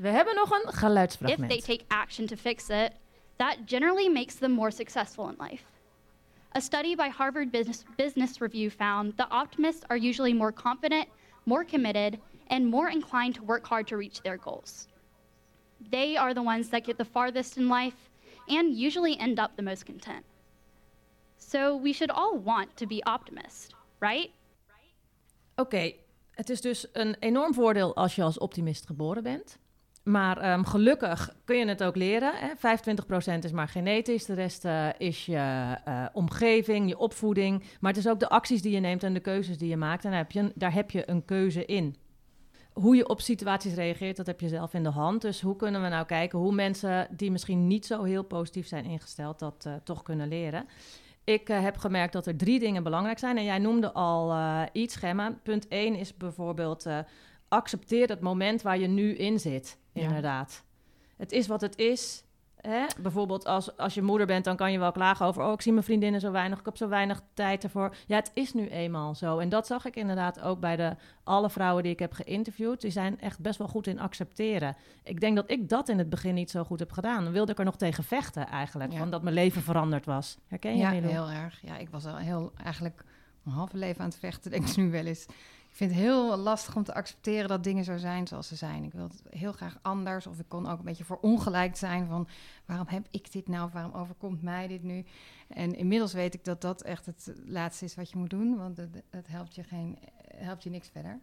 We 0.01 0.09
hebben 0.09 0.35
nog 0.35 0.51
een 0.51 0.69
If 0.69 0.75
geluidsfragment. 0.79 1.51
they 1.51 1.77
take 1.77 1.85
action 1.95 2.27
to 2.27 2.37
fix 2.37 2.69
it, 2.69 2.91
that 3.37 3.57
generally 3.67 4.13
makes 4.13 4.35
them 4.35 4.51
more 4.53 4.71
successful 4.71 5.29
in 5.29 5.35
life. 5.51 5.65
A 6.57 6.61
study 6.61 6.95
by 6.97 7.09
Harvard 7.09 7.51
Business, 7.51 7.85
Business 7.97 8.39
Review 8.41 8.71
found 8.71 9.17
that 9.17 9.31
optimists 9.33 9.83
are 9.89 9.99
usually 10.09 10.35
more 10.35 10.53
confident, 10.53 11.07
more 11.45 11.65
committed, 11.65 12.19
and 12.47 12.65
more 12.71 12.91
inclined 12.93 13.35
to 13.35 13.43
work 13.45 13.67
hard 13.67 13.87
to 13.87 13.97
reach 13.97 14.21
their 14.23 14.39
goals. 14.39 14.87
They 15.91 16.17
are 16.17 16.35
the 16.35 16.43
ones 16.43 16.69
that 16.69 16.85
get 16.85 16.97
the 16.99 17.05
farthest 17.05 17.57
in 17.57 17.67
life 17.67 17.97
and 18.47 18.79
usually 18.79 19.17
end 19.19 19.39
up 19.39 19.51
the 19.57 19.63
most 19.63 19.85
content. 19.85 20.25
So 21.37 21.81
we 21.83 21.93
should 21.93 22.11
all 22.11 22.41
want 22.45 22.77
to 22.77 22.87
be 22.87 23.05
optimists, 23.05 23.75
right? 23.99 24.31
Oké, 25.57 25.93
het 26.31 26.51
is 26.51 26.61
dus 26.61 26.87
een 26.93 27.17
enorm 27.19 27.55
voordeel 27.55 27.97
als 27.97 28.15
je 28.15 28.23
als 28.23 28.39
optimist 28.39 28.87
geboren 28.87 29.23
bent. 29.23 29.59
Maar 30.03 30.39
ehm, 30.39 30.63
gelukkig 30.63 31.35
kun 31.45 31.57
je 31.57 31.67
het 31.67 31.83
ook 31.83 31.97
leren. 31.97 32.33
Hè? 32.35 32.49
25% 32.49 33.45
is 33.45 33.53
maar 33.53 33.69
genetisch, 33.69 34.25
de 34.25 34.35
rest 34.35 34.65
eh, 34.65 34.89
is 34.99 35.27
je 35.27 35.75
eh, 35.85 36.07
omgeving, 36.13 36.89
je 36.89 36.99
opvoeding. 36.99 37.63
Maar 37.81 37.93
het 37.93 38.05
is 38.05 38.09
ook 38.09 38.21
de 38.21 38.29
acties 38.29 38.63
die 38.63 38.73
je 38.73 38.81
neemt 38.81 39.03
en 39.03 39.15
de 39.15 39.21
keuzes 39.21 39.59
die 39.59 39.69
je 39.69 39.77
maakt. 39.77 40.05
En 40.05 40.11
daar 40.11 40.19
heb 40.19 40.31
je 40.31 40.53
daar 40.55 40.73
heb 40.73 40.91
je 40.91 41.11
een 41.11 41.25
keuze 41.25 41.65
in. 41.65 41.97
Hoe 42.81 42.97
je 42.97 43.09
op 43.09 43.21
situaties 43.21 43.75
reageert, 43.75 44.17
dat 44.17 44.27
heb 44.27 44.41
je 44.41 44.49
zelf 44.49 44.75
in 44.75 44.83
de 44.83 44.89
hand. 44.89 45.23
Dus 45.23 45.41
hoe 45.41 45.57
kunnen 45.57 45.83
we 45.83 45.89
nou 45.89 46.07
kijken 46.07 46.39
hoe 46.39 46.55
mensen 46.55 47.09
die 47.11 47.31
misschien 47.31 47.67
niet 47.67 47.87
zo 47.87 48.03
heel 48.03 48.23
positief 48.23 48.67
zijn 48.67 48.85
ingesteld, 48.85 49.39
dat 49.39 49.65
eh, 49.67 49.73
toch 49.85 50.03
kunnen 50.03 50.29
leren? 50.29 50.69
Ik 51.25 51.49
eh, 51.49 51.63
heb 51.63 51.77
gemerkt 51.77 52.13
dat 52.13 52.27
er 52.27 52.37
drie 52.37 52.59
dingen 52.59 52.83
belangrijk 52.83 53.19
zijn. 53.19 53.37
En 53.37 53.45
jij 53.45 53.59
noemde 53.59 53.93
al 53.93 54.31
eh, 54.31 54.63
iets, 54.73 54.97
Gemma. 54.97 55.39
Punt 55.43 55.69
1 55.69 55.95
is 55.95 56.17
bijvoorbeeld 56.17 56.87
accepteer 57.49 58.09
het 58.09 58.21
moment 58.21 58.63
waar 58.63 58.79
je 58.79 58.87
nu 58.87 59.15
in 59.15 59.41
zit. 59.41 59.79
Ja. 59.93 60.03
Inderdaad. 60.03 60.65
Het 61.17 61.33
is 61.33 61.47
wat 61.47 61.61
het 61.61 61.79
is. 61.79 62.25
Hè? 62.69 62.85
Bijvoorbeeld 63.01 63.47
als, 63.47 63.77
als 63.77 63.95
je 63.95 64.03
moeder 64.03 64.27
bent, 64.27 64.45
dan 64.45 64.57
kan 64.57 64.73
je 64.73 64.79
wel 64.79 64.93
klagen 64.93 65.27
over... 65.27 65.43
oh, 65.43 65.53
ik 65.53 65.61
zie 65.61 65.73
mijn 65.73 65.85
vriendinnen 65.85 66.21
zo 66.21 66.31
weinig, 66.31 66.59
ik 66.59 66.65
heb 66.65 66.77
zo 66.77 66.89
weinig 66.89 67.23
tijd 67.35 67.65
ervoor. 67.65 67.95
Ja, 68.07 68.17
het 68.17 68.31
is 68.35 68.53
nu 68.53 68.69
eenmaal 68.69 69.15
zo. 69.15 69.39
En 69.39 69.49
dat 69.49 69.67
zag 69.67 69.85
ik 69.85 69.97
inderdaad 69.97 70.41
ook 70.41 70.61
bij 70.61 70.77
de, 70.77 70.97
alle 71.25 71.51
vrouwen 71.51 71.83
die 71.83 71.93
ik 71.93 71.99
heb 71.99 72.13
geïnterviewd. 72.13 72.81
Die 72.81 72.91
zijn 72.91 73.21
echt 73.21 73.41
best 73.41 73.59
wel 73.59 73.69
goed 73.69 73.87
in 73.87 74.01
accepteren. 74.01 74.77
Ik 75.05 75.21
denk 75.21 75.37
dat 75.37 75.51
ik 75.51 75.69
dat 75.69 75.89
in 75.89 75.99
het 75.99 76.11
begin 76.11 76.35
niet 76.35 76.51
zo 76.51 76.65
goed 76.65 76.79
heb 76.79 76.93
gedaan. 76.93 77.25
Dan 77.25 77.33
wilde 77.33 77.53
ik 77.53 77.59
er 77.59 77.65
nog 77.65 77.77
tegen 77.77 78.05
vechten 78.05 78.47
eigenlijk, 78.47 78.93
Ja. 78.93 79.07
dat 79.07 79.23
mijn 79.23 79.35
leven 79.35 79.63
veranderd 79.63 80.07
was. 80.07 80.39
Herken 80.47 80.73
je, 80.73 80.79
Ja, 80.79 80.91
heel 80.91 81.31
erg. 81.31 81.59
Ja, 81.63 81.77
ik 81.77 81.89
was 81.91 82.07
al 82.07 82.17
heel 82.17 82.53
eigenlijk 82.65 83.05
mijn 83.43 83.57
halve 83.57 83.77
leven 83.77 84.01
aan 84.01 84.09
het 84.09 84.19
vechten, 84.19 84.51
denk 84.51 84.69
ik 84.69 84.77
nu 84.77 84.91
wel 84.91 85.05
eens. 85.07 85.27
Ik 85.79 85.85
vind 85.85 85.97
het 85.97 86.09
heel 86.09 86.37
lastig 86.37 86.77
om 86.77 86.85
te 86.85 86.95
accepteren 86.95 87.49
dat 87.49 87.65
dingen 87.65 87.85
zo 87.85 87.97
zijn 87.97 88.27
zoals 88.27 88.49
ze 88.49 88.57
zijn. 88.57 88.85
Ik 88.85 88.93
wil 88.93 89.03
het 89.03 89.23
heel 89.31 89.53
graag 89.53 89.79
anders. 89.83 90.27
Of 90.27 90.39
ik 90.39 90.49
kon 90.49 90.67
ook 90.67 90.79
een 90.79 90.85
beetje 90.85 91.05
verongelijkt 91.05 91.79
zijn 91.79 92.07
van... 92.07 92.29
waarom 92.67 92.87
heb 92.89 93.07
ik 93.11 93.33
dit 93.33 93.49
nou? 93.49 93.71
Waarom 93.73 93.93
overkomt 93.93 94.43
mij 94.43 94.67
dit 94.67 94.83
nu? 94.83 95.05
En 95.49 95.75
inmiddels 95.75 96.13
weet 96.13 96.35
ik 96.35 96.45
dat 96.45 96.61
dat 96.61 96.83
echt 96.83 97.07
het 97.07 97.33
laatste 97.47 97.85
is 97.85 97.95
wat 97.95 98.11
je 98.11 98.19
moet 98.19 98.31
doen. 98.31 98.57
Want 98.57 98.77
het, 98.77 99.03
het 99.11 99.27
helpt, 99.29 99.55
je 99.55 99.63
geen, 99.65 99.99
helpt 100.37 100.63
je 100.63 100.71
niks 100.71 100.89
verder. 100.89 101.21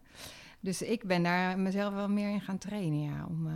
Dus 0.60 0.82
ik 0.82 1.04
ben 1.04 1.22
daar 1.22 1.58
mezelf 1.58 1.94
wel 1.94 2.08
meer 2.08 2.30
in 2.30 2.40
gaan 2.40 2.58
trainen, 2.58 3.02
ja. 3.02 3.26
Om 3.28 3.46
eh, 3.46 3.52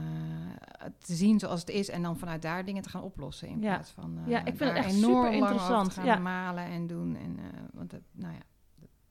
het 0.78 1.06
te 1.06 1.14
zien 1.14 1.38
zoals 1.38 1.60
het 1.60 1.70
is 1.70 1.88
en 1.88 2.02
dan 2.02 2.18
vanuit 2.18 2.42
daar 2.42 2.64
dingen 2.64 2.82
te 2.82 2.88
gaan 2.88 3.02
oplossen. 3.02 3.48
In 3.48 3.60
Ja. 3.60 3.74
plaats 3.74 3.90
van 3.90 4.18
eh, 4.18 4.30
Ja, 4.30 4.38
ik 4.38 4.56
vind 4.56 4.70
het 4.70 4.84
echt 4.84 4.94
enorm 4.94 5.24
super 5.24 5.32
interessant, 5.32 5.88
te 5.88 5.94
gaan 5.94 6.04
ja. 6.06 6.18
malen 6.18 6.64
en 6.64 6.86
doen. 6.86 7.16
En, 7.16 7.38
eh, 7.38 7.60
want 7.72 7.92
het, 7.92 8.04
nou 8.12 8.32
ja. 8.32 8.40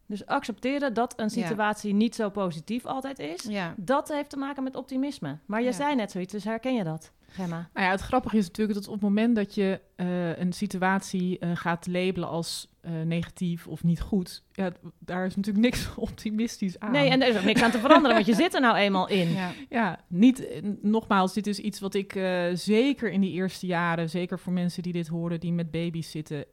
Dus 0.09 0.25
accepteren 0.25 0.93
dat 0.93 1.13
een 1.19 1.29
Ja. 1.33 1.47
situatie 1.47 1.93
niet 1.93 2.15
zo 2.15 2.29
positief 2.29 2.85
altijd 2.85 3.19
is. 3.19 3.43
Ja, 3.43 3.73
Dat 3.77 4.07
heeft 4.13 4.29
te 4.29 4.37
maken 4.37 4.63
met 4.63 4.75
optimisme. 4.75 5.37
Maar 5.45 5.59
je 5.59 5.65
Ja. 5.65 5.71
zei 5.71 5.95
net 5.95 6.11
zoiets, 6.11 6.31
dus 6.31 6.43
herken 6.43 6.73
je 6.75 6.83
dat, 6.83 7.11
Gemma? 7.27 7.69
Nou 7.73 7.85
ja, 7.85 7.91
het 7.91 8.01
grappige 8.01 8.37
is 8.37 8.47
natuurlijk 8.47 8.77
dat 8.79 8.87
op 8.87 8.93
het 8.93 9.01
moment 9.03 9.35
dat 9.35 9.55
je 9.55 9.79
eh, 9.95 10.37
een 10.37 10.53
situatie 10.53 11.39
eh, 11.39 11.49
gaat 11.53 11.87
labelen 11.87 12.29
als 12.29 12.67
eh, 12.81 12.91
negatief 13.05 13.67
of 13.67 13.83
niet 13.83 14.01
goed, 14.01 14.43
ja, 14.51 14.71
daar 14.99 15.25
is 15.25 15.35
natuurlijk 15.35 15.65
niks 15.65 15.89
optimistisch 16.09 16.79
aan. 16.79 16.91
Nee, 16.91 17.09
en 17.09 17.21
er 17.21 17.27
is 17.27 17.37
ook 17.37 17.43
niks 17.43 17.61
aan 17.61 17.71
te 17.71 17.79
veranderen, 17.79 18.13
want 18.15 18.25
je 18.27 18.35
zit 18.35 18.53
er 18.53 18.61
nou 18.61 18.75
eenmaal 18.77 19.07
in. 19.09 19.29
ja. 19.31 19.51
Ja, 19.69 19.99
niet, 20.07 20.61
nogmaals, 20.81 21.33
dit 21.33 21.47
is 21.47 21.59
iets 21.59 21.79
wat 21.79 21.93
ik 21.93 22.15
eh, 22.15 22.43
zeker 22.53 23.11
in 23.11 23.21
die 23.21 23.31
eerste 23.31 23.65
jaren, 23.65 24.09
zeker 24.09 24.39
voor 24.39 24.53
mensen 24.53 24.83
die 24.83 24.93
dit 24.93 25.07
horen, 25.07 25.39
die 25.39 25.51
met 25.53 25.71
baby's 25.71 26.11
zitten, 26.11 26.45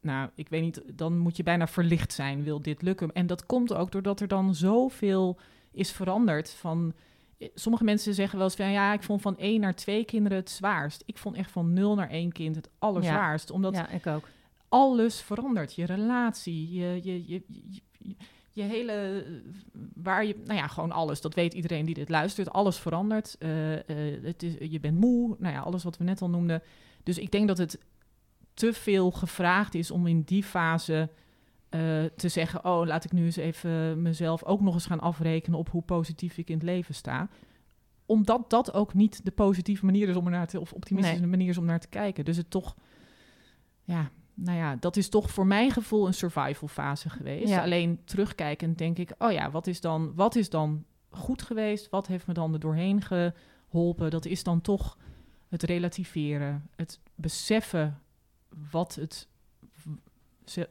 nou, 0.00 0.30
ik 0.34 0.48
weet 0.48 0.62
niet, 0.62 0.82
dan 0.94 1.18
moet 1.18 1.36
je 1.36 1.42
bijna 1.42 1.66
verlicht 1.66 2.12
zijn, 2.12 2.42
wil 2.42 2.62
dit 2.62 2.82
lukken. 2.82 3.12
En 3.12 3.26
dat 3.26 3.46
komt 3.46 3.74
ook 3.74 3.92
doordat 3.92 4.20
er 4.20 4.28
dan 4.28 4.54
zoveel 4.54 5.38
is 5.72 5.92
veranderd 5.92 6.50
van... 6.50 6.92
eh, 7.38 7.48
Sommige 7.54 7.84
mensen 7.84 8.14
zeggen 8.14 8.38
wel 8.38 8.46
eens 8.46 8.56
van 8.56 8.70
ja, 8.70 8.92
ik 8.92 9.02
vond 9.02 9.22
van 9.22 9.38
één 9.38 9.60
naar 9.60 9.74
twee 9.74 10.04
kinderen 10.04 10.38
het 10.38 10.50
zwaarst. 10.50 11.02
Ik 11.06 11.18
vond 11.18 11.36
echt 11.36 11.50
van 11.50 11.72
nul 11.72 11.94
naar 11.94 12.10
één 12.10 12.32
kind 12.32 12.56
het 12.56 12.68
allerzwaarst. 12.78 13.50
Omdat 13.50 13.74
Ja, 13.74 13.88
ik 13.88 14.06
ook. 14.06 14.28
alles 14.68 15.20
verandert. 15.20 15.74
Je 15.74 15.84
relatie, 15.84 16.72
je, 16.72 17.00
je, 17.02 17.24
je, 17.26 17.42
je, 18.52 18.62
hele, 18.62 18.92
eh, 18.92 19.32
waar 19.94 20.24
je, 20.26 20.36
nou 20.44 20.58
ja, 20.58 20.66
gewoon 20.66 20.92
alles. 20.92 21.20
Dat 21.20 21.34
weet 21.34 21.54
iedereen 21.54 21.84
die 21.84 21.94
dit 21.94 22.08
luistert. 22.08 22.50
Alles 22.50 22.78
verandert. 22.78 23.36
Eh, 23.38 23.74
eh, 23.74 24.22
het 24.24 24.42
is, 24.42 24.54
je 24.70 24.80
bent 24.80 25.00
moe, 25.00 25.36
nou 25.38 25.54
ja, 25.54 25.60
alles 25.60 25.84
wat 25.84 25.96
we 25.96 26.04
net 26.04 26.22
al 26.22 26.30
noemden. 26.30 26.62
Dus 27.02 27.18
ik 27.18 27.30
denk 27.30 27.48
dat 27.48 27.58
het 27.58 27.78
te 28.56 28.72
veel 28.72 29.10
gevraagd 29.10 29.74
is 29.74 29.90
om 29.90 30.06
in 30.06 30.22
die 30.22 30.42
fase 30.42 31.10
eh, 31.68 31.80
te 32.16 32.28
zeggen: 32.28 32.64
Oh, 32.64 32.86
laat 32.86 33.04
ik 33.04 33.12
nu 33.12 33.24
eens 33.24 33.36
even 33.36 34.02
mezelf 34.02 34.44
ook 34.44 34.60
nog 34.60 34.74
eens 34.74 34.86
gaan 34.86 35.00
afrekenen 35.00 35.58
op 35.58 35.68
hoe 35.70 35.82
positief 35.82 36.38
ik 36.38 36.48
in 36.48 36.54
het 36.54 36.64
leven 36.64 36.94
sta. 36.94 37.28
Omdat 38.06 38.50
dat 38.50 38.72
ook 38.72 38.94
niet 38.94 39.24
de 39.24 39.30
positieve 39.30 39.84
manier 39.84 40.08
is 40.08 40.16
om 40.16 40.24
er 40.24 40.30
naar 40.30 40.46
te, 40.46 40.60
of 40.60 40.72
optimistische 40.72 41.20
Nee. 41.20 41.30
manier 41.30 41.48
is 41.48 41.58
om 41.58 41.64
naar 41.64 41.80
te 41.80 41.88
kijken. 41.88 42.24
Dus 42.24 42.36
het 42.36 42.50
toch, 42.50 42.76
ja, 43.84 44.10
nou 44.34 44.58
ja, 44.58 44.76
dat 44.76 44.96
is 44.96 45.08
toch 45.08 45.30
voor 45.30 45.46
mijn 45.46 45.70
gevoel 45.70 46.06
een 46.06 46.14
survival 46.14 46.68
fase 46.68 47.10
geweest. 47.10 47.48
Ja. 47.48 47.62
Alleen 47.62 48.00
terugkijkend 48.04 48.78
denk 48.78 48.98
ik: 48.98 49.14
Oh 49.18 49.32
ja, 49.32 49.50
wat 49.50 49.66
is 49.66 49.80
dan, 49.80 50.14
wat 50.14 50.34
is 50.34 50.50
dan 50.50 50.84
goed 51.10 51.42
geweest? 51.42 51.90
Wat 51.90 52.06
heeft 52.06 52.26
me 52.26 52.34
dan 52.34 52.52
er 52.52 52.60
doorheen 52.60 53.02
geholpen? 53.02 54.10
Dat 54.10 54.24
is 54.24 54.42
dan 54.42 54.60
toch 54.60 54.98
het 55.48 55.62
relativeren, 55.62 56.68
het 56.76 57.00
beseffen 57.14 58.00
wat, 58.70 58.94
het, 58.94 59.28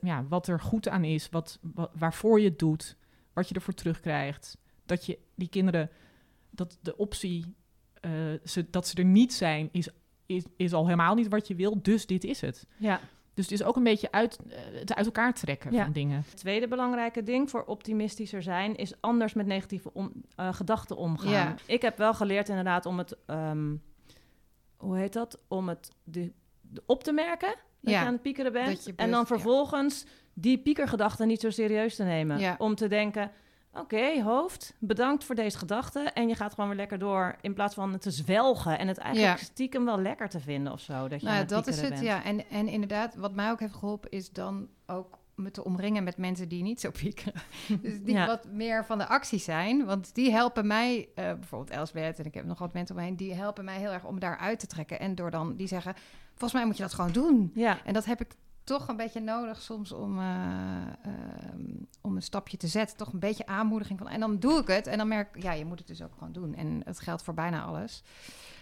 ja, 0.02 0.26
wat 0.28 0.48
er 0.48 0.60
goed 0.60 0.88
aan 0.90 1.04
is, 1.04 1.30
wat, 1.30 1.60
wa- 1.62 1.90
waarvoor 1.94 2.40
je 2.40 2.50
het 2.50 2.60
doet, 2.60 2.96
wat 3.34 3.50
je 3.50 3.56
ervoor 3.56 3.74
terugkrijgt. 3.74 4.58
Dat 4.86 5.06
je 5.06 5.20
die 5.36 5.48
kinderen, 5.50 5.90
dat 6.50 6.78
de 6.82 6.98
optie 6.98 7.56
eh, 8.02 8.12
ze, 8.46 8.70
dat 8.70 8.88
ze 8.88 8.96
er 8.96 9.06
niet 9.06 9.34
zijn, 9.34 9.70
is, 9.72 9.90
is, 10.26 10.44
is 10.58 10.74
al 10.74 10.84
helemaal 10.84 11.16
niet 11.16 11.28
wat 11.28 11.48
je 11.48 11.56
wil, 11.56 11.82
dus 11.82 12.06
dit 12.06 12.24
is 12.24 12.42
het. 12.42 12.68
Ja. 12.78 13.00
Dus 13.34 13.46
het 13.50 13.54
is 13.60 13.64
ook 13.64 13.76
een 13.76 13.84
beetje 13.84 14.12
uit, 14.12 14.40
eh, 14.50 14.60
het 14.80 14.94
uit 14.96 15.06
elkaar 15.06 15.34
trekken 15.34 15.72
Ja. 15.72 15.84
van 15.84 15.94
dingen. 15.94 16.24
Het 16.30 16.38
tweede 16.38 16.68
belangrijke 16.68 17.24
ding 17.24 17.50
voor 17.50 17.64
optimistischer 17.64 18.44
zijn 18.44 18.76
is 18.76 19.02
anders 19.02 19.34
met 19.34 19.46
negatieve 19.46 19.94
om- 19.94 20.12
eh, 20.36 20.54
gedachten 20.54 20.98
omgaan. 20.98 21.32
Ja. 21.32 21.56
Ik 21.66 21.82
heb 21.82 21.98
wel 21.98 22.14
geleerd 22.14 22.50
inderdaad 22.50 22.86
om 22.86 22.98
het, 22.98 23.16
ehm, 23.26 23.76
hoe 24.78 24.98
heet 24.98 25.14
dat? 25.14 25.40
Om 25.48 25.70
het 25.70 25.90
de- 26.04 26.32
op 26.86 27.04
te 27.04 27.12
merken 27.12 27.56
dat 27.82 27.94
Ja, 27.94 28.00
je 28.00 28.06
aan 28.06 28.14
het 28.14 28.22
piekeren 28.22 28.52
bent. 28.52 28.86
en 28.96 29.10
dan 29.12 29.20
ja. 29.20 29.26
vervolgens 29.26 30.06
die 30.34 30.58
piekergedachten 30.58 31.28
niet 31.28 31.42
zo 31.42 31.50
serieus 31.50 31.96
te 31.96 32.04
nemen. 32.04 32.40
Ja. 32.40 32.56
Om 32.58 32.76
te 32.76 32.88
denken, 32.88 33.32
oké 33.74 34.22
hoofd, 34.24 34.74
bedankt 34.80 35.24
voor 35.24 35.36
deze 35.36 35.58
gedachte. 35.58 36.00
En 36.00 36.28
je 36.28 36.36
gaat 36.36 36.54
gewoon 36.54 36.70
weer 36.70 36.78
lekker 36.80 37.00
door 37.00 37.36
in 37.42 37.54
plaats 37.54 37.76
van 37.76 37.92
het 37.92 38.02
te 38.02 38.12
zwelgen 38.12 38.80
en 38.80 38.88
het 38.88 38.98
eigenlijk 38.98 39.38
stiekem 39.38 39.86
wel 39.86 40.00
lekker 40.00 40.30
te 40.30 40.40
vinden 40.40 40.74
of 40.74 40.80
zo. 40.80 41.08
Dat 41.08 41.22
je 41.22 41.28
aan 41.28 41.34
Nou, 41.34 41.38
het 41.40 41.50
dat 41.50 41.68
is 41.68 41.82
het, 41.82 41.90
bent. 41.90 42.02
ja. 42.02 42.24
En, 42.24 42.50
en 42.50 42.68
inderdaad, 42.68 43.16
wat 43.16 43.36
mij 43.36 43.52
ook 43.52 43.60
heeft 43.60 43.74
geholpen, 43.76 44.12
is 44.12 44.30
dan 44.32 44.68
ook 44.86 45.18
me 45.36 45.52
te 45.52 45.64
omringen 45.66 46.04
met 46.04 46.18
mensen 46.18 46.48
die 46.50 46.64
niet 46.64 46.80
zo 46.80 46.92
piekeren. 46.92 47.34
dus 47.82 48.02
die 48.02 48.14
Ja. 48.14 48.26
wat 48.26 48.46
meer 48.52 48.86
van 48.86 48.98
de 48.98 49.08
actie 49.08 49.40
zijn. 49.40 49.86
Want 49.86 50.16
die 50.16 50.32
helpen 50.32 50.68
mij, 50.68 51.10
eh, 51.16 51.34
bijvoorbeeld 51.34 51.78
Elsbeth 51.78 52.20
en 52.20 52.26
ik 52.26 52.34
heb 52.34 52.46
nog 52.46 52.60
wat 52.60 52.74
mensen 52.74 52.96
om 52.96 53.02
me 53.02 53.08
heen, 53.08 53.18
die 53.18 53.34
helpen 53.34 53.66
mij 53.66 53.78
heel 53.78 53.92
erg 53.92 54.04
om 54.06 54.20
daar 54.20 54.38
uit 54.38 54.60
te 54.60 54.68
trekken. 54.68 55.00
En 55.00 55.16
door 55.16 55.32
dan, 55.32 55.56
die 55.56 55.68
zeggen, 55.68 55.94
volgens 56.36 56.54
mij 56.54 56.66
moet 56.66 56.78
je 56.78 56.84
dat 56.84 56.94
gewoon 56.94 57.12
doen. 57.12 57.52
Ja. 57.54 57.84
En 57.84 57.94
dat 57.94 58.06
heb 58.06 58.22
ik 58.22 58.36
toch 58.64 58.88
een 58.88 58.96
beetje 58.98 59.20
nodig 59.20 59.62
soms 59.62 59.92
om, 59.92 60.20
eh, 60.20 60.26
ehm, 61.04 61.62
om 62.02 62.16
een 62.16 62.22
stapje 62.22 62.58
te 62.58 62.68
zetten. 62.68 62.98
Toch 62.98 63.14
een 63.14 63.20
beetje 63.20 63.46
aanmoediging 63.46 64.00
van. 64.00 64.08
En 64.08 64.20
dan 64.20 64.40
doe 64.40 64.60
ik 64.60 64.68
het 64.68 64.88
en 64.88 64.98
dan 64.98 65.08
merk 65.08 65.36
ik, 65.36 65.44
ja, 65.44 65.52
je 65.54 65.66
moet 65.66 65.78
het 65.80 65.88
dus 65.88 66.04
ook 66.04 66.14
gewoon 66.18 66.34
doen. 66.34 66.56
En 66.56 66.82
het 66.86 67.00
geldt 67.00 67.24
voor 67.24 67.34
bijna 67.34 67.64
alles. 67.64 68.04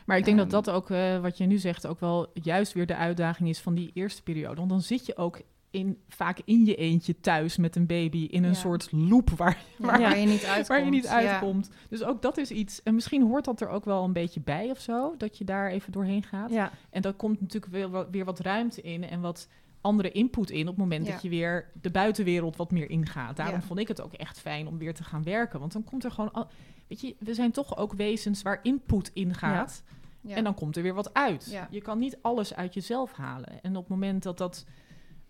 Maar 0.05 0.17
ik 0.17 0.25
denk 0.25 0.39
Ehm. 0.39 0.49
dat 0.49 0.65
dat 0.65 0.75
ook, 0.75 0.89
eh, 0.89 1.19
wat 1.19 1.37
je 1.37 1.45
nu 1.45 1.57
zegt, 1.57 1.87
ook 1.87 1.99
wel 1.99 2.27
juist 2.33 2.73
weer 2.73 2.85
de 2.85 2.95
uitdaging 2.95 3.49
is 3.49 3.59
van 3.61 3.73
die 3.73 3.91
eerste 3.93 4.23
periode. 4.23 4.55
Want 4.55 4.69
dan 4.69 4.81
zit 4.81 5.05
je 5.05 5.17
ook 5.17 5.41
in, 5.73 5.97
vaak 6.09 6.39
in 6.45 6.65
je 6.65 6.75
eentje 6.75 7.19
thuis 7.19 7.57
met 7.57 7.75
een 7.75 7.85
baby 7.85 8.27
in 8.31 8.43
een 8.43 8.49
Ja. 8.49 8.55
soort 8.55 8.91
loop 8.91 9.29
waar, 9.29 9.57
Waar, 9.77 9.99
Ja. 10.01 10.07
waar 10.09 10.17
je 10.19 10.25
niet 10.27 10.43
uitkomt. 10.45 10.67
waar 10.67 10.83
je 10.83 10.89
niet 10.89 11.03
Ja. 11.03 11.09
uitkomt. 11.13 11.69
Dus 11.89 12.03
ook 12.03 12.21
dat 12.21 12.37
is 12.37 12.51
iets. 12.51 12.83
En 12.83 12.93
misschien 12.95 13.21
hoort 13.23 13.45
dat 13.45 13.61
er 13.61 13.67
ook 13.69 13.85
wel 13.85 14.03
een 14.03 14.13
beetje 14.13 14.41
bij 14.41 14.69
of 14.69 14.79
zo, 14.79 15.13
dat 15.17 15.37
je 15.37 15.43
daar 15.43 15.69
even 15.69 15.91
doorheen 15.91 16.23
gaat. 16.23 16.49
Ja. 16.51 16.71
En 16.89 17.01
daar 17.01 17.13
komt 17.13 17.41
natuurlijk 17.41 17.71
weer, 17.71 17.89
wat- 17.89 18.07
weer 18.11 18.25
wat 18.25 18.39
ruimte 18.39 18.81
in 18.81 19.03
en 19.03 19.21
wat 19.21 19.47
andere 19.81 20.11
input 20.11 20.49
in 20.49 20.61
op 20.61 20.67
het 20.67 20.77
moment 20.77 21.05
dat 21.07 21.21
je 21.21 21.29
weer 21.29 21.69
de 21.81 21.91
buitenwereld 21.91 22.55
wat 22.55 22.71
meer 22.71 22.89
ingaat. 22.89 23.35
Daarom 23.35 23.61
vond 23.61 23.79
ik 23.79 23.87
het 23.87 24.01
ook 24.01 24.13
echt 24.13 24.39
fijn 24.39 24.67
om 24.67 24.77
weer 24.77 24.93
te 24.93 25.03
gaan 25.03 25.23
werken. 25.23 25.59
Want 25.59 25.71
dan 25.73 25.83
komt 25.83 26.03
er 26.03 26.11
gewoon. 26.11 26.31
Al, 26.31 26.47
weet 26.87 27.01
je, 27.01 27.15
we 27.19 27.33
zijn 27.33 27.51
toch 27.51 27.77
ook 27.77 27.93
wezens 27.93 28.41
waar 28.41 28.59
input 28.63 29.11
in 29.13 29.33
gaat. 29.33 29.83
En 30.27 30.43
dan 30.43 30.53
komt 30.53 30.75
er 30.77 30.83
weer 30.83 30.93
wat 30.93 31.13
uit. 31.13 31.65
Je 31.69 31.81
kan 31.81 31.99
niet 31.99 32.17
alles 32.21 32.55
uit 32.55 32.73
jezelf 32.73 33.11
halen. 33.13 33.61
En 33.63 33.75
op 33.75 33.81
het 33.83 33.89
moment 33.91 34.23
dat 34.23 34.37
dat, 34.37 34.65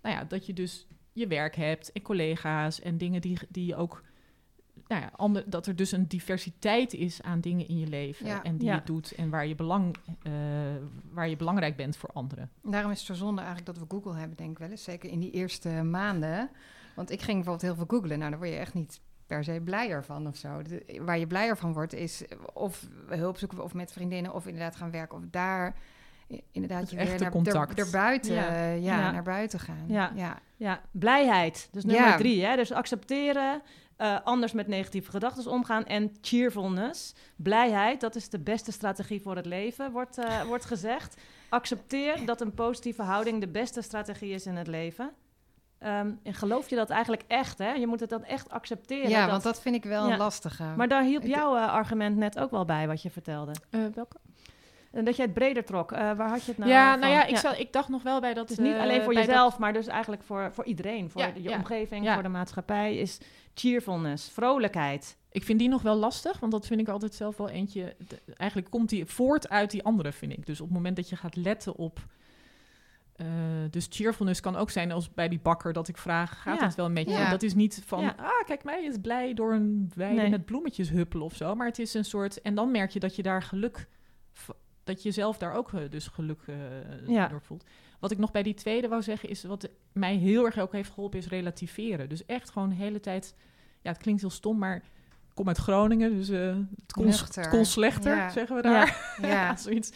nou 0.04 0.16
ja, 0.16 0.24
dat 0.24 0.46
je 0.46 0.54
dus 0.54 0.88
je 1.14 1.28
werk 1.28 1.56
hebt 1.56 1.92
en 1.92 2.02
collega's 2.02 2.82
en 2.82 2.98
dingen 2.98 3.22
die, 3.22 3.38
die 3.50 3.66
je 3.66 3.76
ook, 3.76 4.04
nou 4.88 5.02
ja, 5.02 5.12
ander, 5.16 5.44
dat 5.50 5.68
er 5.68 5.76
dus 5.76 5.92
een 5.92 6.08
diversiteit 6.08 6.94
is 6.94 7.22
aan 7.22 7.40
dingen 7.42 7.68
in 7.68 7.80
je 7.80 7.88
leven 7.88 8.26
Ja. 8.26 8.44
en 8.44 8.58
die 8.58 8.68
Ja. 8.68 8.76
je 8.76 8.82
doet 8.86 9.12
en 9.12 9.30
waar 9.30 9.48
je, 9.48 9.56
belang, 9.56 9.96
eh, 10.22 10.32
waar 11.12 11.30
je 11.30 11.36
belangrijk 11.36 11.76
bent 11.76 11.98
voor 11.98 12.10
anderen. 12.14 12.50
Daarom 12.64 12.92
is 12.92 12.98
het 12.98 13.06
zo 13.08 13.14
zonde 13.14 13.42
eigenlijk 13.42 13.76
dat 13.78 13.88
we 13.88 13.96
Google 13.96 14.20
hebben, 14.20 14.38
denk 14.38 14.52
ik 14.52 14.58
wel 14.58 14.70
eens. 14.70 14.84
Zeker 14.84 15.10
in 15.10 15.20
die 15.20 15.32
eerste 15.32 15.70
maanden. 15.70 16.50
Want 16.96 17.12
ik 17.12 17.22
ging 17.22 17.34
bijvoorbeeld 17.36 17.62
heel 17.62 17.76
veel 17.76 17.98
googlen. 17.98 18.18
Nou, 18.20 18.30
daar 18.30 18.40
word 18.40 18.52
je 18.52 18.58
echt 18.58 18.74
niet 18.74 19.02
per 19.28 19.44
se 19.44 19.62
blijer 19.64 20.04
van 20.04 20.28
of 20.28 20.36
zo. 20.36 20.62
De- 20.62 21.00
waar 21.02 21.20
je 21.20 21.28
blijer 21.28 21.58
van 21.58 21.74
wordt 21.74 21.94
is 21.94 22.24
of 22.54 22.88
hulp 23.08 23.38
zoeken 23.38 23.64
of 23.64 23.74
met 23.74 23.92
vriendinnen 23.92 24.34
of 24.34 24.46
inderdaad 24.48 24.76
gaan 24.76 24.92
werken. 24.92 25.18
Of 25.18 25.24
daar 25.32 25.76
inderdaad 26.52 26.80
Het 26.82 26.90
je 26.90 26.96
weer 26.96 27.06
echte 27.06 27.22
naar, 27.24 27.32
contact. 27.32 27.80
er, 27.80 27.86
erbuiten, 27.86 28.34
Ja. 28.34 28.54
ja. 28.54 28.64
Ja, 28.72 29.00
Ja. 29.00 29.12
naar 29.12 29.24
buiten 29.24 29.60
gaan. 29.60 29.84
Ja. 29.88 30.12
ja. 30.16 30.40
Ja, 30.58 30.82
blijheid. 30.92 31.70
Dus 31.72 31.86
nummer 31.86 32.06
Ja. 32.08 32.18
drie. 32.18 32.46
Hè? 32.46 32.56
Dus 32.56 32.72
accepteren, 32.72 33.62
eh, 33.98 34.18
anders 34.24 34.52
met 34.52 34.68
negatieve 34.68 35.10
gedachten 35.12 35.52
omgaan 35.52 35.86
en 35.86 36.12
cheerfulness. 36.22 37.14
Blijheid, 37.36 38.02
dat 38.02 38.16
is 38.16 38.30
de 38.30 38.40
beste 38.40 38.72
strategie 38.72 39.22
voor 39.22 39.36
het 39.36 39.46
leven, 39.46 39.92
wordt, 39.92 40.18
eh, 40.18 40.42
wordt 40.52 40.66
gezegd. 40.66 41.18
Accepteer 41.50 42.26
dat 42.26 42.42
een 42.42 42.54
positieve 42.54 43.02
houding 43.02 43.40
de 43.40 43.48
beste 43.48 43.82
strategie 43.82 44.34
is 44.34 44.46
in 44.46 44.56
het 44.56 44.68
leven. 44.68 45.12
Ehm, 45.80 46.12
en 46.24 46.34
geloof 46.34 46.70
je 46.70 46.76
dat 46.76 46.90
eigenlijk 46.90 47.24
echt? 47.28 47.58
Hè? 47.58 47.72
Je 47.72 47.88
moet 47.88 48.00
het 48.00 48.10
dan 48.10 48.24
echt 48.24 48.50
accepteren. 48.50 49.10
Ja, 49.10 49.22
dat- 49.22 49.30
want 49.32 49.44
dat 49.44 49.62
vind 49.62 49.76
ik 49.76 49.84
wel 49.84 50.06
Ja. 50.08 50.12
een 50.12 50.18
lastige. 50.18 50.64
Maar 50.78 50.88
daar 50.88 51.04
hielp 51.04 51.24
jouw 51.24 51.56
eh, 51.56 51.68
argument 51.74 52.18
net 52.18 52.40
ook 52.40 52.52
wel 52.52 52.66
bij, 52.66 52.88
wat 52.88 53.02
je 53.02 53.10
vertelde. 53.10 53.52
welke? 53.70 54.18
En 54.94 55.06
dat 55.06 55.16
jij 55.16 55.26
het 55.26 55.34
breder 55.34 55.66
trok. 55.66 55.92
Eh, 55.92 56.00
waar 56.00 56.30
had 56.30 56.44
je 56.44 56.50
het 56.52 56.58
nou 56.58 56.72
ja, 56.72 56.92
van? 56.92 57.00
nou 57.00 57.12
ja, 57.14 57.26
ik, 57.26 57.38
Zal, 57.38 57.54
ik 57.56 57.74
dacht 57.74 57.90
nog 57.90 58.04
wel 58.04 58.20
bij 58.20 58.34
dat... 58.34 58.50
Het 58.50 58.60
is 58.60 58.66
niet 58.66 58.74
eh, 58.76 58.82
alleen 58.82 59.04
voor 59.04 59.14
bij 59.14 59.26
jezelf, 59.26 59.58
maar 59.58 59.74
dus 59.74 59.88
eigenlijk 59.88 60.24
voor, 60.24 60.50
voor 60.54 60.66
iedereen. 60.66 61.10
Voor 61.10 61.22
Ja, 61.22 61.32
je 61.36 61.42
ja, 61.42 61.58
omgeving, 61.58 62.06
ja. 62.06 62.14
voor 62.14 62.24
de 62.24 62.30
maatschappij. 62.30 62.96
Is 62.98 63.20
cheerfulness, 63.54 64.30
vrolijkheid. 64.30 65.18
Ik 65.32 65.44
vind 65.44 65.60
die 65.60 65.70
nog 65.70 65.82
wel 65.82 65.96
lastig, 65.96 66.40
want 66.40 66.52
dat 66.52 66.68
vind 66.68 66.80
ik 66.80 66.88
altijd 66.88 67.14
zelf 67.16 67.38
wel 67.38 67.50
eentje. 67.50 67.96
de- 68.08 68.20
eigenlijk 68.38 68.70
komt 68.72 68.90
die 68.90 69.06
voort 69.06 69.50
uit 69.50 69.72
die 69.72 69.84
andere, 69.84 70.12
vind 70.12 70.32
ik. 70.32 70.46
Dus 70.46 70.60
op 70.62 70.66
het 70.68 70.76
moment 70.76 70.96
dat 70.96 71.10
je 71.10 71.16
gaat 71.16 71.36
letten 71.36 71.76
op. 71.76 72.00
eh, 73.16 73.26
dus 73.70 73.88
cheerfulness 73.90 74.40
kan 74.40 74.56
ook 74.56 74.70
zijn 74.70 74.92
als 74.92 75.14
bij 75.14 75.28
die 75.28 75.40
bakker 75.40 75.74
dat 75.74 75.88
ik 75.88 75.98
vraag: 75.98 76.42
gaat 76.42 76.60
Ja. 76.60 76.66
het 76.66 76.76
wel 76.76 76.90
met 76.90 77.06
je? 77.10 77.12
Ja. 77.16 77.30
Dat 77.30 77.44
is 77.44 77.54
niet 77.54 77.82
van, 77.86 78.02
Ja. 78.02 78.16
ah, 78.18 78.46
kijk, 78.46 78.64
mij 78.64 78.84
is 78.84 78.96
blij 79.02 79.34
door 79.34 79.54
een 79.54 79.92
Nee. 79.96 80.30
met 80.30 80.46
bloemetjes 80.46 80.90
huppelen 80.90 81.26
of 81.26 81.36
zo. 81.36 81.56
Maar 81.56 81.68
het 81.68 81.80
is 81.80 81.94
een 81.94 82.06
soort. 82.06 82.42
En 82.42 82.56
dan 82.56 82.72
merk 82.72 82.92
je 82.92 83.00
dat 83.00 83.16
je 83.16 83.22
daar 83.22 83.42
geluk. 83.44 83.88
Dat 84.84 85.04
je 85.04 85.12
zelf 85.12 85.38
daar 85.38 85.54
ook 85.54 85.74
eh, 85.74 85.80
dus 85.90 86.08
geluk 86.08 86.42
eh, 86.46 86.56
Ja. 87.08 87.28
door 87.28 87.42
voelt. 87.42 87.64
Wat 88.00 88.12
ik 88.12 88.18
nog 88.18 88.32
bij 88.32 88.44
die 88.44 88.54
tweede 88.54 88.88
wou 88.88 89.02
zeggen, 89.02 89.30
is 89.30 89.44
wat 89.44 89.70
mij 89.92 90.16
heel 90.16 90.46
erg 90.46 90.58
ook 90.58 90.72
heeft 90.72 90.90
geholpen, 90.90 91.20
is 91.20 91.28
relativeren. 91.28 92.10
Dus 92.10 92.26
echt 92.26 92.50
gewoon 92.50 92.70
de 92.70 92.76
hele 92.76 93.00
tijd. 93.00 93.36
Ja, 93.82 93.90
het 93.92 94.02
klinkt 94.02 94.22
heel 94.22 94.30
stom, 94.30 94.58
maar 94.58 94.76
ik 94.76 94.84
kom 95.34 95.48
uit 95.48 95.58
Groningen, 95.58 96.16
dus 96.16 96.30
eh, 96.30 96.56
het, 96.76 96.92
kon, 96.92 97.06
het 97.08 97.50
kon 97.50 97.66
slechter, 97.66 98.16
Ja. 98.16 98.30
zeggen 98.30 98.56
we 98.56 98.62
daar. 98.62 99.16
Ja. 99.22 99.28
Ja, 99.28 99.56
zoiets. 99.56 99.92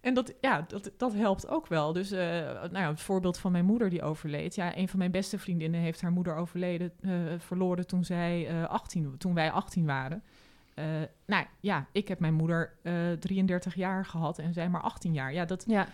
En 0.00 0.14
dat, 0.14 0.32
ja, 0.40 0.64
dat, 0.68 0.90
dat 0.96 1.12
helpt 1.14 1.48
ook 1.48 1.66
wel. 1.66 1.92
Dus 1.92 2.10
nou 2.10 2.72
ja, 2.72 2.88
het 2.88 3.00
voorbeeld 3.00 3.38
van 3.38 3.52
mijn 3.52 3.64
moeder 3.64 3.90
die 3.90 4.02
overleed. 4.02 4.54
Ja, 4.54 4.76
een 4.76 4.88
van 4.88 4.98
mijn 4.98 5.10
beste 5.10 5.38
vriendinnen 5.38 5.80
heeft 5.80 6.00
haar 6.00 6.12
moeder 6.12 6.34
overleden, 6.34 6.92
verloren 7.38 7.86
toen, 7.86 8.04
zij, 8.04 8.48
eh 8.48 8.64
18, 8.68 9.14
toen 9.18 9.34
wij 9.34 9.50
18 9.50 9.86
waren. 9.86 10.22
Eh, 10.74 10.84
nou 11.26 11.44
ja, 11.60 11.86
ik 11.92 12.08
heb 12.08 12.20
mijn 12.20 12.34
moeder 12.34 12.76
eh 12.82 13.12
33 13.12 13.74
jaar 13.74 14.06
gehad 14.06 14.38
en 14.38 14.52
zij 14.52 14.68
maar 14.68 14.82
18 14.82 15.12
jaar. 15.12 15.32
Ja, 15.32 15.44
dat 15.44 15.64
Ja, 15.66 15.88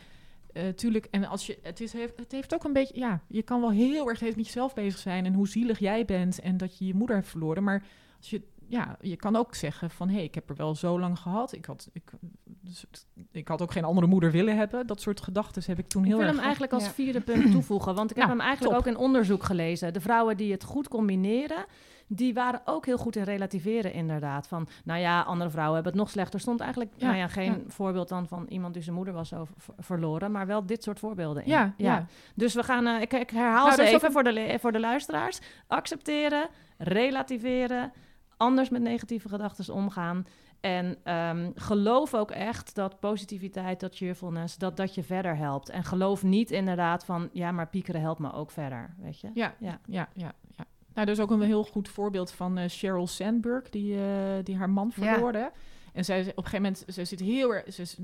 eh, 0.53 0.69
tuurlijk. 0.69 1.09
En 1.11 1.25
als 1.25 1.47
je, 1.47 1.59
het, 1.63 1.81
is, 1.81 1.93
heeft, 1.93 2.19
het 2.19 2.33
heeft 2.33 2.55
ook 2.55 2.65
een 2.65 2.73
beetje, 2.73 2.99
ja, 2.99 3.21
je 3.29 3.43
kan 3.43 3.61
wel 3.61 3.71
heel 3.71 4.09
erg 4.09 4.17
steeds 4.17 4.37
met 4.37 4.47
jezelf 4.47 4.75
bezig 4.75 4.99
zijn 4.99 5.25
en 5.25 5.35
hoe 5.35 5.49
zielig 5.49 5.79
jij 5.79 6.05
bent 6.05 6.41
en 6.41 6.57
dat 6.57 6.79
je 6.79 6.87
je 6.87 6.95
moeder 6.95 7.17
hebt 7.17 7.29
verloren. 7.29 7.63
Maar 7.63 7.85
als 8.19 8.31
je, 8.31 8.43
ja, 8.69 8.97
je 9.01 9.17
kan 9.17 9.37
ook 9.37 9.55
zeggen 9.55 9.91
van, 9.91 10.09
hé, 10.09 10.15
hey, 10.15 10.25
ik 10.25 10.35
heb 10.35 10.49
er 10.51 10.57
wel 10.57 10.75
zo 10.75 10.99
lang 11.01 11.19
gehad. 11.19 11.53
Ik 11.53 11.65
had, 11.65 11.89
ik, 11.93 12.11
dus, 12.45 12.85
ik 13.33 13.49
had 13.49 13.63
ook 13.63 13.73
geen 13.73 13.85
andere 13.85 14.07
moeder 14.07 14.31
willen 14.31 14.57
hebben. 14.57 14.87
Dat 14.87 15.01
soort 15.01 15.21
gedachten 15.21 15.63
heb 15.67 15.79
ik 15.79 15.89
toen 15.89 16.03
ik 16.03 16.09
heel 16.09 16.17
wil 16.17 16.27
erg. 16.27 16.35
hem 16.37 16.45
eigenlijk 16.45 16.73
als 16.73 16.85
Ja. 16.85 16.91
vierde 16.91 17.21
punt 17.21 17.51
toevoegen. 17.57 17.95
Want 17.95 18.11
ik 18.11 18.17
heb 18.17 18.29
hem 18.29 18.41
eigenlijk 18.41 18.75
top. 18.77 18.85
ook 18.87 18.93
in 18.95 19.01
onderzoek 19.01 19.43
gelezen. 19.43 19.93
De 19.93 20.01
vrouwen 20.01 20.37
die 20.37 20.53
het 20.53 20.65
goed 20.65 20.89
combineren, 20.89 21.65
die 22.09 22.35
waren 22.35 22.61
ook 22.65 22.87
heel 22.87 22.99
goed 22.99 23.17
in 23.17 23.23
relativeren 23.23 23.93
inderdaad. 23.93 24.49
Van, 24.49 24.69
nou 24.85 25.01
ja, 25.01 25.21
andere 25.21 25.51
vrouwen 25.51 25.75
hebben 25.75 25.93
het 25.93 26.01
nog 26.01 26.11
slechter. 26.11 26.41
stond 26.41 26.61
eigenlijk 26.61 26.91
Ja, 26.97 27.07
nou 27.07 27.19
ja, 27.19 27.29
geen 27.29 27.53
ja. 27.53 27.59
voorbeeld 27.69 28.09
dan 28.09 28.29
van 28.29 28.47
iemand 28.49 28.75
die 28.75 28.83
zijn 28.83 28.97
moeder 28.97 29.15
was 29.15 29.35
over, 29.35 29.55
ver- 29.59 29.75
verloren. 29.79 30.31
Maar 30.33 30.47
wel 30.47 30.67
dit 30.67 30.83
soort 30.83 30.99
voorbeelden 30.99 31.45
in. 31.45 31.51
Ja, 31.51 31.75
ja. 31.77 32.07
Dus 32.35 32.55
we 32.55 32.63
gaan, 32.63 32.87
eh, 32.87 33.01
ik, 33.01 33.13
ik 33.13 33.31
herhaal 33.31 33.65
Nou, 33.67 33.75
ze 33.77 33.83
even 33.83 34.05
een- 34.07 34.13
voor, 34.13 34.23
de, 34.25 34.57
voor 34.61 34.73
de 34.73 34.81
luisteraars. 34.81 35.39
Accepteren, 35.67 36.49
relativeren, 36.79 37.93
anders 38.37 38.69
met 38.69 38.83
negatieve 38.83 39.29
gedachten 39.29 39.75
omgaan. 39.75 40.27
En 40.61 40.97
ehm, 41.03 41.51
geloof 41.55 42.15
ook 42.15 42.31
echt 42.31 42.75
dat 42.75 43.01
positiviteit, 43.01 43.81
dat 43.81 43.97
cheerfulness, 43.97 44.57
dat 44.57 44.77
dat 44.77 44.95
je 44.95 45.03
verder 45.03 45.37
helpt. 45.37 45.69
En 45.69 45.85
geloof 45.85 46.23
niet 46.23 46.51
inderdaad 46.51 47.05
van, 47.05 47.29
ja, 47.33 47.53
maar 47.53 47.69
piekeren 47.69 48.01
helpt 48.01 48.21
me 48.21 48.33
ook 48.33 48.51
verder, 48.51 48.95
weet 48.99 49.21
je? 49.21 49.31
Ja, 49.35 49.55
Ja. 49.59 49.81
ja, 49.87 50.09
ja, 50.15 50.33
ja. 50.57 50.65
Nou, 50.95 51.07
er 51.09 51.13
is 51.15 51.21
ook 51.21 51.31
een 51.31 51.41
heel 51.41 51.65
goed 51.65 51.89
voorbeeld 51.89 52.31
van 52.33 52.59
eh, 52.59 52.69
Sheryl 52.69 53.07
Sandberg, 53.07 53.71
die, 53.71 53.95
eh, 53.97 54.05
die 54.43 54.57
haar 54.57 54.71
man 54.71 54.93
Ja. 54.97 55.13
verloorde. 55.13 55.53
En 55.93 56.05
zij 56.05 56.21
is- 56.21 56.29
op 56.29 56.37
een 56.37 56.45
gegeven 56.45 56.63
moment, 56.63 56.85
ze 56.95 57.05
zit 57.05 57.21
heel 57.21 57.55
erg, 57.55 57.73
ze 57.73 57.83
is 57.83 57.97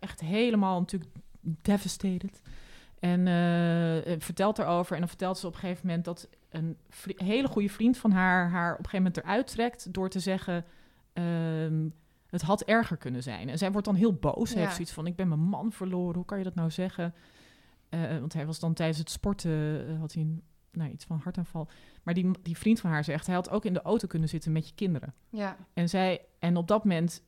echt 0.00 0.20
helemaal 0.20 0.78
natuurlijk 0.78 1.10
devastated. 1.62 2.42
En 3.00 3.26
eh, 3.26 4.14
vertelt 4.18 4.58
erover. 4.58 4.92
En 4.92 4.98
dan 4.98 5.08
vertelt 5.08 5.38
ze 5.38 5.46
op 5.46 5.52
een 5.54 5.58
gegeven 5.58 5.86
moment 5.86 6.04
dat 6.04 6.28
een 6.50 6.76
hele 7.16 7.48
goede 7.48 7.68
vriend 7.68 7.98
van 7.98 8.10
haar 8.10 8.50
haar 8.50 8.72
op 8.72 8.78
een 8.78 8.84
gegeven 8.84 9.06
moment 9.06 9.16
eruit 9.24 9.46
trekt 9.46 9.92
door 9.92 10.08
te 10.08 10.20
zeggen. 10.20 10.64
ehm, 11.12 11.88
het 12.26 12.42
had 12.42 12.62
erger 12.62 12.96
kunnen 12.96 13.22
zijn. 13.22 13.48
En 13.48 13.58
zij 13.58 13.70
wordt 13.72 13.86
dan 13.86 13.94
heel 13.96 14.14
boos. 14.14 14.52
Ja. 14.52 14.58
heeft 14.58 14.72
zoiets 14.74 14.92
van: 14.92 15.06
Ik 15.06 15.16
ben 15.16 15.28
mijn 15.28 15.40
man 15.40 15.72
verloren. 15.72 16.14
Hoe 16.14 16.24
kan 16.24 16.38
je 16.38 16.44
dat 16.44 16.54
nou 16.54 16.70
zeggen? 16.70 17.14
Eh, 17.88 18.18
want 18.18 18.32
hij 18.32 18.46
was 18.46 18.58
dan 18.60 18.74
tijdens 18.74 18.98
het 18.98 19.10
sporten. 19.10 19.86
eh, 19.88 19.98
had 20.00 20.12
hij 20.12 20.22
een, 20.22 20.42
nou, 20.72 20.90
iets 20.90 21.04
van 21.04 21.20
hartaanval. 21.22 21.68
Maar 22.02 22.14
die, 22.14 22.30
die 22.42 22.56
vriend 22.56 22.80
van 22.80 22.90
haar 22.90 23.04
zegt: 23.04 23.26
Hij 23.26 23.34
had 23.34 23.50
ook 23.50 23.64
in 23.64 23.72
de 23.72 23.82
auto 23.82 24.06
kunnen 24.06 24.28
zitten 24.28 24.52
met 24.52 24.68
je 24.68 24.74
kinderen. 24.74 25.14
Ja, 25.28 25.56
En, 25.74 25.88
zij, 25.88 26.20
en 26.38 26.56
op 26.56 26.68
dat 26.68 26.84
moment, 26.84 27.22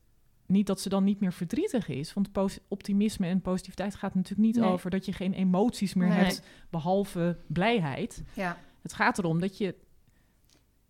niet 0.53 0.67
dat 0.67 0.79
ze 0.79 0.89
dan 0.89 1.03
niet 1.03 1.19
meer 1.19 1.33
verdrietig 1.33 1.87
is. 1.87 2.13
Want 2.13 2.29
optimisme 2.67 3.27
en 3.27 3.41
positiviteit 3.41 3.95
gaat 3.95 4.15
natuurlijk 4.15 4.47
niet 4.47 4.55
Nee. 4.63 4.69
over 4.71 4.89
dat 4.89 5.05
je 5.05 5.13
geen 5.13 5.33
emoties 5.33 5.93
meer 5.93 6.07
Nee. 6.07 6.17
hebt, 6.17 6.43
behalve 6.69 7.37
blijheid. 7.47 8.23
ja. 8.33 8.57
Het 8.81 8.93
gaat 8.93 9.17
erom 9.17 9.39
dat 9.39 9.57
je, 9.57 9.75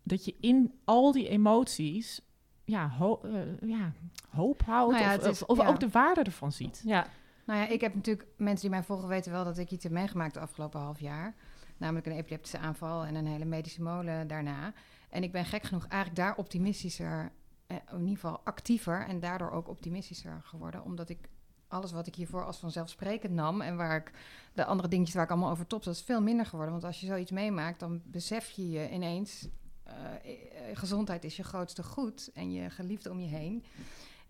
dat 0.02 0.24
je 0.24 0.34
in 0.40 0.72
al 0.84 1.12
die 1.12 1.28
emoties 1.28 2.20
ja, 2.64 2.88
ho- 2.90 3.20
eh, 3.22 3.68
ja, 3.68 3.92
hoop 4.30 4.62
houdt. 4.62 4.92
Nou 4.92 5.04
ja, 5.04 5.14
of 5.16 5.20
is- 5.26 5.42
of, 5.42 5.48
of 5.48 5.58
ja. 5.58 5.66
ook 5.68 5.80
de 5.80 5.88
waarde 5.88 6.22
ervan 6.22 6.52
ziet. 6.52 6.82
Ja, 6.84 7.06
Nou 7.46 7.60
ja, 7.60 7.68
ik 7.68 7.80
heb 7.80 7.94
natuurlijk 7.94 8.28
mensen 8.36 8.60
die 8.60 8.70
mij 8.78 8.82
volgen 8.86 9.08
weten 9.08 9.32
wel 9.32 9.44
dat 9.44 9.58
ik 9.58 9.70
iets 9.70 9.82
heb 9.84 9.92
meegemaakt 9.92 10.34
de 10.34 10.40
afgelopen 10.40 10.80
half 10.80 11.00
jaar. 11.00 11.34
Namelijk 11.76 12.06
een 12.06 12.12
epileptische 12.12 12.58
aanval 12.58 13.04
en 13.04 13.14
een 13.14 13.26
hele 13.26 13.44
medische 13.44 13.82
molen 13.82 14.26
daarna. 14.26 14.72
En 15.10 15.22
ik 15.22 15.32
ben 15.32 15.44
gek 15.44 15.62
genoeg 15.62 15.86
eigenlijk 15.86 16.20
daar 16.22 16.36
optimistischer, 16.36 17.32
eh, 17.66 17.76
in 17.92 18.00
ieder 18.00 18.14
geval 18.14 18.40
actiever 18.44 19.06
en 19.06 19.20
daardoor 19.20 19.50
ook 19.50 19.68
optimistischer 19.68 20.40
geworden. 20.44 20.84
Omdat 20.84 21.08
ik 21.08 21.28
alles 21.68 21.92
wat 21.92 22.06
ik 22.06 22.14
hiervoor 22.14 22.44
als 22.44 22.58
vanzelfsprekend 22.58 23.32
nam 23.32 23.60
en 23.60 23.76
waar 23.76 23.96
ik 23.96 24.10
de 24.52 24.64
andere 24.64 24.88
dingetjes 24.88 25.14
waar 25.14 25.24
ik 25.24 25.30
allemaal 25.30 25.50
over 25.50 25.66
top, 25.66 25.84
dat 25.84 25.94
is 25.94 26.02
veel 26.02 26.20
minder 26.20 26.46
geworden. 26.46 26.72
Want 26.72 26.84
als 26.84 27.00
je 27.00 27.06
zoiets 27.06 27.30
meemaakt, 27.30 27.80
dan 27.80 28.02
besef 28.04 28.50
je 28.50 28.70
je 28.70 28.90
ineens, 28.90 29.48
eh, 29.82 29.94
eh, 29.94 30.76
gezondheid 30.76 31.24
is 31.24 31.36
je 31.36 31.44
grootste 31.44 31.82
goed 31.82 32.30
en 32.34 32.52
je 32.52 32.70
geliefde 32.70 33.10
om 33.10 33.20
je 33.20 33.28
heen. 33.28 33.64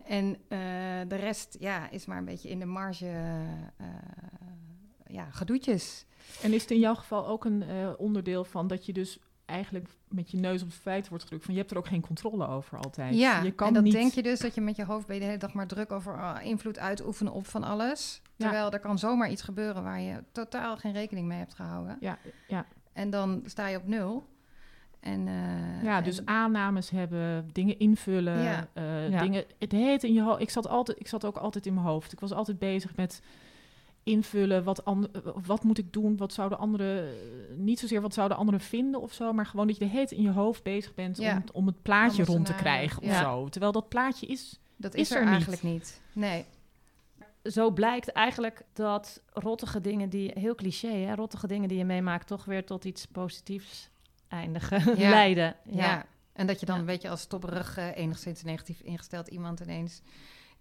En 0.05 0.37
de 1.07 1.15
rest 1.15 1.57
ja, 1.59 1.89
is 1.89 2.05
maar 2.05 2.17
een 2.17 2.25
beetje 2.25 2.49
in 2.49 2.59
de 2.59 2.65
marge 2.65 3.05
eh, 3.77 3.87
ja, 5.07 5.29
gedoetjes. 5.31 6.05
En 6.41 6.53
is 6.53 6.61
het 6.61 6.71
in 6.71 6.79
jouw 6.79 6.95
geval 6.95 7.27
ook 7.27 7.45
een 7.45 7.63
onderdeel 7.97 8.43
van 8.43 8.67
dat 8.67 8.85
je 8.85 8.93
dus 8.93 9.19
eigenlijk 9.45 9.89
met 10.07 10.31
je 10.31 10.37
neus 10.37 10.61
op 10.61 10.67
het 10.67 10.77
feit 10.77 11.07
wordt 11.09 11.23
gedrukt 11.23 11.45
van 11.45 11.53
je 11.53 11.59
hebt 11.59 11.71
er 11.71 11.77
ook 11.77 11.87
geen 11.87 12.01
controle 12.01 12.47
over 12.47 12.77
altijd. 12.77 13.15
Ja, 13.15 13.41
je 13.41 13.51
kan 13.51 13.67
en 13.67 13.73
dat 13.73 13.83
niet... 13.83 13.93
denk 13.93 14.11
je 14.11 14.23
dus 14.23 14.39
dat 14.39 14.55
je 14.55 14.61
met 14.61 14.75
je 14.75 14.85
hoofd 14.85 15.05
ben 15.05 15.15
je 15.15 15.21
de 15.21 15.27
hele 15.27 15.39
dag 15.39 15.53
maar 15.53 15.67
druk 15.67 15.91
over 15.91 16.21
ah, 16.21 16.45
invloed 16.45 16.79
uitoefenen 16.79 17.33
op 17.33 17.47
van 17.47 17.63
alles. 17.63 18.21
Terwijl 18.37 18.71
er 18.71 18.79
kan 18.79 18.99
zomaar 18.99 19.29
iets 19.31 19.41
gebeuren 19.41 19.83
waar 19.83 20.01
je 20.01 20.23
totaal 20.31 20.77
geen 20.77 20.93
rekening 20.93 21.27
mee 21.27 21.37
hebt 21.37 21.53
gehouden. 21.53 21.97
Ja, 21.99 22.17
ja. 22.47 22.65
En 22.93 23.09
dan 23.09 23.41
sta 23.45 23.67
je 23.67 23.77
op 23.77 23.87
nul. 23.87 24.25
En, 24.99 25.27
eh, 25.27 25.83
Ja, 25.83 25.97
en- 25.97 26.03
dus 26.03 26.25
aannames 26.25 26.89
hebben, 26.89 27.49
dingen 27.53 27.79
invullen, 27.79 28.43
Ja. 28.43 28.67
eh, 28.73 29.09
Ja. 29.09 29.21
dingen. 29.21 29.43
Het 29.59 29.71
heet 29.71 30.03
in 30.03 30.13
je 30.13 30.21
hoofd. 30.21 30.41
Ik 30.41 30.49
zat 30.49 30.67
altijd, 30.67 30.99
ik 30.99 31.07
zat 31.07 31.25
ook 31.25 31.37
altijd 31.37 31.65
in 31.65 31.73
mijn 31.73 31.85
hoofd. 31.85 32.11
Ik 32.11 32.19
was 32.19 32.31
altijd 32.31 32.59
bezig 32.59 32.95
met 32.95 33.21
invullen. 34.05 34.63
Wat, 34.63 34.85
an- 34.85 35.09
wat 35.45 35.63
moet 35.63 35.77
ik 35.77 35.93
doen? 35.93 36.17
Wat 36.17 36.33
zouden 36.33 36.57
anderen 36.57 37.13
niet 37.55 37.79
zozeer 37.79 38.01
wat 38.01 38.13
zouden 38.13 38.37
anderen 38.37 38.59
vinden 38.59 39.01
of 39.01 39.13
zo, 39.13 39.33
maar 39.33 39.45
gewoon 39.45 39.67
dat 39.67 39.77
je 39.77 39.85
de 39.85 39.91
heet 39.91 40.11
in 40.11 40.21
je 40.21 40.31
hoofd 40.31 40.63
bezig 40.63 40.93
bent 40.93 41.17
Ja. 41.17 41.35
om, 41.35 41.43
om 41.53 41.65
het 41.67 41.81
plaatje 41.81 42.23
rond 42.23 42.45
te 42.45 42.53
krijgen 42.55 43.01
of 43.01 43.07
ja. 43.09 43.21
zo. 43.21 43.49
Terwijl 43.49 43.71
dat 43.71 43.89
plaatje 43.89 44.25
is. 44.25 44.59
dat 44.77 44.93
is 44.93 45.01
is, 45.01 45.09
er, 45.11 45.17
er 45.17 45.23
niet. 45.23 45.31
eigenlijk 45.31 45.63
niet. 45.63 46.01
Nee. 46.13 46.45
zo 47.43 47.71
blijkt 47.71 48.11
eigenlijk 48.11 48.61
dat 48.73 49.21
rottige 49.33 49.81
dingen 49.81 50.09
die, 50.09 50.31
heel 50.35 50.55
cliché 50.55 50.87
hè, 50.95 51.15
rottige 51.15 51.47
dingen 51.47 51.69
die 51.69 51.77
je 51.77 51.85
meemaakt 51.85 52.27
toch 52.27 52.45
weer 52.45 52.65
tot 52.65 52.85
iets 52.85 53.05
positiefs 53.05 53.89
eindigen, 54.27 54.79
Ja. 54.99 55.09
leiden. 55.09 55.55
Ja. 55.63 56.05
En 56.33 56.47
dat 56.47 56.59
je 56.59 56.65
dan 56.65 56.75
Ja. 56.75 56.81
een 56.81 56.87
beetje 56.87 57.09
als 57.09 57.21
stopperig, 57.21 57.77
eh, 57.77 57.97
enigszins 57.97 58.43
negatief 58.43 58.79
ingesteld 58.81 59.27
iemand 59.27 59.59
ineens 59.59 60.01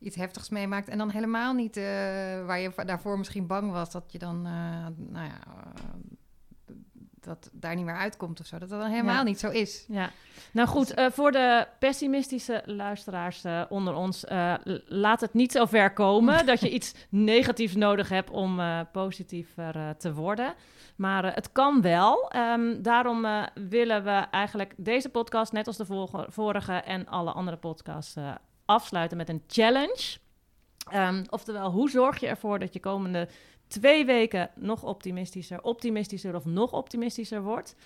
iets 0.04 0.16
heftigs 0.16 0.48
meemaakt. 0.48 0.88
En 0.88 0.98
dan 0.98 1.10
helemaal 1.10 1.52
niet 1.52 1.76
eh, 1.76 1.84
waar 2.46 2.60
je 2.60 2.72
daarvoor 2.86 3.18
misschien 3.18 3.46
bang 3.46 3.72
was 3.72 3.90
dat 3.90 4.12
je 4.12 4.18
dan, 4.18 4.46
eh, 4.46 4.52
nou 4.96 5.26
ja, 5.26 5.38
eh, 5.46 6.74
dat 7.20 7.50
daar 7.52 7.74
niet 7.74 7.84
meer 7.84 7.96
uitkomt 7.96 8.40
of 8.40 8.46
zo. 8.46 8.58
Dat 8.58 8.68
dat 8.68 8.80
dan 8.80 8.90
helemaal 8.90 9.14
Ja. 9.14 9.22
niet 9.22 9.38
zo 9.38 9.50
is. 9.50 9.84
Ja, 9.88 10.10
nou 10.52 10.68
goed, 10.68 10.94
voor 11.12 11.32
de 11.32 11.66
pessimistische 11.78 12.62
luisteraars 12.64 13.44
onder 13.68 13.94
ons, 13.94 14.24
laat 14.86 15.20
het 15.20 15.34
niet 15.34 15.52
zo 15.52 15.64
ver 15.64 15.92
komen 15.92 16.46
dat 16.46 16.60
je 16.60 16.70
iets 16.70 16.94
negatiefs 17.08 17.74
nodig 17.74 18.08
hebt 18.08 18.30
om 18.30 18.60
positiever 18.92 19.96
te 19.96 20.14
worden. 20.14 20.54
Maar 20.96 21.34
het 21.34 21.52
kan 21.52 21.80
wel. 21.80 22.30
Ehm, 22.30 22.82
daarom 22.82 23.26
willen 23.54 24.04
we 24.04 24.26
eigenlijk 24.30 24.74
deze 24.76 25.08
podcast, 25.08 25.52
net 25.52 25.66
als 25.66 25.76
de 25.76 26.08
vorige 26.28 26.72
en 26.72 27.06
alle 27.06 27.32
andere 27.32 27.56
podcasts, 27.56 28.16
eh, 28.16 28.34
afsluiten 28.64 29.16
met 29.16 29.28
een 29.28 29.42
challenge. 29.46 30.18
Ehm, 30.90 31.24
oftewel, 31.28 31.70
hoe 31.70 31.90
zorg 31.90 32.20
je 32.20 32.26
ervoor 32.26 32.58
dat 32.58 32.72
je 32.72 32.80
komende 32.80 33.28
twee 33.68 34.04
weken 34.04 34.50
nog 34.54 34.82
optimistischer, 34.82 35.62
optimistischer 35.62 36.34
of 36.34 36.44
nog 36.44 36.72
optimistischer 36.72 37.42
wordt? 37.42 37.76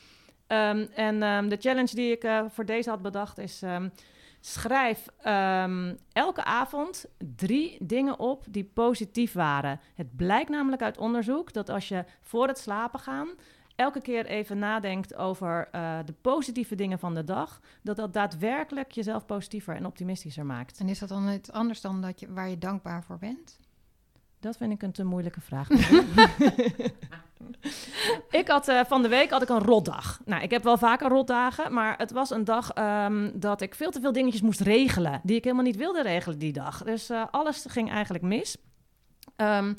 Ehm, 0.47 0.87
en 0.95 1.23
ehm, 1.23 1.49
de 1.49 1.57
challenge 1.61 1.95
die 1.95 2.13
ik 2.13 2.25
eh, 2.25 2.45
voor 2.49 2.65
deze 2.65 2.91
had 2.91 3.03
bedacht 3.03 3.39
is: 3.39 3.63
schrijf 4.41 5.07
elke 6.13 6.45
avond 6.45 7.05
drie 7.37 7.77
dingen 7.81 8.19
op 8.19 8.45
die 8.49 8.71
positief 8.75 9.33
waren. 9.33 9.81
Het 9.95 10.17
blijkt 10.17 10.51
namelijk 10.51 10.83
uit 10.83 10.99
onderzoek 10.99 11.53
dat 11.53 11.69
als 11.69 11.89
je 11.89 12.05
voor 12.21 12.47
het 12.47 12.59
slapen 12.59 13.01
gaan 13.01 13.29
elke 13.79 14.01
keer 14.01 14.27
even 14.27 14.59
nadenkt 14.59 15.15
over 15.15 15.69
eh, 15.73 15.99
de 16.05 16.13
positieve 16.13 16.75
dingen 16.75 16.99
van 16.99 17.15
de 17.15 17.25
dag, 17.25 17.61
dat 17.83 17.97
dat 17.97 18.13
daadwerkelijk 18.13 18.91
jezelf 18.91 19.27
positiever 19.27 19.77
en 19.77 19.87
optimistischer 19.87 20.47
maakt. 20.47 20.79
En 20.79 20.89
is 20.89 20.99
dat 20.99 21.09
dan 21.09 21.33
iets 21.33 21.53
anders 21.53 21.81
dan 21.81 22.01
dat 22.01 22.21
je, 22.21 22.33
waar 22.33 22.49
je 22.49 22.59
dankbaar 22.59 23.05
voor 23.05 23.19
bent? 23.19 23.59
Dat 24.41 24.57
vind 24.57 24.73
ik 24.73 24.83
een 24.83 24.93
te 24.93 25.05
moeilijke 25.05 25.41
vraag. 25.41 25.69
ik 28.41 28.49
had 28.49 28.69
eh, 28.69 28.85
van 28.85 29.03
de 29.03 29.09
week 29.09 29.31
had 29.31 29.43
ik 29.43 29.49
een 29.49 29.63
rotdag. 29.63 30.21
Nou, 30.25 30.43
ik 30.43 30.51
heb 30.51 30.63
wel 30.63 30.79
vaker 30.79 31.09
rotdagen, 31.09 31.73
maar 31.73 31.99
het 31.99 32.11
was 32.11 32.31
een 32.31 32.45
dag 32.45 32.71
ehm, 32.71 33.31
dat 33.35 33.61
ik 33.61 33.75
veel 33.75 33.91
te 33.91 34.01
veel 34.01 34.13
dingetjes 34.13 34.43
moest 34.43 34.61
regelen 34.61 35.21
die 35.23 35.37
ik 35.37 35.45
helemaal 35.45 35.65
niet 35.65 35.77
wilde 35.77 36.03
regelen 36.03 36.39
die 36.39 36.53
dag. 36.53 36.85
Dus 36.85 37.11
eh, 37.11 37.25
alles 37.31 37.65
ging 37.69 37.91
eigenlijk 37.91 38.25
mis. 38.25 38.57
Ehm, 39.37 39.75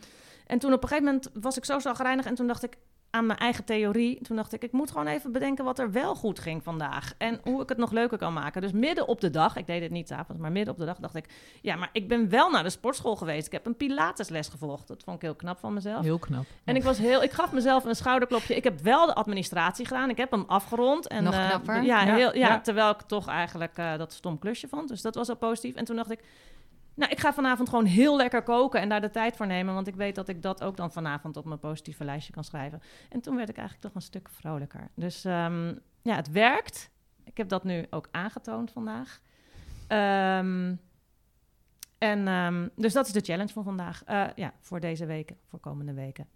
en 0.47 0.59
toen 0.59 0.73
op 0.73 0.83
een 0.83 0.89
gegeven 0.89 1.13
moment 1.13 1.29
was 1.33 1.57
ik 1.57 1.65
zo 1.65 1.79
zagrijnig 1.79 2.25
en 2.25 2.35
toen 2.35 2.47
dacht 2.47 2.63
ik 2.63 2.77
aan 3.11 3.25
mijn 3.25 3.39
eigen 3.39 3.65
theorie. 3.65 4.21
Toen 4.21 4.35
dacht 4.35 4.53
ik, 4.53 4.63
ik 4.63 4.71
moet 4.71 4.91
gewoon 4.91 5.07
even 5.07 5.31
bedenken 5.31 5.65
wat 5.65 5.79
er 5.79 5.91
wel 5.91 6.15
goed 6.15 6.39
ging 6.39 6.63
vandaag. 6.63 7.13
En 7.17 7.39
hoe 7.43 7.61
ik 7.61 7.69
het 7.69 7.77
nog 7.77 7.91
leuker 7.91 8.17
kan 8.17 8.33
maken. 8.33 8.61
Dus 8.61 8.71
midden 8.71 9.07
op 9.07 9.21
de 9.21 9.29
dag, 9.29 9.55
ik 9.55 9.67
deed 9.67 9.81
het 9.81 9.91
niet 9.91 10.07
's 10.07 10.11
avonds, 10.11 10.41
maar 10.41 10.51
midden 10.51 10.73
op 10.73 10.79
de 10.79 10.85
dag 10.85 10.97
dacht 10.97 11.15
ik... 11.15 11.25
Ja, 11.61 11.75
maar 11.75 11.89
ik 11.93 12.07
ben 12.07 12.29
wel 12.29 12.49
naar 12.49 12.63
de 12.63 12.69
sportschool 12.69 13.15
geweest. 13.15 13.45
Ik 13.45 13.51
heb 13.51 13.65
een 13.65 13.75
pilatesles 13.75 14.47
gevolgd. 14.47 14.87
Dat 14.87 15.03
vond 15.03 15.15
ik 15.15 15.21
heel 15.21 15.35
knap 15.35 15.59
van 15.59 15.73
mezelf. 15.73 16.03
Heel 16.03 16.19
knap. 16.19 16.45
En 16.63 16.75
ik, 16.75 16.83
was 16.83 16.97
heel, 16.97 17.23
ik 17.23 17.31
gaf 17.31 17.51
mezelf 17.51 17.85
een 17.85 17.95
schouderklopje. 17.95 18.55
Ik 18.55 18.63
heb 18.63 18.79
wel 18.79 19.05
de 19.05 19.15
administratie 19.15 19.85
gedaan. 19.85 20.09
Ik 20.09 20.17
heb 20.17 20.31
hem 20.31 20.43
afgerond. 20.47 21.07
En, 21.07 21.23
Nog 21.23 21.33
eh, 21.33 21.47
knapper. 21.47 21.83
ja, 21.83 22.03
Ja, 22.05 22.15
heel, 22.15 22.35
ja, 22.35 22.47
ja. 22.47 22.61
terwijl 22.61 22.89
ik 22.89 23.01
toch 23.01 23.27
eigenlijk 23.27 23.77
eh, 23.77 23.97
dat 23.97 24.13
stom 24.13 24.39
klusje 24.39 24.67
vond. 24.67 24.87
Dus 24.87 25.01
dat 25.01 25.15
was 25.15 25.29
al 25.29 25.35
positief. 25.35 25.75
En 25.75 25.85
toen 25.85 25.95
dacht 25.95 26.11
ik, 26.11 26.19
nou, 26.99 27.11
ik 27.11 27.19
ga 27.19 27.33
vanavond 27.33 27.69
gewoon 27.69 27.85
heel 27.85 28.15
lekker 28.15 28.43
koken 28.43 28.81
en 28.81 28.89
daar 28.89 29.01
de 29.01 29.09
tijd 29.09 29.35
voor 29.35 29.47
nemen. 29.47 29.73
Want 29.73 29.87
ik 29.87 29.95
weet 29.95 30.15
dat 30.15 30.29
ik 30.29 30.41
dat 30.41 30.63
ook 30.63 30.77
dan 30.77 30.91
vanavond 30.91 31.37
op 31.37 31.45
mijn 31.45 31.59
positieve 31.59 32.03
lijstje 32.03 32.33
kan 32.33 32.43
schrijven. 32.43 32.81
En 33.09 33.21
toen 33.21 33.35
werd 33.35 33.49
ik 33.49 33.57
eigenlijk 33.57 33.87
toch 33.87 33.95
een 33.95 34.07
stuk 34.07 34.29
vrolijker. 34.29 34.89
Dus 34.95 35.25
ehm, 35.25 35.75
ja, 36.01 36.15
het 36.15 36.31
werkt. 36.31 36.89
Ik 37.23 37.37
heb 37.37 37.49
dat 37.49 37.63
nu 37.63 37.85
ook 37.89 38.07
aangetoond 38.11 38.71
vandaag. 38.71 39.21
Ehm, 39.87 40.75
en 41.97 42.27
ehm, 42.27 42.67
dus 42.75 42.93
dat 42.93 43.05
is 43.05 43.13
de 43.13 43.21
challenge 43.21 43.53
van 43.53 43.63
vandaag. 43.63 44.03
Eh, 44.03 44.27
ja, 44.35 44.53
voor 44.59 44.79
deze 44.79 45.05
weken, 45.05 45.37
voor 45.45 45.59
komende 45.59 45.93
weken. 45.93 46.27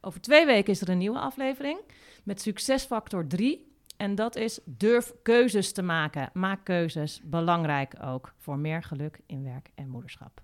Over 0.00 0.20
twee 0.20 0.46
weken 0.46 0.72
is 0.72 0.80
er 0.80 0.88
een 0.88 0.98
nieuwe 0.98 1.18
aflevering 1.18 1.78
met 2.24 2.40
succesfactor 2.40 3.26
3. 3.26 3.71
En 3.96 4.14
dat 4.14 4.36
is 4.36 4.60
durf 4.64 5.12
keuzes 5.22 5.72
te 5.72 5.82
maken. 5.82 6.30
Maak 6.32 6.64
keuzes. 6.64 7.20
Belangrijk 7.24 7.94
ook 8.04 8.32
voor 8.38 8.58
meer 8.58 8.82
geluk 8.82 9.20
in 9.26 9.44
werk 9.44 9.70
en 9.74 9.88
moederschap. 9.88 10.40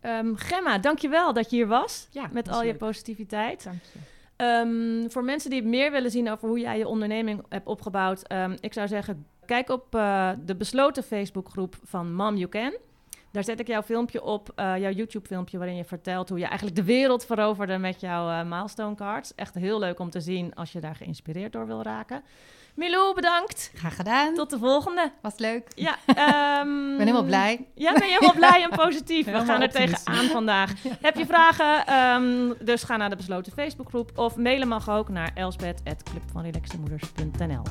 Ehm, 0.00 0.34
Gemma, 0.34 0.78
dankjewel 0.78 1.32
dat 1.32 1.50
je 1.50 1.56
hier 1.56 1.66
was 1.66 2.08
Ja, 2.10 2.28
met 2.32 2.48
al 2.48 2.64
je 2.64 2.74
positiviteit. 2.74 3.64
Dank 3.64 3.82
je. 3.92 3.98
Ehm, 4.36 5.10
voor 5.10 5.24
mensen 5.24 5.50
die 5.50 5.62
meer 5.62 5.90
willen 5.90 6.10
zien 6.10 6.30
over 6.30 6.48
hoe 6.48 6.58
jij 6.58 6.78
je 6.78 6.86
onderneming 6.88 7.42
hebt 7.48 7.66
opgebouwd, 7.66 8.22
ehm, 8.22 8.56
ik 8.60 8.72
zou 8.72 8.88
zeggen, 8.88 9.26
kijk 9.46 9.68
op 9.68 9.94
eh, 9.94 10.30
de 10.44 10.56
besloten 10.56 11.02
Facebookgroep 11.02 11.76
van 11.82 12.14
Mom 12.14 12.36
You 12.36 12.48
Can. 12.48 12.76
Daar 13.32 13.44
zet 13.44 13.60
ik 13.60 13.66
jouw 13.66 13.82
filmpje 13.82 14.22
op, 14.22 14.52
eh, 14.54 14.78
jouw 14.78 14.90
YouTube-filmpje, 14.90 15.58
waarin 15.58 15.76
je 15.76 15.84
vertelt 15.84 16.28
hoe 16.28 16.38
je 16.38 16.46
eigenlijk 16.46 16.76
de 16.76 16.84
wereld 16.84 17.24
veroverde 17.24 17.78
met 17.78 18.00
jouw 18.00 18.30
eh, 18.30 18.50
milestone 18.50 18.94
cards. 18.94 19.34
Echt 19.34 19.54
heel 19.54 19.78
leuk 19.78 19.98
om 19.98 20.10
te 20.10 20.20
zien 20.20 20.54
als 20.54 20.72
je 20.72 20.80
daar 20.80 20.94
geïnspireerd 20.94 21.52
door 21.52 21.66
wil 21.66 21.82
raken. 21.82 22.22
Milou, 22.74 23.14
bedankt. 23.14 23.70
Graag 23.74 23.96
gedaan. 23.96 24.34
Tot 24.34 24.50
de 24.50 24.58
volgende. 24.58 25.12
Was 25.22 25.38
leuk. 25.38 25.68
Ja, 25.74 25.96
ehm, 26.06 26.90
Ik 26.90 26.96
ben 26.96 27.06
helemaal 27.06 27.22
blij. 27.24 27.66
Ja, 27.74 27.92
ben 27.92 28.06
je 28.08 28.12
helemaal 28.12 28.34
blij 28.34 28.62
en 28.62 28.70
positief. 28.70 29.24
We 29.26 29.44
gaan 29.44 29.62
er 29.62 29.70
tegenaan 29.70 30.24
vandaag. 30.38 30.72
Heb 31.00 31.16
je 31.16 31.26
vragen? 31.26 31.86
Ehm, 31.86 32.52
dus 32.64 32.82
ga 32.82 32.96
naar 32.96 33.10
de 33.10 33.16
besloten 33.16 33.52
Facebookgroep 33.52 34.18
of 34.18 34.36
mailen 34.36 34.68
mag 34.68 34.90
ook 34.90 35.08
naar 35.08 35.30
elspet.clubvanrelaxemoeders.nl 35.34 37.62